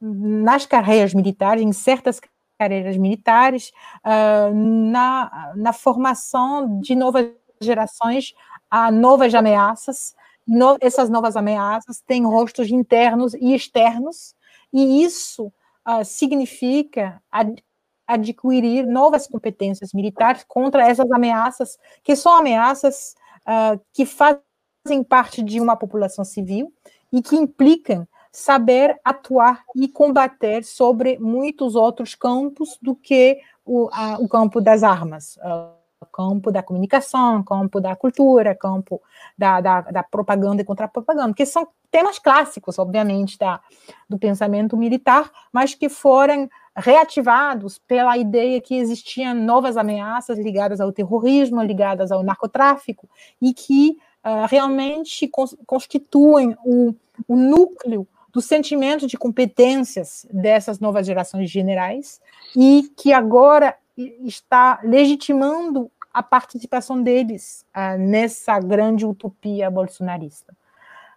[0.00, 2.20] nas carreiras militares, em certas
[2.58, 3.72] carreiras militares,
[4.04, 7.30] na, na formação de novas
[7.60, 8.34] gerações
[8.70, 10.14] a novas ameaças
[10.46, 14.34] no, essas novas ameaças têm rostos internos e externos,
[14.72, 15.52] e isso
[15.86, 17.62] uh, significa ad,
[18.06, 25.60] adquirir novas competências militares contra essas ameaças, que são ameaças uh, que fazem parte de
[25.60, 26.72] uma população civil
[27.12, 34.18] e que implicam saber atuar e combater sobre muitos outros campos do que o, a,
[34.18, 35.36] o campo das armas.
[35.36, 35.81] Uh,
[36.12, 39.00] campo da comunicação, campo da cultura, campo
[39.36, 43.60] da, da, da propaganda e contra-propaganda, que são temas clássicos, obviamente, da,
[44.08, 50.92] do pensamento militar, mas que foram reativados pela ideia que existiam novas ameaças ligadas ao
[50.92, 53.08] terrorismo, ligadas ao narcotráfico,
[53.40, 55.30] e que uh, realmente
[55.66, 56.94] constituem o,
[57.28, 62.20] o núcleo do sentimento de competências dessas novas gerações de generais
[62.56, 70.54] e que agora está legitimando a participação deles uh, nessa grande utopia bolsonarista.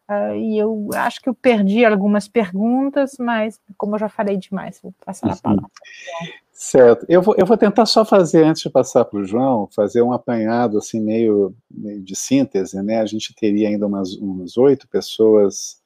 [0.08, 4.80] Uh, e eu acho que eu perdi algumas perguntas, mas como eu já falei demais,
[4.82, 5.70] vou passar a palavra.
[6.52, 7.06] Certo.
[7.10, 10.14] Eu vou, eu vou tentar só fazer, antes de passar para o João, fazer um
[10.14, 13.02] apanhado assim meio, meio, de síntese, né?
[13.02, 15.82] A gente teria ainda umas oito pessoas,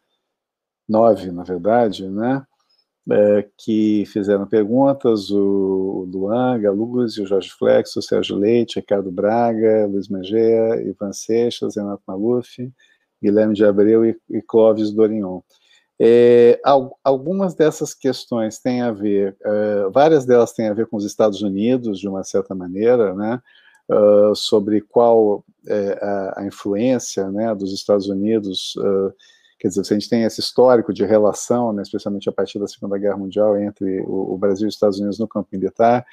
[0.88, 2.46] nove, na verdade, né?
[3.12, 9.88] É, que fizeram perguntas, o Luan, Galuz, o Jorge Flex, o Sérgio Leite, Ricardo Braga,
[9.88, 12.72] Luiz Magea, Ivan Seixas, Renato Maluf,
[13.22, 15.42] Guilherme de Abreu e, e Clóvis Dorion.
[16.02, 16.62] É,
[17.04, 21.42] algumas dessas questões têm a ver, uh, várias delas têm a ver com os Estados
[21.42, 23.42] Unidos, de uma certa maneira, né,
[23.90, 29.14] uh, sobre qual é, a, a, influência né, dos Estados Unidos uh,
[29.60, 32.68] Quer dizer, se a gente tem esse histórico de relação, né, especialmente a partir da
[32.68, 36.06] Segunda Guerra Mundial, entre o, o Brasil e os Estados Unidos no campo militar,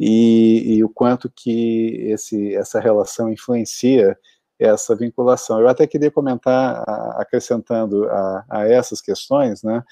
[0.00, 4.18] e, e o quanto que esse, essa relação influencia
[4.58, 5.60] essa vinculação.
[5.60, 6.82] Eu até queria comentar,
[7.18, 9.82] acrescentando a, a essas questões, né,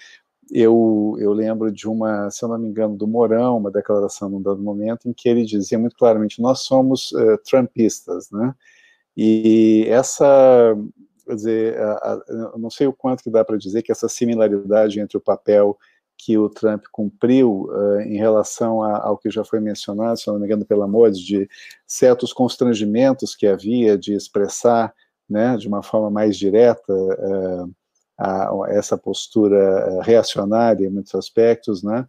[0.50, 4.42] eu, eu, lembro de uma, se eu não me engano, do Mourão, uma declaração num
[4.42, 8.54] dado momento, em que ele dizia muito claramente, nós somos uh, trumpistas, né,
[9.16, 10.76] e essa,
[11.24, 15.00] quer dizer, a, a, não sei o quanto que dá para dizer que essa similaridade
[15.00, 15.76] entre o papel
[16.16, 20.38] que o Trump cumpriu uh, em relação a, ao que já foi mencionado, se não
[20.38, 21.48] me engano, pela Modes, de
[21.86, 24.94] certos constrangimentos que havia de expressar,
[25.28, 27.74] né, de uma forma mais direta, uh,
[28.18, 32.06] a, essa postura reacionária em muitos aspectos, né,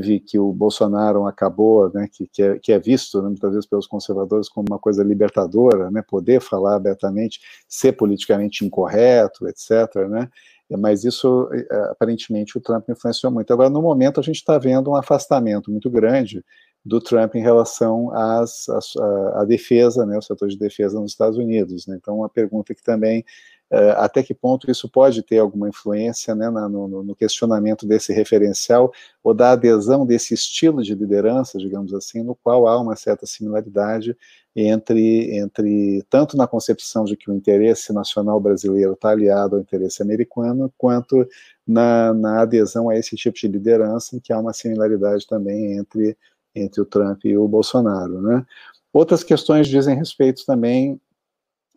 [0.00, 3.66] que que o Bolsonaro acabou, né, que, que, é, que é visto né, muitas vezes
[3.66, 9.94] pelos conservadores como uma coisa libertadora, né, poder falar abertamente, ser politicamente incorreto, etc.
[10.08, 10.28] Né,
[10.70, 13.52] mas isso é, aparentemente o Trump influenciou muito.
[13.52, 16.44] Agora, no momento, a gente está vendo um afastamento muito grande
[16.84, 21.38] do Trump em relação às, à, à defesa, né, o setor de defesa nos Estados
[21.38, 21.86] Unidos.
[21.86, 23.24] Né, então, uma pergunta que também
[23.72, 28.12] Uh, até que ponto isso pode ter alguma influência né, na, no, no, questionamento desse
[28.12, 28.92] referencial
[29.22, 34.16] ou da adesão desse estilo de liderança, digamos assim, no qual há uma certa similaridade
[34.54, 40.02] entre, entre tanto na concepção de que o interesse nacional brasileiro está aliado ao interesse
[40.02, 41.26] americano, quanto
[41.66, 46.16] na, na adesão a esse tipo de liderança, em que há uma similaridade também entre,
[46.54, 48.20] entre o Trump e o Bolsonaro.
[48.20, 48.44] Né?
[48.92, 51.00] Outras questões dizem respeito também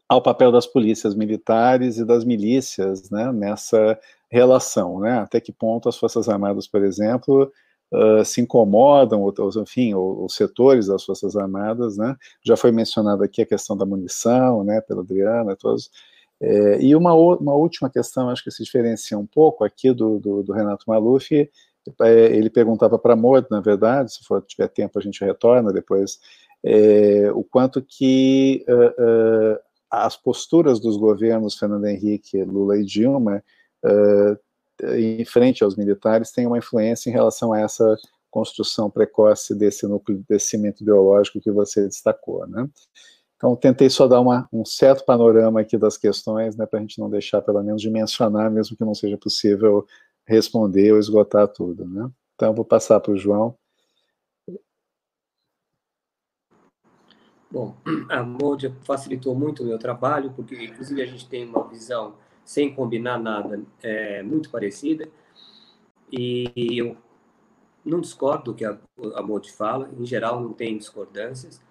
[0.08, 4.00] ao papel das polícias militares e das milícias né, nessa
[4.30, 7.52] relação, né, até que ponto as Forças Armadas, por exemplo,
[7.92, 13.42] uh, se incomodam, ou, enfim, os setores das Forças Armadas, né, já foi mencionado aqui
[13.42, 15.90] a questão da munição, né, pela Adriana, todos,
[16.40, 20.44] é, e uma, uma última questão, acho que se diferencia um pouco aqui do, do,
[20.44, 21.50] do Renato Maluf,
[22.00, 26.20] ele perguntava para a na verdade, se for tiver tempo a gente retorna depois,
[26.64, 29.60] é, o quanto que uh, uh,
[29.90, 33.44] as posturas dos governos Fernando Henrique, Lula e Dilma
[33.86, 34.38] uh,
[34.96, 37.96] em frente aos militares têm uma influência em relação a essa
[38.30, 42.68] construção precoce desse núcleo, desse cimento ideológico que você destacou, né?
[43.38, 47.00] Então, tentei só dar uma, um certo panorama aqui das questões, né, para a gente
[47.00, 49.86] não deixar, pelo menos, de mencionar, mesmo que não seja possível
[50.28, 52.12] responder ou esgotar tudo, né?
[52.36, 53.58] Então, vou passar para o João.
[57.50, 57.76] Bom,
[58.10, 62.74] a Modia facilitou muito o meu trabalho, porque inclusive a gente tem uma visão sem
[62.74, 65.10] combinar nada, é muito parecida.
[66.12, 66.98] E eu
[67.84, 68.78] não discordo do que a,
[69.16, 71.62] a fala, em geral não tem discordâncias.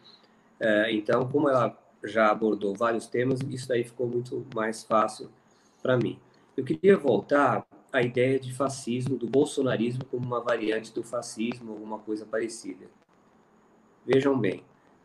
[0.59, 5.31] É, então, como ela já abordou vários temas, isso daí ficou muito mais fácil
[5.83, 6.19] para mim.
[6.57, 11.99] Eu queria voltar à ideia de fascismo, do bolsonarismo como uma variante do fascismo, alguma
[11.99, 12.87] coisa parecida.
[14.05, 14.63] Vejam bem,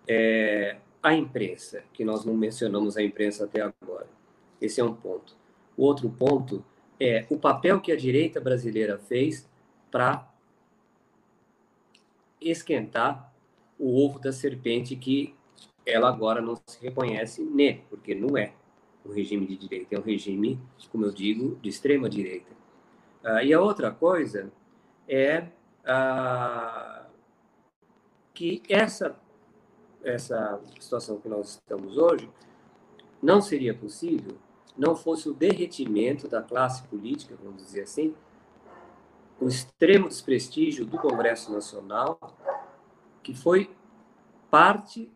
[0.08, 4.08] é, a imprensa, que nós não mencionamos a imprensa até agora,
[4.60, 5.36] esse é um ponto.
[5.76, 6.64] O outro ponto
[7.00, 9.50] é o papel que a direita brasileira fez
[9.90, 10.30] para
[12.40, 13.34] esquentar
[13.80, 15.34] o ovo da serpente que
[15.86, 18.54] ela agora não se reconhece nele, porque não é
[19.04, 20.60] um regime de direita, é um regime,
[20.92, 22.61] como eu digo, de extrema direita.
[23.24, 24.52] Ah, e a outra coisa
[25.08, 25.48] é
[25.86, 27.06] ah,
[28.34, 29.16] que essa,
[30.04, 32.30] essa situação que nós estamos hoje
[33.22, 34.38] não seria possível
[34.78, 38.16] não fosse o derretimento da classe política, vamos dizer assim,
[39.40, 42.20] o extremo desprestígio do Congresso Nacional,
[43.24, 43.70] que foi
[44.50, 45.12] parte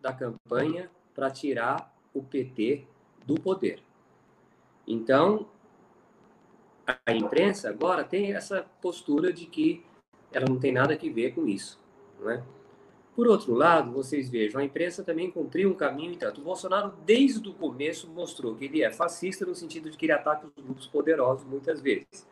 [0.00, 2.86] da campanha para tirar o PT
[3.24, 3.82] do poder.
[4.86, 5.46] Então,
[7.04, 9.84] a imprensa agora tem essa postura de que
[10.32, 11.78] ela não tem nada a ver com isso,
[12.20, 12.42] não é?
[13.14, 16.40] Por outro lado, vocês vejam, a imprensa também cumpriu um caminho tanto.
[16.40, 20.12] O Bolsonaro, desde o começo, mostrou que ele é fascista no sentido de que ele
[20.12, 22.24] ataca os grupos poderosos muitas vezes.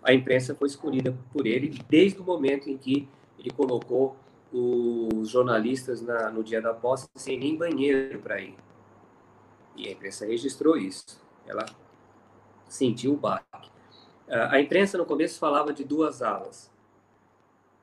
[0.00, 4.16] A imprensa foi escolhida por ele desde o momento em que ele colocou
[4.52, 8.54] os jornalistas na, no dia da posse sem nem banheiro para ir.
[9.74, 11.20] E a imprensa registrou isso.
[11.44, 11.66] Ela
[12.68, 13.73] sentiu o baque.
[14.28, 16.70] A imprensa, no começo, falava de duas alas.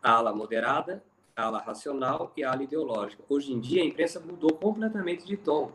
[0.02, 1.04] A ala moderada
[1.36, 3.24] a ala racional e a ala ideológica.
[3.30, 5.72] Hoje em dia, a imprensa mudou completamente de tom.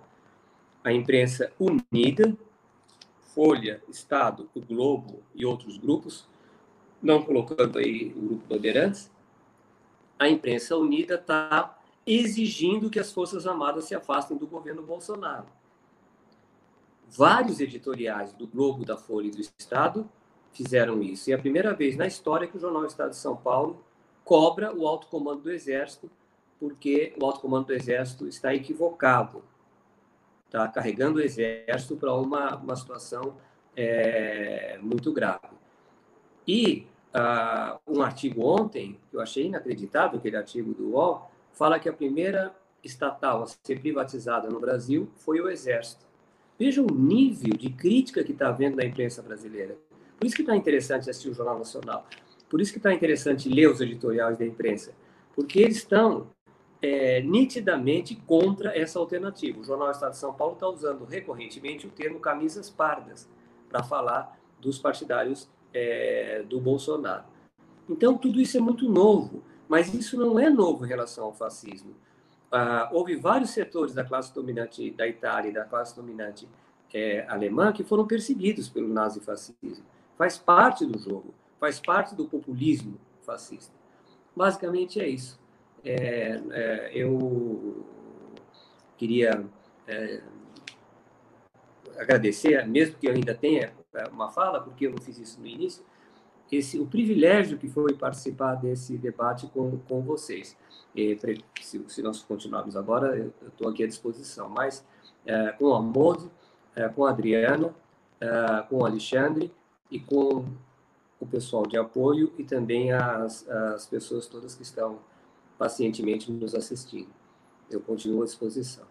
[0.85, 2.37] A imprensa unida,
[3.35, 6.27] Folha, Estado, o Globo e outros grupos,
[7.03, 9.11] não colocando aí o grupo Bandeirantes,
[10.19, 15.47] a imprensa unida está exigindo que as Forças Armadas se afastem do governo Bolsonaro.
[17.09, 20.09] Vários editoriais do Globo, da Folha e do Estado
[20.57, 21.29] fizeram isso.
[21.29, 23.85] E é a primeira vez na história que o jornal Estado de São Paulo
[24.25, 26.11] cobra o alto comando do Exército,
[26.59, 29.43] porque o alto comando do Exército está equivocado,
[30.47, 33.37] está carregando o Exército para uma, uma situação
[33.77, 35.55] é, muito grave.
[36.47, 41.89] E uh, um artigo ontem, que eu achei inacreditável, aquele artigo do UOL, fala que
[41.89, 46.07] a primeira estatal a ser privatizada no Brasil foi o Exército.
[46.59, 49.77] Veja o nível de crítica que está havendo na imprensa brasileira.
[50.19, 52.07] Por isso que está interessante assistir o Jornal Nacional.
[52.49, 54.95] Por isso que está interessante ler os editoriais da imprensa,
[55.35, 56.29] porque eles estão
[56.81, 59.61] é, nitidamente contra essa alternativa.
[59.61, 63.29] O Jornal Estado de São Paulo está usando recorrentemente o termo camisas pardas
[63.69, 67.25] para falar dos partidários é, do Bolsonaro.
[67.89, 71.95] Então, tudo isso é muito novo, mas isso não é novo em relação ao fascismo.
[72.51, 76.49] Ah, houve vários setores da classe dominante da Itália e da classe dominante
[76.95, 79.85] é, alemã que foram perseguidos pelo nazifascismo.
[80.17, 83.75] Faz parte do jogo faz parte do populismo fascista.
[84.35, 85.41] Basicamente é isso.
[85.85, 87.85] É, é, eu
[88.97, 89.45] queria
[89.87, 90.23] é,
[91.99, 93.73] agradecer, mesmo que eu ainda tenha
[94.13, 95.85] uma fala, porque eu não fiz isso no início,
[96.53, 100.57] esse, o privilégio que foi participar desse debate com, com vocês.
[100.95, 101.19] E,
[101.61, 104.87] se, se, nós continuarmos agora, eu estou aqui à disposição, mas
[105.25, 106.31] é, com o Amor,
[106.75, 107.75] é, com a Adriana,
[108.21, 109.53] é, com o Alexandre
[109.91, 110.45] e com
[111.21, 114.99] o pessoal de apoio e também as, as pessoas todas que estão
[115.59, 117.09] pacientemente nos assistindo.
[117.71, 118.85] Eu continuo à disposição.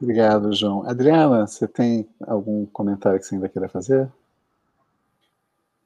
[0.00, 0.88] Obrigado, João.
[0.88, 4.10] Adriana, você tem algum comentário que você ainda queira fazer?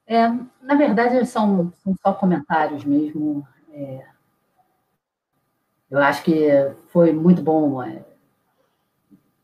[0.06, 0.28] É,
[0.62, 3.46] na verdade, são, são só comentários mesmo.
[3.72, 4.06] É,
[5.90, 6.48] eu acho que
[6.88, 8.04] foi muito bom, é,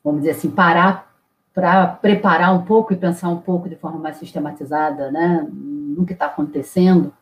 [0.03, 1.12] vamos dizer assim, parar
[1.55, 6.15] para preparar um pouco e pensar um pouco de forma mais sistematizada né, no que
[6.15, 7.13] está acontecendo.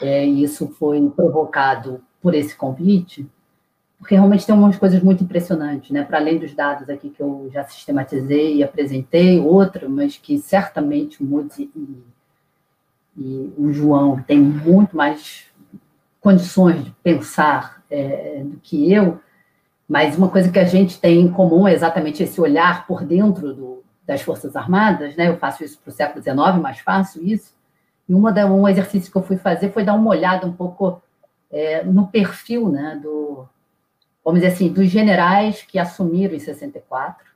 [0.00, 3.28] É, e isso foi provocado por esse convite,
[3.98, 6.02] porque realmente tem umas coisas muito impressionantes, né?
[6.02, 11.22] Para além dos dados aqui que eu já sistematizei e apresentei, outra, mas que certamente
[11.22, 12.02] o Moody e,
[13.16, 15.44] e, o João têm muito mais
[16.18, 19.20] condições de pensar é, do que eu,
[19.90, 23.52] mas uma coisa que a gente tem em comum é exatamente esse olhar por dentro
[23.52, 25.26] do, das Forças Armadas, né?
[25.26, 27.52] Eu faço isso para o século XIX, mais fácil isso.
[28.08, 31.02] E uma da, um exercício que eu fui fazer foi dar uma olhada um pouco
[31.50, 33.00] é, no perfil, né?
[33.02, 33.48] Do,
[34.24, 37.26] vamos dizer assim, dos generais que assumiram em 64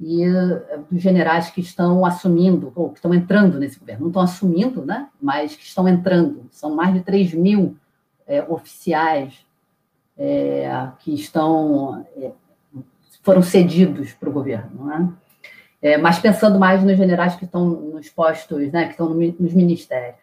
[0.00, 4.04] e uh, dos generais que estão assumindo, ou que estão entrando nesse governo.
[4.04, 6.46] Não estão assumindo, né, mas que estão entrando.
[6.50, 7.76] São mais de 3 mil
[8.26, 9.44] é, oficiais
[10.16, 12.32] é, que estão é,
[13.24, 14.84] foram cedidos para o governo.
[14.84, 15.12] Né?
[15.82, 19.54] É, mas pensando mais nos generais que estão nos postos, né, que estão no, nos
[19.54, 20.22] ministérios.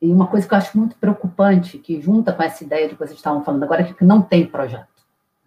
[0.00, 2.98] E uma coisa que eu acho muito preocupante, que junta com essa ideia de que
[2.98, 4.88] vocês estavam falando agora, é que não tem projeto.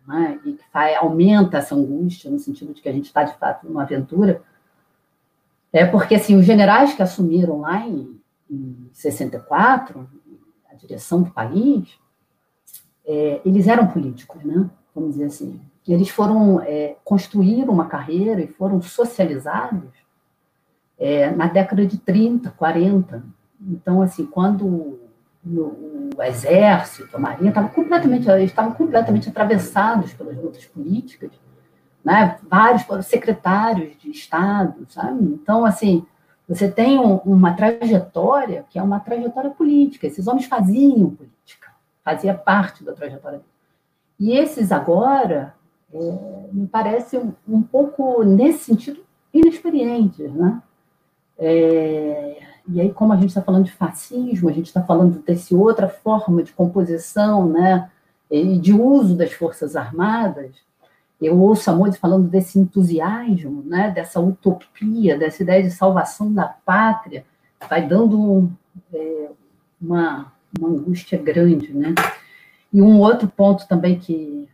[0.06, 3.36] Né, e que faz, aumenta essa angústia, no sentido de que a gente está, de
[3.38, 4.42] fato, numa aventura,
[5.72, 8.20] é porque assim, os generais que assumiram lá em,
[8.52, 10.08] em 64,
[10.70, 11.98] a direção do país,
[13.06, 14.70] é, eles eram políticos, né?
[14.94, 15.60] vamos dizer assim.
[15.88, 19.90] Eles foram é, construir uma carreira e foram socializados
[20.98, 23.24] é, na década de 30, 40.
[23.60, 25.00] Então, assim, quando
[25.46, 31.32] o, exército, a marinha, estavam completamente, estavam completamente atravessados pelas lutas políticas,
[32.04, 32.38] né?
[32.50, 35.24] vários secretários de Estado, sabe?
[35.26, 36.06] Então, assim,
[36.48, 40.08] você tem um, uma trajetória que é uma trajetória política.
[40.08, 41.73] Esses homens faziam política,
[42.04, 43.42] fazia parte da trajetória.
[44.20, 45.56] E esses agora,
[45.94, 49.04] é, me parece um, um, pouco, nesse sentido,
[49.34, 50.62] inexperientes, né?
[51.38, 55.56] É, e aí, como a gente está falando de fascismo, a gente está falando desse
[55.56, 57.90] outra forma de composição, né?
[58.30, 60.56] E de uso das forças armadas,
[61.22, 63.92] eu ouço a Moise falando desse entusiasmo, né?
[63.92, 67.26] Dessa utopia, dessa ideia de salvação da pátria,
[67.70, 68.52] vai dando
[68.94, 69.30] é,
[69.82, 71.94] uma, uma angústia grande, né?
[72.72, 74.48] E um outro ponto também que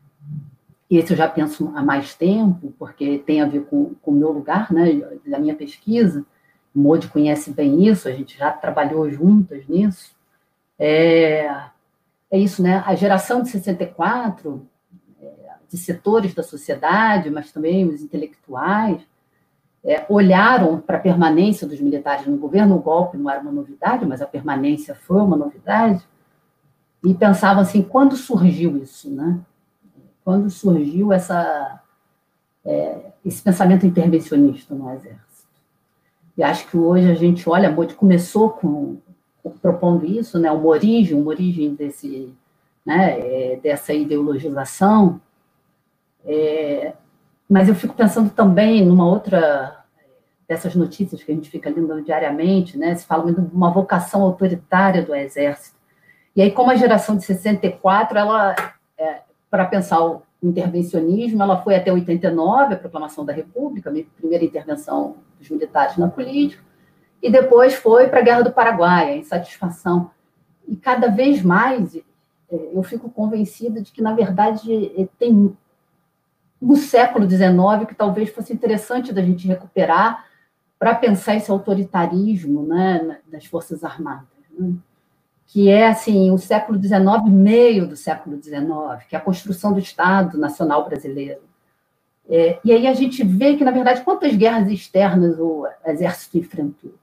[0.90, 4.32] esse eu já penso há mais tempo, porque tem a ver com, com o meu
[4.32, 6.26] lugar, né, da minha pesquisa.
[6.74, 10.16] O Modi conhece bem isso, a gente já trabalhou juntas nisso.
[10.80, 11.46] É,
[12.32, 12.84] é isso, né?
[12.86, 14.68] A geração de 64,
[15.22, 15.28] é,
[15.70, 19.02] de setores da sociedade, mas também os intelectuais,
[19.84, 22.76] é, olharam para a permanência dos militares no governo.
[22.76, 26.04] O golpe não era uma novidade, mas a permanência foi uma novidade.
[27.04, 29.40] E pensavam assim: quando surgiu isso, né?
[30.30, 31.82] quando surgiu essa,
[32.64, 35.48] é, esse pensamento intervencionista no Exército.
[36.38, 38.98] E acho que hoje a gente olha, Modi começou com,
[39.42, 42.32] com, propondo isso, né, uma origem, uma origem desse,
[42.86, 45.20] né, é, dessa ideologização,
[46.24, 46.94] é,
[47.50, 49.84] mas eu fico pensando também numa outra
[50.48, 55.04] dessas notícias que a gente fica lendo diariamente, né, se fala de uma vocação autoritária
[55.04, 55.78] do Exército.
[56.36, 58.56] E aí, como a geração de 64, ela
[58.98, 64.44] é, para pensar o intervencionismo, ela foi até 89, a proclamação da República, a primeira
[64.44, 66.64] intervenção dos militares na política,
[67.22, 70.10] e depois foi para a Guerra do Paraguai, a insatisfação.
[70.68, 72.02] E cada vez mais é,
[72.50, 75.56] eu fico convencida de que, na verdade, tem
[76.62, 80.26] um século XIX que talvez fosse interessante da gente recuperar
[80.78, 84.28] para pensar esse autoritarismo né, das Forças Armadas.
[84.58, 84.74] Né?
[85.50, 89.80] que é assim o século XIX, meio do século XIX, que é a construção do
[89.80, 91.42] Estado Nacional Brasileiro.
[92.30, 96.94] É, e aí a gente vê que, na verdade, quantas guerras externas o Exército enfrentou?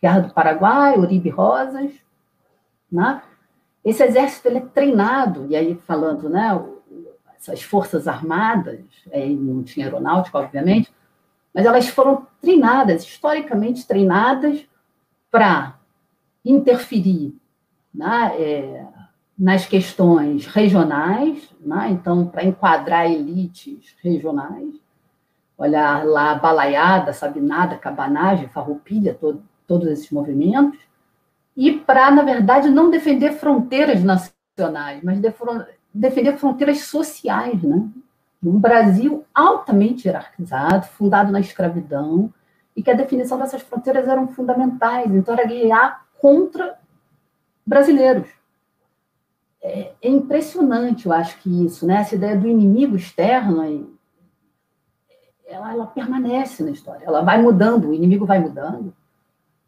[0.00, 1.90] Guerra do Paraguai, Uribe Rosas,
[2.90, 3.20] né?
[3.84, 6.50] Esse exército ele é treinado, e aí falando, né,
[7.40, 8.80] essas forças armadas,
[9.12, 10.92] aí não tinha aeronáutica, obviamente,
[11.54, 14.64] mas elas foram treinadas, historicamente treinadas,
[15.30, 15.78] para
[16.44, 17.34] interferir
[17.94, 18.86] né, é,
[19.38, 24.74] nas questões regionais, né, então, para enquadrar elites regionais,
[25.56, 30.78] olhar lá Balaiada, Sabinada, Cabanagem, Farroupilha, todo, todos esses movimentos,
[31.56, 35.20] e para, na verdade, não defender fronteiras nacionais, mas
[35.92, 37.88] defender fronteiras sociais, né?
[38.42, 42.32] Um Brasil altamente hierarquizado, fundado na escravidão,
[42.74, 45.10] e que a definição dessas fronteiras eram fundamentais.
[45.12, 46.78] Então, era guiar contra
[47.66, 48.28] brasileiros.
[49.62, 51.96] É, é, impressionante, eu acho que isso, né?
[51.96, 53.62] Essa ideia do inimigo externo,
[55.46, 58.94] ela, ela permanece na história, ela vai mudando, o inimigo vai mudando,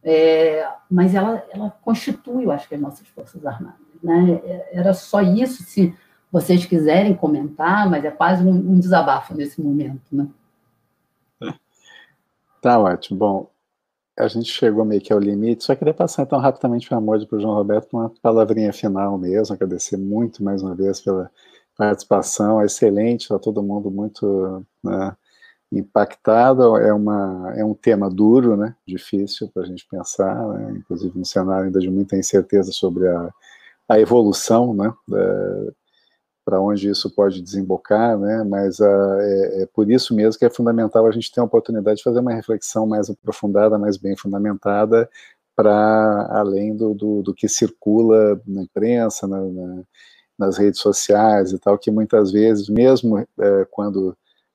[0.02, 3.80] é, mas ela, ela constitui, eu acho que as nossas forças armadas.
[4.02, 4.40] Né?
[4.44, 5.94] É, era só isso, se
[6.32, 10.26] vocês quiserem comentar, mas é quase um, um desabafo nesse momento, né?
[12.62, 13.18] Tá ótimo.
[13.18, 13.50] Bom,
[14.18, 17.36] a gente chegou meio que ao limite, só queria passar então rapidamente o amor para
[17.36, 21.30] o João Roberto uma palavrinha final mesmo, agradecer muito mais uma vez pela
[21.76, 25.16] participação, excelente, está todo mundo muito né,
[25.72, 31.18] impactado, é, uma, é um tema duro, né, difícil para a gente pensar, né, inclusive
[31.18, 33.30] no cenário ainda de muita incerteza sobre a,
[33.88, 34.92] a evolução, né,
[36.52, 38.44] para onde isso pode desembocar, né?
[38.44, 41.96] Mas uh, é, é, por isso mesmo que é fundamental a gente ter a oportunidade
[41.96, 45.08] de fazer uma reflexão mais aprofundada, mais bem fundamentada,
[45.56, 49.82] para além do, do, do, que circula na imprensa, na, na,
[50.38, 53.26] nas redes sociais e tal, que muitas vezes, mesmo é,
[53.70, 54.14] quando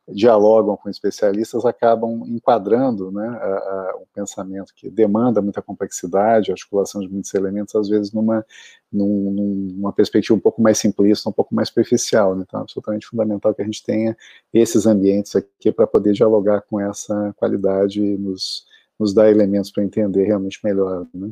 [0.09, 7.01] dialogam com especialistas, acabam enquadrando né, a, a, um pensamento que demanda muita complexidade, articulação
[7.01, 8.45] de muitos elementos, às vezes numa,
[8.91, 12.35] num, numa perspectiva um pouco mais simplista, um pouco mais superficial.
[12.35, 12.43] Né?
[12.47, 14.15] Então, é absolutamente fundamental que a gente tenha
[14.53, 18.65] esses ambientes aqui para poder dialogar com essa qualidade e nos,
[18.97, 21.05] nos dar elementos para entender realmente melhor.
[21.13, 21.31] Né?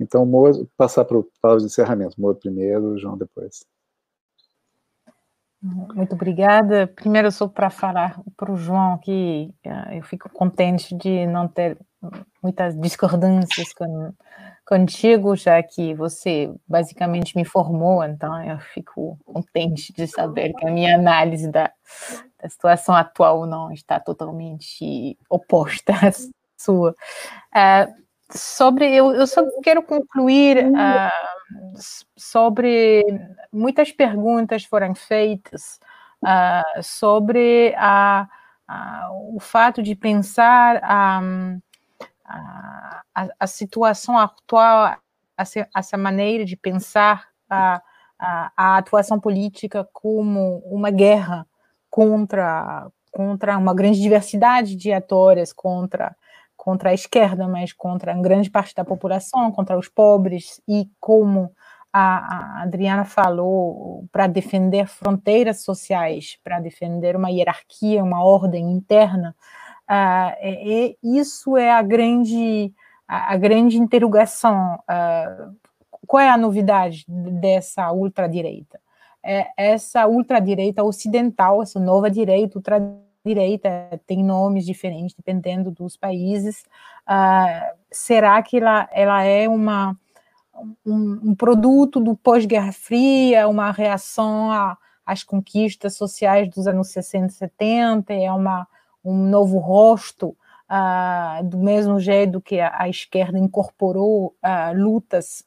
[0.00, 2.20] Então, Mo, passar para o palavra de encerramento.
[2.20, 3.64] Moro primeiro, João depois.
[5.62, 6.86] Muito obrigada.
[6.86, 11.76] Primeiro, só para falar para o João que uh, eu fico contente de não ter
[12.42, 14.14] muitas discordâncias com,
[14.64, 20.70] contigo, já que você basicamente me formou, então eu fico contente de saber que a
[20.70, 21.70] minha análise da,
[22.42, 26.10] da situação atual não está totalmente oposta à
[26.56, 26.94] sua.
[27.54, 28.00] Uh,
[28.32, 31.78] sobre, eu, eu só quero concluir uh,
[32.16, 33.04] sobre
[33.52, 35.80] muitas perguntas foram feitas
[36.22, 38.28] uh, sobre a,
[38.66, 41.20] a, o fato de pensar a,
[42.24, 44.96] a, a situação atual,
[45.36, 47.82] essa maneira de pensar a,
[48.18, 51.46] a, a atuação política como uma guerra
[51.88, 56.16] contra contra uma grande diversidade de atores, contra
[56.60, 61.50] contra a esquerda, mas contra grande parte da população, contra os pobres, e como
[61.90, 69.34] a, a Adriana falou, para defender fronteiras sociais, para defender uma hierarquia, uma ordem interna,
[69.88, 72.74] uh, e, e isso é a grande,
[73.08, 74.78] a, a grande interrogação.
[74.82, 75.56] Uh,
[76.06, 78.78] qual é a novidade dessa ultradireita?
[79.24, 86.64] É essa ultradireita ocidental, essa nova direita ultradireita, direita tem nomes diferentes dependendo dos países.
[87.08, 89.96] Uh, será que ela, ela é uma,
[90.86, 94.50] um, um produto do pós-Guerra Fria, uma reação
[95.04, 98.14] às conquistas sociais dos anos 60 e 70?
[98.14, 98.66] É uma,
[99.04, 100.36] um novo rosto?
[100.72, 105.42] Uh, do mesmo jeito que a, a esquerda incorporou uh, lutas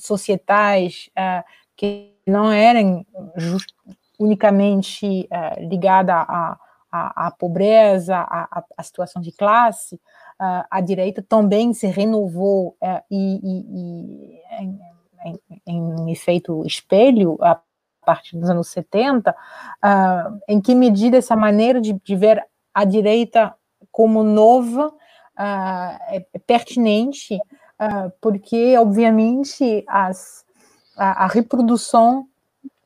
[0.00, 1.10] societais
[1.76, 3.04] que não eram
[3.36, 3.68] just,
[4.18, 5.28] unicamente
[5.58, 6.58] ligadas a,
[6.92, 13.02] a, a pobreza, a, a, situação de classe, uh, a direita também se renovou uh,
[13.10, 14.80] e, e, e em,
[15.24, 17.58] em, em, efeito espelho a
[18.04, 19.34] partir dos anos 70, uh,
[19.80, 22.44] ah, em que medida essa maneira de, de ver
[22.74, 23.54] a direita
[23.90, 24.92] como nova
[25.38, 27.38] é, é, pertinente,
[28.20, 30.44] porque, obviamente, as,
[30.96, 32.26] a, a reprodução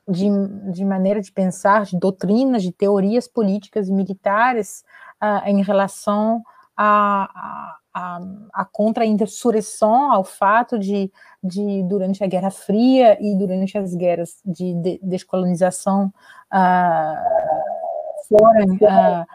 [0.08, 0.28] de,
[0.72, 4.84] de maneira de pensar, de doutrinas, de teorias políticas e militares
[5.22, 6.42] uh, em relação
[6.76, 8.20] à a, a,
[8.52, 11.10] a contra-insurreição, ao fato de,
[11.42, 16.12] de, durante a Guerra Fria e durante as guerras de, de descolonização,
[16.52, 19.26] uh, foram uh,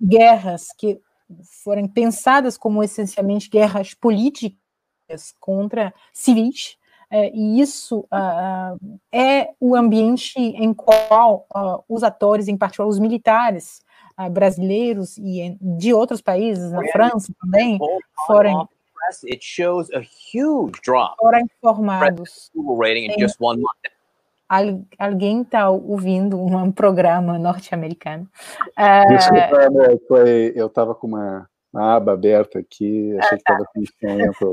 [0.00, 1.00] guerras que
[1.64, 4.58] foram pensadas como essencialmente guerras políticas
[5.40, 6.77] contra civis,
[7.10, 12.98] é, e isso uh, é o ambiente em qual uh, os atores, em particular os
[12.98, 13.80] militares
[14.18, 17.78] uh, brasileiros e de outros países, na França também,
[18.26, 18.68] foram
[19.24, 22.50] it shows a huge drop foram informados.
[22.78, 24.78] Rating in just one month.
[24.98, 28.28] alguém está ouvindo um programa norte-americano.
[29.08, 29.70] Desculpa,
[30.06, 34.52] foi, eu estava com uma, uma, aba aberta aqui, achei que estava com tempo.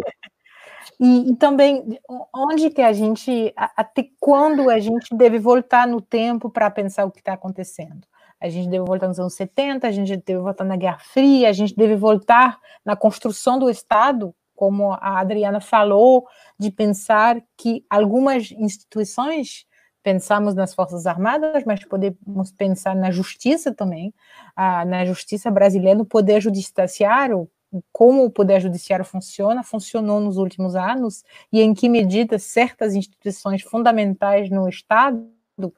[1.00, 2.00] E, e, também
[2.34, 7.12] onde que a gente, até quando a gente deve voltar no tempo para pensar o
[7.12, 8.08] que está acontecendo?
[8.40, 11.54] A gente deve voltar nos anos 70, a gente deve voltar na Guerra Fria, a
[11.54, 18.52] gente deve voltar na construção do Estado, como a Adriana falou, de pensar que algumas
[18.52, 19.66] instituições,
[20.04, 24.14] pensamos nas Forças Armadas, mas podemos pensar na justiça também,
[24.56, 27.50] ah, na justiça brasileira, no poder judiciário,
[27.92, 33.62] como o Poder Judiciário funciona, funcionou nos últimos anos, e em que medida certas instituições
[33.62, 35.26] fundamentais no Estado
[35.62, 35.74] uh,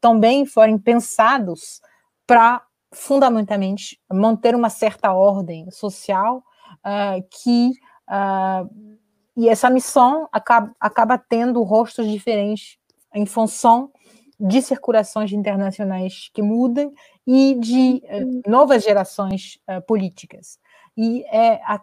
[0.00, 1.80] também foram pensados
[2.26, 6.42] para, fundamentalmente, manter uma certa ordem social
[6.84, 7.72] uh, que.
[8.08, 8.98] Uh,
[9.36, 12.76] e essa missão acaba, acaba tendo rostos diferentes
[13.14, 13.90] em função
[14.38, 16.92] de circulações internacionais que mudam
[17.26, 20.58] e de uh, novas gerações uh, políticas
[21.00, 21.80] e é a,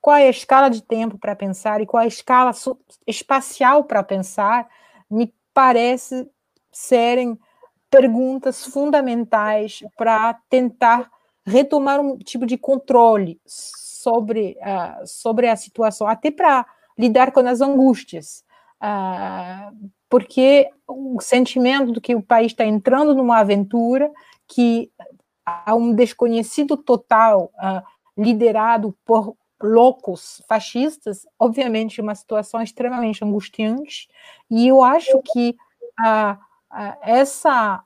[0.00, 2.50] qual é a escala de tempo para pensar e qual é a escala
[3.06, 4.68] espacial para pensar,
[5.08, 6.28] me parece
[6.72, 7.38] serem
[7.88, 11.08] perguntas fundamentais para tentar
[11.46, 16.66] retomar um tipo de controle sobre, uh, sobre a situação, até para
[16.98, 18.44] lidar com as angústias.
[18.82, 24.10] Uh, porque o sentimento de que o país está entrando numa aventura
[24.48, 24.90] que
[25.46, 34.08] há um desconhecido total uh, liderado por loucos fascistas, obviamente uma situação extremamente angustiante,
[34.50, 35.56] e eu acho que
[37.00, 37.82] essa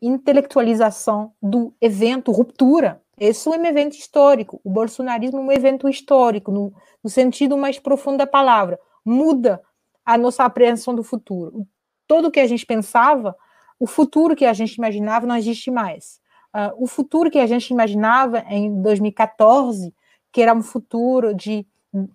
[0.00, 6.50] intelectualização do evento ruptura, esse é um evento histórico, o bolsonarismo é um evento histórico,
[6.50, 6.72] no,
[7.02, 9.62] no sentido mais profundo da palavra, muda
[10.04, 11.66] a nossa apreensão do futuro.
[12.06, 13.34] Tudo que a gente pensava,
[13.78, 16.20] o futuro que a gente imaginava não existe mais.
[16.54, 19.92] Uh, o futuro que a gente imaginava em 2014,
[20.30, 21.66] que era um futuro de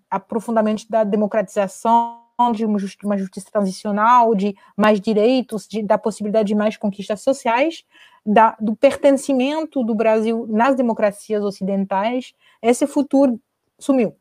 [0.09, 2.19] aprofundamento da democratização,
[2.53, 2.79] de uma
[3.17, 7.83] justiça, transicional, de mais direitos, de, da possibilidade de mais conquistas sociais,
[8.25, 13.37] da, do pertencimento do Brasil nas democracias ocidentais, esse futuro
[13.77, 14.15] sumiu.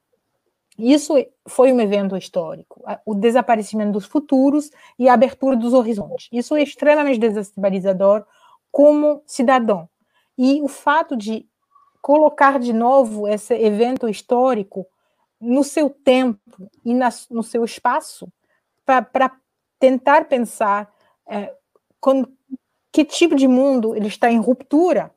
[0.77, 1.15] Isso
[1.47, 6.29] foi um evento histórico, o desaparecimento dos futuros e a abertura dos horizontes.
[6.33, 8.25] Isso é extremamente desestabilizador
[8.71, 9.89] como cidadão.
[10.39, 11.47] E o fato de
[12.01, 14.87] colocar de novo esse evento histórico
[15.41, 18.33] no seu tempo e na, no seu espaço
[18.87, 19.37] para
[19.79, 20.91] tentar pensar
[21.29, 21.55] é,
[22.01, 22.25] com
[22.91, 25.15] que tipo de mundo ele está em ruptura,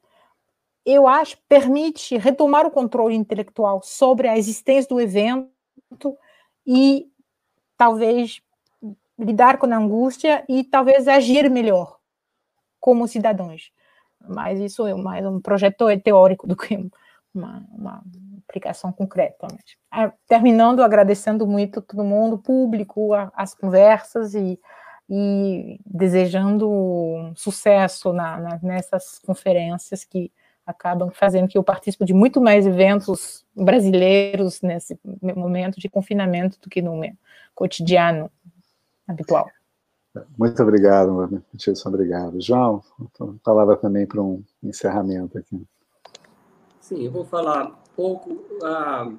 [0.85, 5.49] eu acho permite retomar o controle intelectual sobre a existência do evento
[6.65, 7.07] e
[7.77, 8.41] talvez
[9.17, 11.97] lidar com a angústia e talvez agir melhor
[12.79, 13.71] como cidadãos.
[14.27, 16.89] Mas isso é mais um projeto teórico do que
[17.33, 18.03] uma, uma
[18.47, 19.47] aplicação concreta.
[19.51, 24.59] Mas, ah, terminando, agradecendo muito todo mundo, público, a, as conversas e,
[25.09, 30.31] e desejando sucesso na, na, nessas conferências que
[30.65, 34.99] acabam fazendo que eu participe de muito mais eventos brasileiros nesse
[35.35, 37.13] momento de confinamento do que no meu
[37.53, 38.31] cotidiano
[39.07, 39.49] habitual.
[40.37, 42.41] Muito obrigado, muitíssimo obrigado.
[42.41, 42.83] João,
[43.43, 45.65] palavra também para um encerramento aqui.
[46.81, 48.43] Sim, eu vou falar pouco.
[48.61, 49.09] Ah,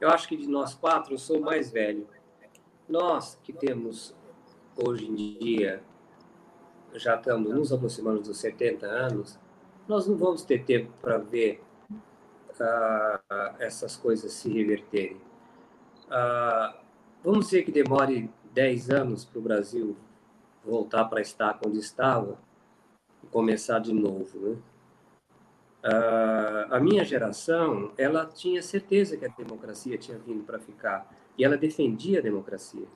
[0.00, 2.06] eu acho que de nós quatro, eu sou mais velho.
[2.88, 4.14] Nós que temos,
[4.76, 5.82] hoje em dia,
[6.94, 9.38] já estamos nos aproximando dos 70 anos,
[9.88, 11.60] nós não vamos ter tempo para ver
[12.60, 15.20] ah, essas coisas se reverterem.
[16.08, 16.76] Ah,
[17.24, 19.96] vamos dizer que demore 10 anos para o Brasil
[20.64, 22.38] voltar para estar onde estava
[23.22, 24.56] e começar de novo, né?
[25.84, 31.44] Uh, a minha geração, ela tinha certeza que a democracia tinha vindo para ficar e
[31.44, 32.86] ela defendia a democracia.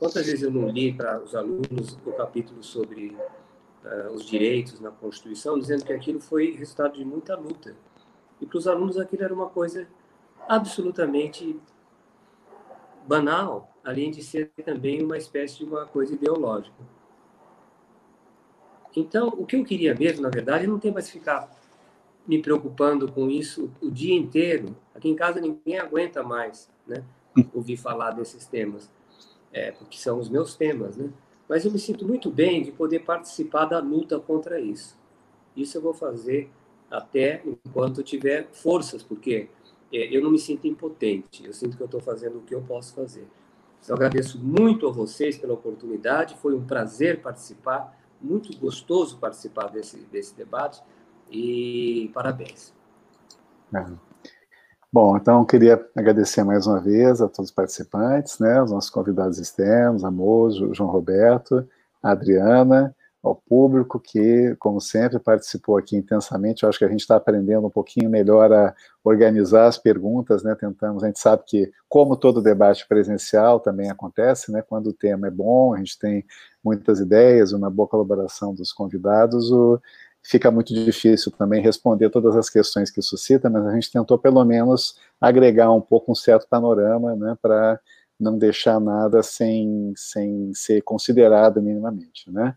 [0.00, 3.16] Quantas vezes eu não li para os alunos o capítulo sobre
[3.84, 7.76] uh, os direitos na Constituição, dizendo que aquilo foi resultado de muita luta.
[8.40, 9.86] E para os alunos aquilo era uma coisa
[10.48, 11.56] absolutamente
[13.06, 16.76] banal, além de ser também uma espécie de uma coisa ideológica.
[18.96, 21.50] Então, o que eu queria mesmo, na verdade, não tem mais ficar
[22.26, 24.74] me preocupando com isso o dia inteiro.
[24.94, 27.04] Aqui em casa ninguém aguenta mais, né?
[27.52, 28.88] Ouvir falar desses temas,
[29.52, 31.10] é, porque são os meus temas, né?
[31.48, 34.96] Mas eu me sinto muito bem de poder participar da luta contra isso.
[35.54, 36.48] Isso eu vou fazer
[36.90, 39.48] até enquanto tiver forças, porque
[39.92, 41.44] é, eu não me sinto impotente.
[41.44, 43.26] Eu sinto que eu estou fazendo o que eu posso fazer.
[43.84, 46.36] Então, agradeço muito a vocês pela oportunidade.
[46.40, 50.82] Foi um prazer participar, muito gostoso participar desse, desse debate
[51.30, 52.72] e parabéns.
[53.74, 53.84] É.
[54.90, 59.38] Bom, então queria agradecer mais uma vez a todos os participantes, né, os nossos convidados
[59.38, 61.68] externos, a Mojo, João Roberto,
[62.02, 62.94] a Adriana,
[63.24, 66.62] ao público que, como sempre, participou aqui intensamente.
[66.62, 70.54] Eu acho que a gente está aprendendo um pouquinho melhor a organizar as perguntas, né?
[70.54, 74.62] Tentamos, a gente sabe que, como todo debate presencial também acontece, né?
[74.62, 76.24] Quando o tema é bom, a gente tem
[76.62, 79.80] muitas ideias, uma boa colaboração dos convidados, o,
[80.22, 84.44] fica muito difícil também responder todas as questões que suscita, mas a gente tentou pelo
[84.44, 87.80] menos agregar um pouco um certo panorama, né, para
[88.18, 92.54] não deixar nada sem, sem ser considerado minimamente, né.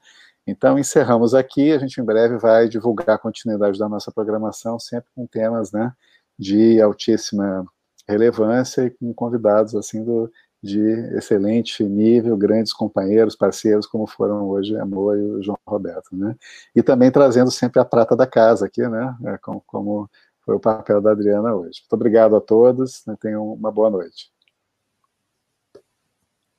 [0.47, 5.09] Então, encerramos aqui, a gente em breve vai divulgar a continuidade da nossa programação, sempre
[5.13, 5.91] com temas, né,
[6.39, 7.65] de altíssima
[8.07, 10.31] relevância e com convidados, assim, do,
[10.63, 10.79] de
[11.17, 16.35] excelente nível, grandes companheiros, parceiros, como foram hoje a Moa e o João Roberto, né?
[16.73, 19.15] E também trazendo sempre a prata da casa aqui, né?
[19.25, 20.09] É, como, como,
[20.41, 21.81] foi o papel da Adriana hoje.
[21.81, 23.17] Muito obrigado a todos, né?
[23.19, 24.31] tenham uma boa noite.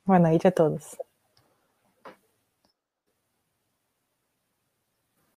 [0.05, 0.97] Boa noite a todos.